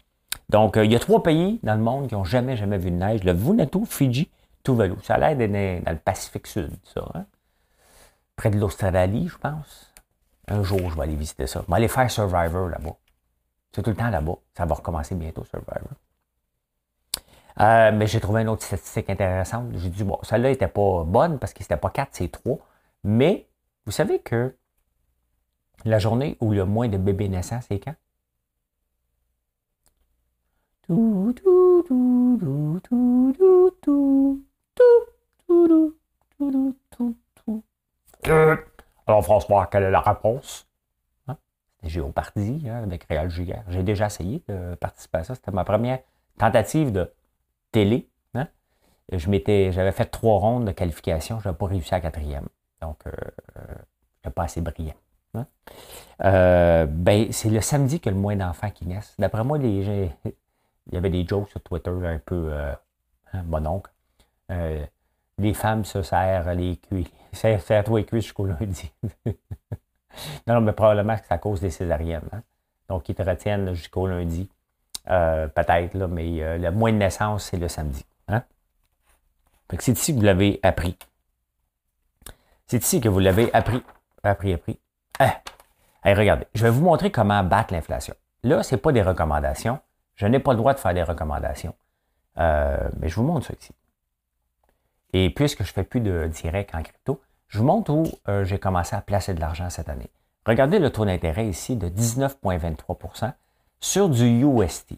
Donc, 0.49 0.77
euh, 0.77 0.85
il 0.85 0.91
y 0.91 0.95
a 0.95 0.99
trois 0.99 1.23
pays 1.23 1.59
dans 1.63 1.73
le 1.73 1.81
monde 1.81 2.07
qui 2.07 2.13
n'ont 2.13 2.23
jamais, 2.23 2.55
jamais 2.55 2.77
vu 2.77 2.91
de 2.91 2.95
neige. 2.95 3.23
Le 3.23 3.31
Vanuatu, 3.31 3.85
Fidji, 3.85 4.29
Tuvalu. 4.63 4.95
Ça 5.01 5.15
a 5.15 5.17
l'air 5.17 5.35
d'être 5.35 5.83
dans 5.83 5.91
le 5.91 5.97
Pacifique 5.97 6.45
Sud, 6.45 6.71
ça. 6.83 7.03
Hein? 7.15 7.25
Près 8.39 8.51
de 8.51 8.57
l'Australie, 8.57 9.27
je 9.27 9.37
pense. 9.37 9.91
Un 10.47 10.63
jour, 10.63 10.89
je 10.89 10.95
vais 10.95 11.01
aller 11.01 11.17
visiter 11.17 11.45
ça. 11.45 11.61
Je 11.61 11.69
vais 11.69 11.75
aller 11.75 11.89
faire 11.89 12.09
Survivor 12.09 12.69
là-bas. 12.69 12.95
C'est 13.73 13.81
tout 13.81 13.89
le 13.89 13.97
temps 13.97 14.09
là-bas. 14.09 14.37
Ça 14.55 14.65
va 14.65 14.75
recommencer 14.75 15.13
bientôt, 15.13 15.43
Survivor. 15.43 15.89
Euh, 17.59 17.91
mais 17.91 18.07
j'ai 18.07 18.21
trouvé 18.21 18.43
une 18.43 18.47
autre 18.47 18.63
statistique 18.63 19.09
intéressante. 19.09 19.65
J'ai 19.75 19.89
dit, 19.89 20.05
bon, 20.05 20.17
celle-là 20.23 20.51
n'était 20.51 20.69
pas 20.69 21.03
bonne 21.03 21.37
parce 21.37 21.53
que 21.53 21.63
c'était 21.63 21.75
pas 21.75 21.89
4, 21.89 22.11
c'est 22.13 22.31
3. 22.31 22.57
Mais 23.03 23.49
vous 23.85 23.91
savez 23.91 24.19
que 24.19 24.55
la 25.83 25.99
journée 25.99 26.37
où 26.39 26.53
il 26.53 26.59
y 26.59 26.61
a 26.61 26.65
moins 26.65 26.87
de 26.87 26.97
bébés 26.97 27.27
naissants, 27.27 27.59
c'est 27.67 27.81
quand? 27.81 27.95
Alors, 38.25 39.23
François, 39.23 39.67
quelle 39.67 39.83
est 39.83 39.91
la 39.91 40.01
réponse? 40.01 40.67
Hein? 41.27 41.37
Géopardy 41.83 42.67
hein, 42.69 42.83
avec 42.83 43.05
Réal 43.05 43.29
Giguère. 43.29 43.63
J'ai 43.69 43.83
déjà 43.83 44.07
essayé 44.07 44.43
de 44.47 44.75
participer 44.75 45.19
à 45.19 45.23
ça. 45.23 45.35
C'était 45.35 45.51
ma 45.51 45.63
première 45.63 45.99
tentative 46.37 46.91
de 46.91 47.11
télé. 47.71 48.09
Hein? 48.35 48.47
J'avais 49.11 49.91
fait 49.91 50.05
trois 50.05 50.39
rondes 50.39 50.65
de 50.65 50.71
qualification. 50.71 51.39
Je 51.39 51.47
n'avais 51.47 51.57
pas 51.57 51.67
réussi 51.67 51.93
à 51.93 51.97
la 51.97 52.01
quatrième. 52.01 52.47
Donc, 52.81 52.97
euh, 53.07 53.11
je 54.23 54.29
pas 54.29 54.43
assez 54.43 54.61
brillant. 54.61 54.93
Hein? 55.33 55.45
Euh, 56.23 56.85
ben, 56.87 57.31
c'est 57.31 57.49
le 57.49 57.61
samedi 57.61 57.99
que 57.99 58.09
le 58.09 58.15
moins 58.15 58.35
d'enfants 58.35 58.71
qui 58.71 58.85
naissent. 58.85 59.15
D'après 59.17 59.43
moi, 59.43 59.57
il 59.63 60.11
y 60.91 60.97
avait 60.97 61.09
des 61.09 61.25
jokes 61.25 61.49
sur 61.49 61.61
Twitter 61.61 61.91
un 61.91 62.19
peu 62.19 62.49
euh. 62.51 62.73
Euh, 64.51 64.85
les 65.39 65.53
femmes 65.53 65.85
se 65.85 66.01
serrent 66.01 66.53
les 66.53 66.77
cuits. 66.77 67.11
Serre-toi 67.31 67.99
les 67.99 68.05
cuits 68.05 68.21
jusqu'au 68.21 68.45
lundi. 68.45 68.91
non, 70.47 70.61
mais 70.61 70.73
probablement 70.73 71.15
que 71.15 71.21
c'est 71.27 71.33
à 71.33 71.37
cause 71.37 71.61
des 71.61 71.69
césariennes. 71.69 72.29
Hein. 72.31 72.41
Donc, 72.87 73.07
ils 73.09 73.15
te 73.15 73.23
retiennent 73.23 73.73
jusqu'au 73.73 74.07
lundi. 74.07 74.49
Euh, 75.09 75.47
peut-être, 75.47 75.93
là, 75.95 76.07
mais 76.07 76.57
le 76.57 76.71
moins 76.71 76.91
de 76.91 76.97
naissance, 76.97 77.45
c'est 77.45 77.57
le 77.57 77.67
samedi. 77.67 78.05
Hein? 78.27 78.43
c'est 79.79 79.97
ici 79.97 80.13
que 80.13 80.19
vous 80.19 80.25
l'avez 80.25 80.59
appris. 80.63 80.97
C'est 82.67 82.83
ici 82.83 83.01
que 83.01 83.09
vous 83.09 83.19
l'avez 83.19 83.53
appris. 83.53 83.83
Appris, 84.23 84.53
appris. 84.53 84.79
Ah! 85.19 85.41
regardez, 86.05 86.45
je 86.53 86.63
vais 86.63 86.69
vous 86.69 86.83
montrer 86.83 87.11
comment 87.11 87.43
battre 87.43 87.73
l'inflation. 87.73 88.13
Là, 88.43 88.63
ce 88.63 88.75
n'est 88.75 88.81
pas 88.81 88.91
des 88.91 89.01
recommandations. 89.01 89.79
Je 90.15 90.25
n'ai 90.27 90.39
pas 90.39 90.51
le 90.51 90.57
droit 90.57 90.73
de 90.73 90.79
faire 90.79 90.93
des 90.93 91.03
recommandations. 91.03 91.73
Euh, 92.37 92.89
mais 92.99 93.09
je 93.09 93.15
vous 93.15 93.23
montre 93.23 93.47
ça 93.47 93.53
ici. 93.59 93.71
Et 95.13 95.29
puisque 95.29 95.63
je 95.63 95.69
ne 95.69 95.73
fais 95.73 95.83
plus 95.83 96.01
de 96.01 96.27
direct 96.27 96.73
en 96.75 96.83
crypto, 96.83 97.21
je 97.47 97.59
vous 97.59 97.65
montre 97.65 97.91
où 97.91 98.03
euh, 98.27 98.43
j'ai 98.45 98.59
commencé 98.59 98.95
à 98.95 99.01
placer 99.01 99.33
de 99.33 99.39
l'argent 99.39 99.69
cette 99.69 99.89
année. 99.89 100.09
Regardez 100.45 100.79
le 100.79 100.91
taux 100.91 101.05
d'intérêt 101.05 101.47
ici 101.47 101.75
de 101.75 101.89
19,23% 101.89 103.33
sur 103.79 104.09
du 104.09 104.43
UST. 104.43 104.93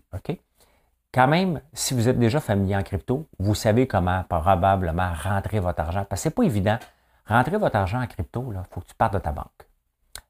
Quand 1.14 1.28
même, 1.28 1.62
si 1.74 1.94
vous 1.94 2.08
êtes 2.08 2.20
déjà 2.20 2.40
familier 2.40 2.76
en 2.76 2.84
crypto, 2.84 3.28
vous 3.40 3.56
savez 3.56 3.86
comment 3.86 4.24
probablement 4.24 5.12
rentrer 5.14 5.60
votre 5.60 5.82
argent. 5.82 6.06
Parce 6.06 6.22
que 6.22 6.24
ce 6.24 6.30
n'est 6.30 6.34
pas 6.34 6.44
évident. 6.44 6.80
Rentrer 7.26 7.58
votre 7.58 7.76
argent 7.76 8.02
en 8.02 8.08
crypto, 8.08 8.54
il 8.54 8.60
faut 8.70 8.82
que 8.82 8.88
tu 8.88 8.96
partes 8.96 9.14
de 9.14 9.20
ta 9.20 9.32
banque. 9.32 9.68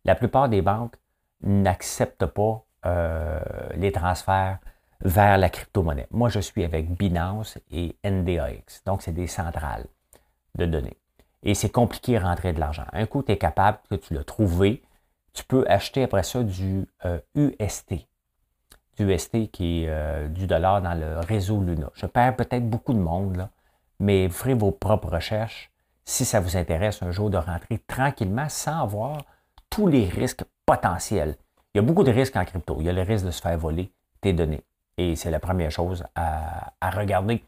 La 0.06 0.15
plupart 0.15 0.50
des 0.50 0.62
banques 0.62 0.96
n'acceptent 1.44 2.26
pas 2.26 2.63
euh, 2.86 3.39
les 3.76 3.91
transferts 3.91 4.60
vers 5.03 5.37
la 5.37 5.49
crypto-monnaie. 5.49 6.08
Moi, 6.12 6.29
je 6.29 6.39
suis 6.39 6.63
avec 6.63 6.89
Binance 6.91 7.58
et 7.71 7.95
NDAX. 8.04 8.83
Donc, 8.85 9.02
c'est 9.02 9.13
des 9.13 9.27
centrales 9.27 9.85
de 10.56 10.65
données. 10.65 10.97
Et 11.43 11.56
c'est 11.56 11.69
compliqué 11.69 12.19
de 12.19 12.23
rentrer 12.23 12.54
de 12.54 12.60
l'argent. 12.60 12.85
Un 12.93 13.06
coup, 13.06 13.23
tu 13.23 13.31
es 13.31 13.37
capable, 13.37 13.79
que 13.89 13.95
tu 13.95 14.13
l'as 14.13 14.23
trouvé, 14.23 14.83
tu 15.33 15.43
peux 15.43 15.65
acheter 15.67 16.04
après 16.04 16.23
ça 16.23 16.43
du 16.43 16.87
UST. 17.35 17.93
Euh, 17.93 17.97
du 18.97 19.12
UST 19.12 19.49
qui 19.52 19.83
est 19.83 19.89
euh, 19.89 20.27
du 20.27 20.47
dollar 20.47 20.81
dans 20.81 20.93
le 20.93 21.19
réseau 21.19 21.62
Luna. 21.62 21.89
Je 21.93 22.06
perds 22.06 22.35
peut-être 22.35 22.69
beaucoup 22.69 22.93
de 22.93 22.99
monde, 22.99 23.47
mais 23.99 24.29
ferez 24.29 24.54
vos 24.54 24.71
propres 24.71 25.10
recherches 25.10 25.71
si 26.04 26.25
ça 26.25 26.39
vous 26.39 26.58
intéresse 26.58 27.02
un 27.02 27.12
jour 27.12 27.29
de 27.29 27.37
rentrer 27.37 27.79
tranquillement 27.87 28.49
sans 28.49 28.81
avoir 28.81 29.23
tous 29.69 29.87
les 29.87 30.06
risques 30.06 30.43
potentiels. 30.65 31.37
Il 31.73 31.77
y 31.77 31.79
a 31.79 31.83
beaucoup 31.83 32.04
de 32.04 32.12
risques 32.12 32.35
en 32.35 32.43
crypto. 32.43 32.77
Il 32.79 32.85
y 32.85 32.89
a 32.89 32.93
le 32.93 33.02
risque 33.02 33.25
de 33.25 33.31
se 33.31 33.41
faire 33.41 33.58
voler 33.58 33.91
tes 34.19 34.33
données. 34.33 34.63
Et 34.98 35.15
c'est 35.15 35.31
la 35.31 35.39
première 35.39 35.71
chose 35.71 36.04
à, 36.15 36.73
regarder. 36.81 37.44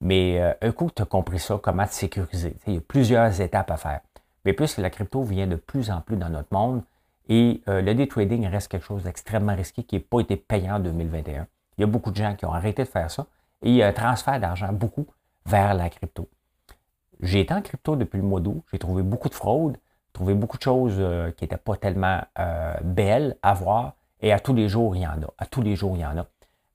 Mais 0.00 0.40
euh, 0.40 0.52
un 0.62 0.72
coup 0.72 0.90
tu 0.94 1.02
as 1.02 1.06
compris 1.06 1.38
ça, 1.38 1.58
comment 1.62 1.86
te 1.86 1.92
sécuriser, 1.92 2.56
il 2.66 2.74
y 2.74 2.78
a 2.78 2.80
plusieurs 2.80 3.40
étapes 3.40 3.70
à 3.70 3.76
faire. 3.76 4.00
Mais 4.44 4.52
plus 4.52 4.78
la 4.78 4.90
crypto 4.90 5.22
vient 5.22 5.46
de 5.46 5.56
plus 5.56 5.90
en 5.90 6.00
plus 6.00 6.16
dans 6.16 6.28
notre 6.28 6.52
monde 6.52 6.82
et 7.28 7.62
euh, 7.68 7.82
le 7.82 7.94
day 7.94 8.06
trading 8.06 8.46
reste 8.46 8.68
quelque 8.68 8.84
chose 8.84 9.04
d'extrêmement 9.04 9.54
risqué 9.54 9.84
qui 9.84 9.96
n'a 9.96 10.02
pas 10.08 10.20
été 10.20 10.36
payant 10.36 10.76
en 10.76 10.80
2021. 10.80 11.46
Il 11.78 11.80
y 11.80 11.84
a 11.84 11.86
beaucoup 11.86 12.10
de 12.10 12.16
gens 12.16 12.34
qui 12.34 12.44
ont 12.44 12.52
arrêté 12.52 12.82
de 12.84 12.88
faire 12.88 13.10
ça. 13.10 13.26
Et 13.62 13.70
il 13.70 13.76
y 13.76 13.82
a 13.82 13.88
un 13.88 13.92
transfert 13.92 14.40
d'argent, 14.40 14.72
beaucoup, 14.72 15.06
vers 15.46 15.74
la 15.74 15.88
crypto. 15.88 16.28
J'ai 17.20 17.40
été 17.40 17.54
en 17.54 17.62
crypto 17.62 17.94
depuis 17.94 18.16
le 18.16 18.24
mois 18.24 18.40
d'août. 18.40 18.62
J'ai 18.72 18.78
trouvé 18.78 19.02
beaucoup 19.02 19.28
de 19.28 19.34
fraude, 19.34 19.76
trouvé 20.12 20.34
beaucoup 20.34 20.58
de 20.58 20.62
choses 20.62 20.96
euh, 20.98 21.30
qui 21.30 21.44
n'étaient 21.44 21.56
pas 21.56 21.76
tellement 21.76 22.20
belles 22.82 23.36
à 23.42 23.54
voir. 23.54 23.94
Et 24.20 24.32
à 24.32 24.40
tous 24.40 24.54
les 24.54 24.68
jours, 24.68 24.96
il 24.96 25.02
y 25.02 25.06
en 25.06 25.22
a. 25.22 25.32
À 25.38 25.46
tous 25.46 25.62
les 25.62 25.76
jours, 25.76 25.96
il 25.96 26.00
y 26.00 26.04
en 26.04 26.18
a. 26.18 26.26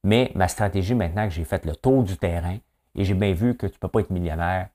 Mais 0.07 0.31
ma 0.35 0.47
stratégie 0.47 0.95
maintenant 0.95 1.27
que 1.27 1.33
j'ai 1.33 1.43
fait 1.43 1.65
le 1.65 1.75
tour 1.75 2.03
du 2.03 2.17
terrain 2.17 2.57
et 2.95 3.03
j'ai 3.03 3.13
bien 3.13 3.33
vu 3.33 3.55
que 3.55 3.67
tu 3.67 3.73
ne 3.73 3.79
peux 3.79 3.87
pas 3.87 3.99
être 3.99 4.09
millionnaire. 4.09 4.69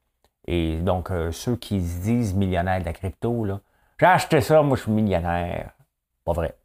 Et 0.46 0.78
donc, 0.80 1.10
euh, 1.10 1.32
ceux 1.32 1.56
qui 1.56 1.80
se 1.80 2.02
disent 2.02 2.34
millionnaires 2.34 2.80
de 2.80 2.84
la 2.84 2.92
crypto, 2.92 3.44
là, 3.44 3.60
j'ai 3.98 4.06
acheté 4.06 4.40
ça, 4.40 4.62
moi 4.62 4.76
je 4.76 4.82
suis 4.82 4.92
millionnaire. 4.92 5.70
Pas 6.24 6.32
vrai. 6.32 6.56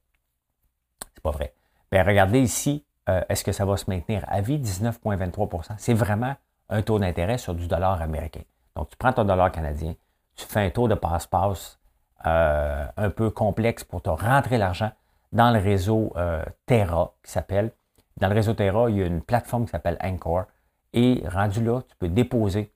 C'est 1.14 1.24
pas 1.24 1.32
vrai. 1.32 1.54
Bien, 1.92 2.04
regardez 2.04 2.42
ici, 2.42 2.84
est-ce 3.30 3.46
que 3.46 3.54
ça 3.54 3.64
va 3.64 3.78
se 3.78 3.90
maintenir 3.90 4.26
à 4.28 4.42
vie? 4.42 4.60
19,23% 4.60 5.76
C'est 5.78 5.94
vraiment 5.94 6.36
un 6.70 6.82
taux 6.82 7.00
d'intérêt 7.00 7.38
sur 7.38 7.56
du 7.56 7.68
dollar 7.68 8.02
américain. 8.02 8.42
Donc, 8.76 8.90
tu 8.90 8.98
prends 8.98 9.14
ton 9.14 9.24
dollar 9.24 9.52
canadien, 9.52 9.96
tu 10.36 10.46
fais 10.46 10.66
un 10.66 10.70
taux 10.70 10.88
de 10.88 10.96
passe-passe 10.96 11.80
euh, 12.26 12.86
un 12.98 13.10
peu 13.10 13.30
complexe 13.30 13.84
pour 13.84 14.02
te 14.02 14.10
rentrer 14.10 14.58
l'argent 14.58 14.92
dans 15.32 15.52
le 15.52 15.60
réseau 15.60 16.14
euh, 16.16 16.44
Terra, 16.66 17.14
qui 17.24 17.32
s'appelle. 17.32 17.72
Dans 18.18 18.28
le 18.28 18.34
réseau 18.34 18.54
Terra, 18.54 18.90
il 18.90 18.98
y 18.98 19.04
a 19.04 19.06
une 19.06 19.22
plateforme 19.22 19.66
qui 19.66 19.72
s'appelle 19.72 19.98
Anchor. 20.02 20.46
Et 20.94 21.24
rendu 21.28 21.64
là, 21.64 21.82
tu 21.82 21.96
peux 21.98 22.10
déposer 22.10 22.72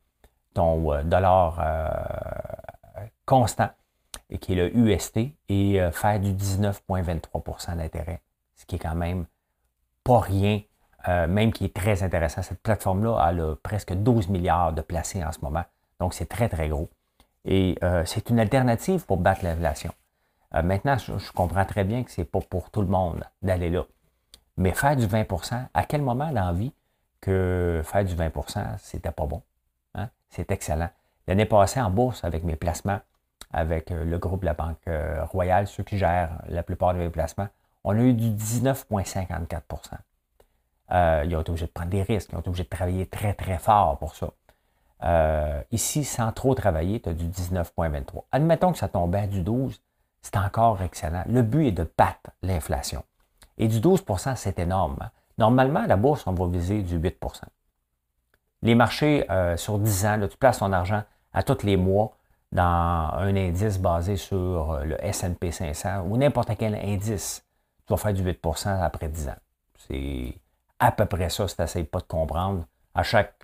ton 0.54 0.94
euh, 0.94 1.04
dollar 1.04 1.60
constant, 3.26 3.70
et 4.30 4.38
qui 4.38 4.54
est 4.54 4.56
le 4.56 4.76
UST, 4.76 5.20
et 5.50 5.80
faire 5.92 6.20
du 6.20 6.34
19,23% 6.34 7.78
d'intérêt, 7.78 8.22
ce 8.56 8.66
qui 8.66 8.76
est 8.76 8.80
quand 8.80 8.96
même 8.96 9.26
pas 10.04 10.20
rien, 10.20 10.62
même 11.08 11.54
qui 11.54 11.66
est 11.66 11.74
très 11.74 12.04
intéressant. 12.04 12.42
Cette 12.42 12.62
plateforme-là 12.62 13.18
a 13.18 13.56
presque 13.64 13.94
12 13.94 14.28
milliards 14.30 14.74
de 14.74 14.82
placés 14.82 15.24
en 15.24 15.32
ce 15.32 15.40
moment. 15.42 15.64
Donc, 16.00 16.14
c'est 16.14 16.28
très, 16.28 16.50
très 16.50 16.68
gros. 16.68 16.90
Et 17.46 17.78
euh, 17.84 18.04
c'est 18.06 18.30
une 18.30 18.40
alternative 18.40 19.06
pour 19.06 19.18
battre 19.18 19.44
l'inflation. 19.44 19.92
Euh, 20.56 20.62
maintenant, 20.62 20.98
je, 20.98 21.32
comprends 21.32 21.66
très 21.66 21.84
bien 21.84 22.04
que 22.04 22.12
ce 22.12 22.22
n'est 22.22 22.26
pas 22.26 22.40
pour 22.42 22.70
tout 22.70 22.82
le 22.82 22.88
monde 22.88 23.24
d'aller 23.42 23.70
là. 23.70 23.86
Mais 24.58 24.74
faire 24.74 24.96
du 24.96 25.08
20% 25.08 25.68
à 25.74 25.86
quel 25.86 26.02
moment 26.02 26.32
dans 26.32 26.46
la 26.46 26.54
vie 26.54 26.74
que 27.20 27.82
faire 27.86 28.06
du 28.06 28.16
20% 28.16 28.78
c'était 28.80 29.12
pas 29.12 29.26
bon? 29.26 29.42
Hein? 29.96 30.10
C'est 30.30 30.52
excellent. 30.52 30.90
L'année 31.28 31.46
passée, 31.46 31.80
en 31.80 31.90
bourse, 31.90 32.24
avec 32.24 32.44
mes 32.44 32.56
placements, 32.56 33.00
avec 33.54 33.92
euh, 33.92 34.04
le 34.04 34.18
groupe 34.18 34.44
la 34.44 34.54
Banque 34.54 34.90
Royale, 35.32 35.68
ceux 35.68 35.84
qui 35.84 35.98
gèrent 35.98 36.42
la 36.48 36.64
plupart 36.64 36.94
de 36.94 37.00
mes 37.00 37.10
placements, 37.10 37.48
on 37.84 37.98
a 37.98 38.02
eu 38.02 38.14
du 38.14 38.30
19,54% 38.30 41.26
Ils 41.26 41.36
ont 41.36 41.42
été 41.42 41.50
obligés 41.50 41.66
de 41.66 41.72
prendre 41.72 41.90
des 41.90 42.04
risques, 42.04 42.30
ils 42.32 42.36
ont 42.36 42.40
été 42.40 42.50
obligés 42.50 42.64
de 42.64 42.70
travailler 42.70 43.06
très, 43.08 43.34
très 43.34 43.58
fort 43.58 43.98
pour 43.98 44.16
ça. 44.16 44.32
Euh, 45.04 45.62
ici, 45.72 46.04
sans 46.04 46.32
trop 46.32 46.54
travailler, 46.54 47.02
tu 47.02 47.10
as 47.10 47.14
du 47.14 47.26
19,23. 47.26 48.24
Admettons 48.32 48.72
que 48.72 48.78
ça 48.78 48.88
tombait 48.88 49.20
à 49.20 49.28
du 49.28 49.42
12, 49.42 49.82
c'est 50.22 50.38
encore 50.38 50.82
excellent. 50.82 51.24
Le 51.28 51.42
but 51.42 51.68
est 51.68 51.72
de 51.72 51.92
battre 51.98 52.30
l'inflation. 52.44 53.04
Et 53.58 53.68
du 53.68 53.80
12% 53.80 54.36
c'est 54.36 54.60
énorme. 54.60 55.10
Normalement, 55.38 55.82
à 55.82 55.88
la 55.88 55.98
bourse, 55.98 56.28
on 56.28 56.34
va 56.34 56.48
viser 56.48 56.82
du 56.84 57.00
8% 57.00 57.42
Les 58.62 58.76
marchés 58.76 59.30
euh, 59.32 59.58
sur 59.58 59.80
10 59.80 60.06
ans, 60.06 60.28
tu 60.30 60.38
places 60.38 60.60
ton 60.60 60.72
argent 60.72 61.04
à 61.34 61.44
tous 61.44 61.64
les 61.64 61.78
mois 61.78 62.16
dans 62.52 63.12
un 63.14 63.36
indice 63.36 63.80
basé 63.80 64.18
sur 64.18 64.72
euh, 64.72 64.84
le 64.84 65.06
S&P 65.06 65.52
500 65.52 66.02
ou 66.08 66.18
n'importe 66.18 66.52
quel 66.58 66.76
indice. 66.76 67.46
Tu 67.88 67.94
vas 67.94 67.98
faire 67.98 68.14
du 68.14 68.24
8% 68.24 68.82
après 68.82 69.08
10 69.08 69.30
ans. 69.30 69.40
C'est 69.88 70.36
à 70.80 70.92
peu 70.92 71.06
près 71.06 71.30
ça 71.30 71.48
si 71.48 71.56
tu 71.56 71.62
n'essayes 71.62 71.84
pas 71.86 72.00
de 72.00 72.06
comprendre. 72.06 72.66
À 72.94 73.04
chaque 73.04 73.36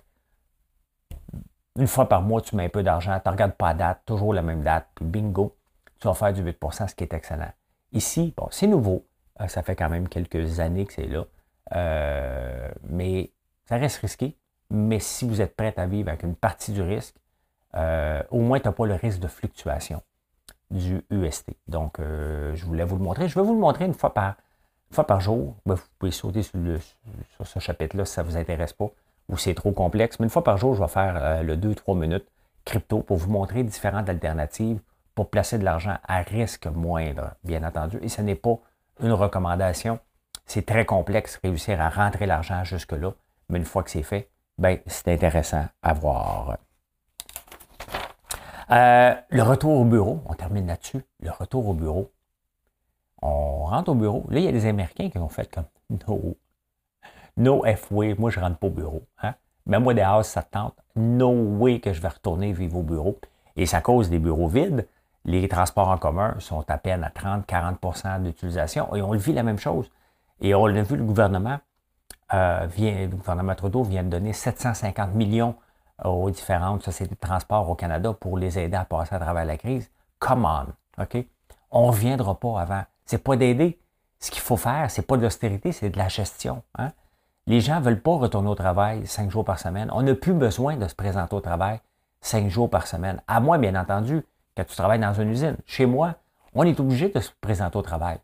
une 1.78 1.86
fois 1.86 2.08
par 2.08 2.22
mois, 2.22 2.40
tu 2.40 2.56
mets 2.56 2.64
un 2.64 2.68
peu 2.68 2.82
d'argent, 2.82 3.18
tu 3.20 3.28
ne 3.28 3.32
regardes 3.32 3.52
pas 3.52 3.68
la 3.68 3.74
date, 3.74 4.02
toujours 4.04 4.34
la 4.34 4.42
même 4.42 4.62
date, 4.62 4.88
puis 4.96 5.04
bingo, 5.04 5.56
tu 6.00 6.08
vas 6.08 6.14
faire 6.14 6.32
du 6.32 6.42
8% 6.42 6.88
ce 6.88 6.94
qui 6.94 7.04
est 7.04 7.12
excellent. 7.14 7.52
Ici, 7.92 8.34
bon, 8.36 8.48
c'est 8.50 8.66
nouveau. 8.66 9.06
Euh, 9.40 9.48
ça 9.48 9.62
fait 9.62 9.76
quand 9.76 9.88
même 9.88 10.08
quelques 10.08 10.60
années 10.60 10.86
que 10.86 10.92
c'est 10.92 11.06
là. 11.06 11.24
Euh, 11.74 12.68
mais 12.88 13.30
ça 13.66 13.76
reste 13.76 13.98
risqué. 13.98 14.36
Mais 14.70 15.00
si 15.00 15.26
vous 15.26 15.40
êtes 15.40 15.56
prêt 15.56 15.74
à 15.76 15.86
vivre 15.86 16.08
avec 16.08 16.22
une 16.22 16.34
partie 16.34 16.72
du 16.72 16.82
risque, 16.82 17.16
euh, 17.74 18.22
au 18.30 18.40
moins, 18.40 18.60
tu 18.60 18.68
n'as 18.68 18.72
pas 18.72 18.86
le 18.86 18.94
risque 18.94 19.20
de 19.20 19.28
fluctuation 19.28 20.02
du 20.70 21.02
UST. 21.10 21.50
Donc, 21.66 21.98
je 21.98 22.64
voulais 22.66 22.84
vous 22.84 22.96
le 22.96 23.02
montrer. 23.02 23.28
Je 23.28 23.34
vais 23.34 23.44
vous 23.44 23.54
le 23.54 23.60
montrer 23.60 23.86
une 23.86 23.94
fois 23.94 24.12
par, 24.12 24.34
fois 24.90 25.06
par 25.06 25.20
jour. 25.20 25.56
Ben, 25.64 25.74
vous 25.74 25.82
pouvez 25.98 26.12
sauter 26.12 26.42
sur, 26.42 26.60
ce 27.46 27.58
chapitre-là 27.58 28.04
si 28.04 28.12
ça 28.12 28.22
ne 28.22 28.28
vous 28.28 28.36
intéresse 28.36 28.74
pas 28.74 28.90
ou 29.30 29.38
c'est 29.38 29.54
trop 29.54 29.72
complexe. 29.72 30.20
Mais 30.20 30.24
une 30.24 30.30
fois 30.30 30.44
par 30.44 30.58
jour, 30.58 30.74
je 30.74 30.82
vais 30.82 30.88
faire 30.88 31.42
le 31.42 31.56
2-3 31.56 31.98
minutes 31.98 32.26
crypto 32.66 33.00
pour 33.00 33.16
vous 33.16 33.30
montrer 33.30 33.62
différentes 33.62 34.10
alternatives 34.10 34.80
pour 35.14 35.30
placer 35.30 35.58
de 35.58 35.64
l'argent 35.64 35.96
à 36.06 36.20
risque 36.20 36.66
moindre, 36.66 37.34
bien 37.44 37.64
entendu. 37.64 37.98
Et 38.02 38.08
ce 38.08 38.20
n'est 38.20 38.34
pas 38.34 38.60
une 39.00 39.12
recommandation. 39.12 39.98
C'est 40.46 40.66
très 40.66 40.84
complexe 40.84 41.38
réussir 41.42 41.80
à 41.80 41.88
rentrer 41.88 42.26
l'argent 42.26 42.64
jusque-là. 42.64 43.12
Mais 43.48 43.58
une 43.58 43.64
fois 43.64 43.82
que 43.82 43.90
c'est 43.90 44.02
fait, 44.02 44.30
ben, 44.56 44.78
c'est 44.86 45.08
intéressant 45.08 45.66
à 45.82 45.92
voir. 45.92 46.58
Euh, 48.70 49.14
le 49.30 49.42
retour 49.42 49.78
au 49.78 49.84
bureau, 49.84 50.22
on 50.26 50.34
termine 50.34 50.66
là-dessus. 50.66 51.02
Le 51.20 51.30
retour 51.30 51.68
au 51.68 51.74
bureau. 51.74 52.12
On 53.22 53.64
rentre 53.64 53.90
au 53.90 53.94
bureau. 53.94 54.24
Là, 54.28 54.38
il 54.38 54.44
y 54.44 54.48
a 54.48 54.52
des 54.52 54.66
Américains 54.66 55.10
qui 55.10 55.18
ont 55.18 55.28
fait 55.28 55.52
comme 55.52 55.64
No 56.06 56.36
No 57.36 57.64
F 57.64 57.90
way, 57.92 58.14
moi 58.18 58.30
je 58.30 58.40
rentre 58.40 58.58
pas 58.58 58.66
au 58.66 58.70
bureau. 58.70 59.02
Hein? 59.22 59.34
Mais 59.66 59.78
moi, 59.78 59.94
dehors, 59.94 60.24
ça 60.24 60.42
tente. 60.42 60.76
No 60.96 61.30
way 61.30 61.80
que 61.80 61.92
je 61.92 62.00
vais 62.00 62.08
retourner 62.08 62.52
vivre 62.52 62.78
au 62.78 62.82
bureau. 62.82 63.18
Et 63.56 63.66
ça 63.66 63.80
cause 63.80 64.10
des 64.10 64.18
bureaux 64.18 64.48
vides. 64.48 64.86
Les 65.28 65.46
transports 65.46 65.88
en 65.88 65.98
commun 65.98 66.36
sont 66.38 66.64
à 66.70 66.78
peine 66.78 67.04
à 67.04 67.10
30-40% 67.10 68.22
d'utilisation. 68.22 68.94
Et 68.94 69.02
on 69.02 69.12
le 69.12 69.18
vit 69.18 69.34
la 69.34 69.42
même 69.42 69.58
chose. 69.58 69.90
Et 70.40 70.54
on 70.54 70.64
l'a 70.64 70.82
vu, 70.82 70.96
le 70.96 71.04
gouvernement, 71.04 71.58
euh, 72.32 72.66
vient, 72.74 73.02
le 73.02 73.14
gouvernement 73.14 73.54
Trudeau 73.54 73.82
vient 73.82 74.02
de 74.02 74.08
donner 74.08 74.32
750 74.32 75.14
millions 75.14 75.54
aux 76.02 76.30
différentes 76.30 76.82
sociétés 76.82 77.14
de 77.14 77.20
transport 77.20 77.68
au 77.68 77.74
Canada 77.74 78.14
pour 78.14 78.38
les 78.38 78.58
aider 78.58 78.78
à 78.78 78.86
passer 78.86 79.16
à 79.16 79.18
travers 79.18 79.44
la 79.44 79.58
crise. 79.58 79.90
Come 80.18 80.46
on, 80.46 81.02
OK? 81.02 81.22
On 81.72 81.82
ne 81.82 81.86
reviendra 81.88 82.34
pas 82.40 82.62
avant. 82.62 82.84
C'est 83.04 83.22
pas 83.22 83.36
d'aider. 83.36 83.78
Ce 84.20 84.30
qu'il 84.30 84.40
faut 84.40 84.56
faire, 84.56 84.90
c'est 84.90 85.06
pas 85.06 85.18
de 85.18 85.22
l'austérité, 85.22 85.72
c'est 85.72 85.90
de 85.90 85.98
la 85.98 86.08
gestion. 86.08 86.62
Hein? 86.78 86.92
Les 87.46 87.60
gens 87.60 87.80
ne 87.80 87.84
veulent 87.84 88.00
pas 88.00 88.16
retourner 88.16 88.48
au 88.48 88.54
travail 88.54 89.06
cinq 89.06 89.30
jours 89.30 89.44
par 89.44 89.58
semaine. 89.58 89.90
On 89.92 90.00
n'a 90.00 90.14
plus 90.14 90.32
besoin 90.32 90.76
de 90.76 90.88
se 90.88 90.94
présenter 90.94 91.36
au 91.36 91.42
travail 91.42 91.80
cinq 92.22 92.48
jours 92.48 92.70
par 92.70 92.86
semaine. 92.86 93.20
À 93.28 93.40
moi, 93.40 93.58
bien 93.58 93.78
entendu, 93.78 94.24
quand 94.58 94.64
tu 94.64 94.74
travailles 94.74 94.98
dans 94.98 95.14
une 95.14 95.30
usine. 95.30 95.56
Chez 95.66 95.86
moi, 95.86 96.16
on 96.52 96.64
est 96.64 96.80
obligé 96.80 97.10
de 97.10 97.20
se 97.20 97.30
présenter 97.40 97.78
au 97.78 97.82
travail. 97.82 98.18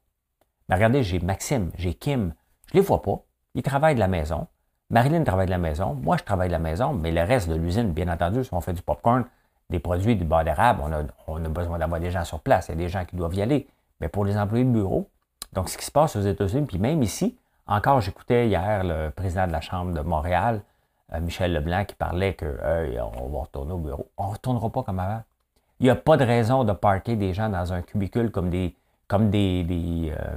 Mais 0.69 0.75
regardez, 0.75 1.05
j'ai 1.05 1.21
Maxime, 1.21 1.71
j'ai 1.79 1.95
Kim. 1.95 2.35
Je 2.67 2.77
ne 2.77 2.81
les 2.81 2.87
vois 2.87 3.03
pas. 3.03 3.21
Ils 3.55 3.63
travaillent 3.63 3.95
de 3.95 4.01
la 4.01 4.09
maison. 4.09 4.49
Marilyn 4.91 5.23
travaille 5.23 5.47
de 5.47 5.53
la 5.53 5.59
maison. 5.59 5.95
Moi, 5.95 6.17
je 6.17 6.25
travaille 6.25 6.49
de 6.49 6.53
la 6.53 6.59
maison. 6.59 6.93
Mais 6.93 7.13
le 7.13 7.23
reste 7.23 7.49
de 7.49 7.55
l'usine, 7.55 7.93
bien 7.93 8.09
entendu, 8.09 8.43
si 8.43 8.53
on 8.53 8.61
fait 8.61 8.73
du 8.73 8.83
popcorn, 8.83 9.25
des 9.71 9.79
produits, 9.79 10.17
du 10.17 10.25
beurre 10.25 10.43
d'érable, 10.43 10.83
on 11.29 11.45
a, 11.45 11.49
besoin 11.49 11.79
d'avoir 11.79 12.01
des 12.01 12.11
gens 12.11 12.25
sur 12.25 12.41
place. 12.41 12.67
Il 12.67 12.73
y 12.73 12.75
a 12.75 12.79
des 12.79 12.89
gens 12.89 13.05
qui 13.05 13.15
doivent 13.15 13.35
y 13.35 13.43
aller. 13.43 13.69
Mais 14.01 14.09
pour 14.09 14.25
les 14.25 14.37
employés 14.37 14.65
de 14.65 14.71
bureau, 14.71 15.09
donc 15.53 15.69
ce 15.69 15.79
qui 15.79 15.85
se 15.85 15.93
passe 15.93 16.17
aux 16.17 16.23
États-Unis, 16.23 16.67
puis 16.67 16.79
même 16.79 17.01
ici, 17.05 17.39
encore, 17.69 18.01
j'écoutais 18.01 18.49
hier 18.49 18.83
le 18.83 19.11
président 19.11 19.47
de 19.47 19.53
la 19.53 19.61
Chambre 19.61 19.95
de 19.95 20.01
Montréal, 20.01 20.63
euh, 21.13 21.21
Michel 21.21 21.53
Leblanc, 21.53 21.85
qui 21.85 21.95
parlait 21.95 22.35
que 22.35 22.59
on 23.17 23.29
va 23.29 23.39
retourner 23.43 23.73
au 23.73 23.79
bureau. 23.79 24.11
On 24.17 24.27
ne 24.27 24.33
retournera 24.33 24.71
pas 24.71 24.83
comme 24.83 24.99
avant. 24.99 25.23
Il 25.81 25.85
n'y 25.85 25.91
a 25.91 25.97
pas 25.97 26.17
de 26.17 26.25
raison 26.25 26.65
de 26.65 26.73
parquer 26.73 27.17
des 27.17 27.35
gens 27.35 27.49
dans 27.49 27.73
un 27.73 27.83
cubicule 27.83 28.31
comme 28.31 28.51
des. 28.51 28.75
comme 29.09 29.31
des. 29.31 29.65
des 29.65 30.13
euh, 30.19 30.37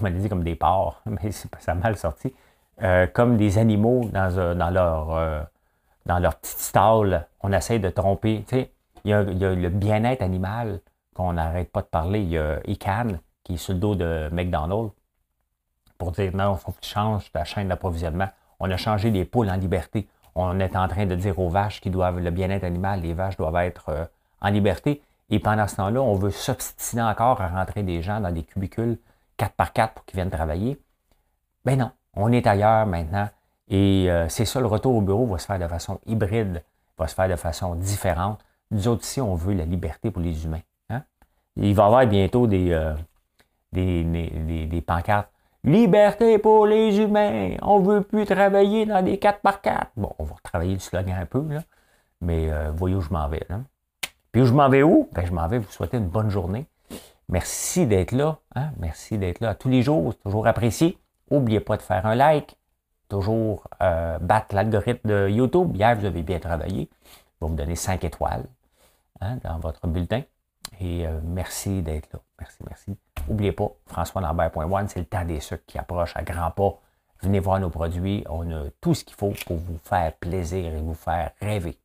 je 0.00 0.08
dit 0.08 0.28
comme 0.28 0.44
des 0.44 0.56
porcs, 0.56 1.00
mais 1.06 1.30
ça 1.30 1.74
mal 1.74 1.96
sorti. 1.96 2.34
Euh, 2.82 3.06
comme 3.06 3.36
des 3.36 3.58
animaux 3.58 4.10
dans, 4.12 4.54
dans 4.54 4.70
leur 4.70 5.48
dans 6.06 6.18
leur 6.18 6.36
petite 6.36 6.58
stall. 6.58 7.26
On 7.40 7.52
essaie 7.52 7.78
de 7.78 7.90
tromper. 7.90 8.44
Tu 8.48 8.56
sais, 8.56 8.72
il 9.04 9.10
y 9.10 9.14
a, 9.14 9.22
le 9.22 9.68
bien-être 9.68 10.22
animal 10.22 10.80
qu'on 11.14 11.34
n'arrête 11.34 11.70
pas 11.70 11.82
de 11.82 11.86
parler. 11.86 12.20
Il 12.20 12.30
y 12.30 12.38
a 12.38 12.60
ICANN 12.66 13.20
qui 13.44 13.54
est 13.54 13.58
sur 13.58 13.74
le 13.74 13.80
dos 13.80 13.94
de 13.94 14.28
McDonald's 14.32 14.92
pour 15.98 16.12
dire 16.12 16.34
non, 16.34 16.54
il 16.54 16.58
faut 16.58 16.72
que 16.72 16.80
tu 16.80 16.90
changes 16.90 17.30
ta 17.32 17.44
chaîne 17.44 17.68
d'approvisionnement. 17.68 18.28
On 18.60 18.70
a 18.70 18.76
changé 18.76 19.10
les 19.10 19.24
poules 19.24 19.50
en 19.50 19.56
liberté. 19.56 20.08
On 20.34 20.60
est 20.60 20.76
en 20.76 20.88
train 20.88 21.06
de 21.06 21.14
dire 21.14 21.38
aux 21.38 21.48
vaches 21.48 21.80
qui 21.80 21.90
doivent 21.90 22.20
le 22.20 22.30
bien-être 22.30 22.64
animal, 22.64 23.00
les 23.00 23.14
vaches 23.14 23.38
doivent 23.38 23.56
être 23.56 23.88
euh, 23.88 24.04
en 24.40 24.50
liberté. 24.50 25.02
Et 25.30 25.38
pendant 25.38 25.66
ce 25.66 25.76
temps-là, 25.76 26.00
on 26.00 26.14
veut 26.14 26.30
s'obstiner 26.30 27.02
encore 27.02 27.40
à 27.40 27.48
rentrer 27.48 27.82
des 27.82 28.02
gens 28.02 28.20
dans 28.20 28.30
des 28.30 28.42
cubicules 28.42 28.98
4 29.36 29.52
par 29.54 29.72
4 29.72 29.94
pour 29.94 30.04
qu'ils 30.04 30.16
viennent 30.16 30.30
travailler. 30.30 30.80
Ben 31.64 31.78
non, 31.78 31.90
on 32.14 32.30
est 32.32 32.46
ailleurs 32.46 32.86
maintenant. 32.86 33.28
Et 33.68 34.06
euh, 34.08 34.28
c'est 34.28 34.44
ça, 34.44 34.60
le 34.60 34.66
retour 34.66 34.94
au 34.94 35.00
bureau 35.00 35.26
va 35.26 35.38
se 35.38 35.46
faire 35.46 35.58
de 35.58 35.66
façon 35.66 36.00
hybride, 36.06 36.62
va 36.96 37.08
se 37.08 37.14
faire 37.14 37.28
de 37.28 37.36
façon 37.36 37.74
différente. 37.74 38.40
Nous 38.70 38.86
autres 38.88 39.04
ici, 39.04 39.20
on 39.20 39.34
veut 39.34 39.54
la 39.54 39.64
liberté 39.64 40.10
pour 40.10 40.22
les 40.22 40.44
humains. 40.44 40.62
Hein. 40.90 41.02
Il 41.56 41.74
va 41.74 41.82
y 41.82 41.86
avoir 41.86 42.06
bientôt 42.06 42.46
des, 42.46 42.70
euh, 42.70 42.94
des, 43.72 44.04
des 44.66 44.80
pancartes 44.80 45.28
Liberté 45.66 46.38
pour 46.38 46.64
les 46.64 46.96
humains. 47.00 47.56
On 47.60 47.80
veut 47.80 48.00
plus 48.00 48.24
travailler 48.24 48.86
dans 48.86 49.02
des 49.02 49.18
4 49.18 49.40
par 49.40 49.60
4 49.60 49.90
Bon, 49.96 50.12
on 50.20 50.22
va 50.22 50.36
travailler 50.44 50.74
le 50.74 50.78
slogan 50.78 51.16
un 51.20 51.26
peu, 51.26 51.44
là. 51.48 51.64
Mais 52.20 52.52
euh, 52.52 52.70
voyez 52.70 52.94
où 52.94 53.00
je 53.00 53.10
m'en 53.10 53.28
vais. 53.28 53.44
Là. 53.48 53.62
Puis 54.36 54.42
où 54.42 54.46
je 54.46 54.52
m'en 54.52 54.68
vais 54.68 54.82
où? 54.82 55.08
Ben, 55.14 55.24
je 55.24 55.32
m'en 55.32 55.48
vais 55.48 55.56
vous 55.56 55.70
souhaiter 55.70 55.96
une 55.96 56.08
bonne 56.08 56.28
journée. 56.28 56.66
Merci 57.30 57.86
d'être 57.86 58.12
là. 58.12 58.36
Hein? 58.54 58.68
Merci 58.76 59.16
d'être 59.16 59.40
là 59.40 59.54
tous 59.54 59.70
les 59.70 59.80
jours. 59.80 60.14
Toujours 60.18 60.46
apprécié. 60.46 60.98
N'oubliez 61.30 61.60
pas 61.60 61.78
de 61.78 61.82
faire 61.82 62.04
un 62.04 62.14
like. 62.14 62.58
Toujours 63.08 63.66
euh, 63.80 64.18
battre 64.18 64.54
l'algorithme 64.54 65.08
de 65.08 65.30
YouTube. 65.30 65.74
Hier, 65.74 65.96
vous 65.96 66.04
avez 66.04 66.20
bien 66.20 66.38
travaillé. 66.38 66.90
Vous 67.40 67.48
donner 67.54 67.76
5 67.76 68.04
étoiles 68.04 68.44
hein, 69.22 69.38
dans 69.42 69.58
votre 69.58 69.86
bulletin. 69.86 70.20
Et 70.80 71.06
euh, 71.06 71.18
merci 71.24 71.80
d'être 71.80 72.12
là. 72.12 72.20
Merci, 72.38 72.58
merci. 72.68 72.96
N'oubliez 73.28 73.52
pas, 73.52 73.70
françoislambert.one, 73.86 74.88
c'est 74.88 74.98
le 74.98 75.06
temps 75.06 75.24
des 75.24 75.40
sucres 75.40 75.64
qui 75.66 75.78
approche 75.78 76.12
à 76.14 76.22
grands 76.22 76.50
pas. 76.50 76.78
Venez 77.22 77.40
voir 77.40 77.58
nos 77.58 77.70
produits. 77.70 78.22
On 78.28 78.50
a 78.50 78.64
tout 78.82 78.92
ce 78.92 79.02
qu'il 79.02 79.16
faut 79.16 79.32
pour 79.46 79.56
vous 79.56 79.78
faire 79.82 80.12
plaisir 80.12 80.74
et 80.74 80.78
vous 80.82 80.92
faire 80.92 81.30
rêver. 81.40 81.78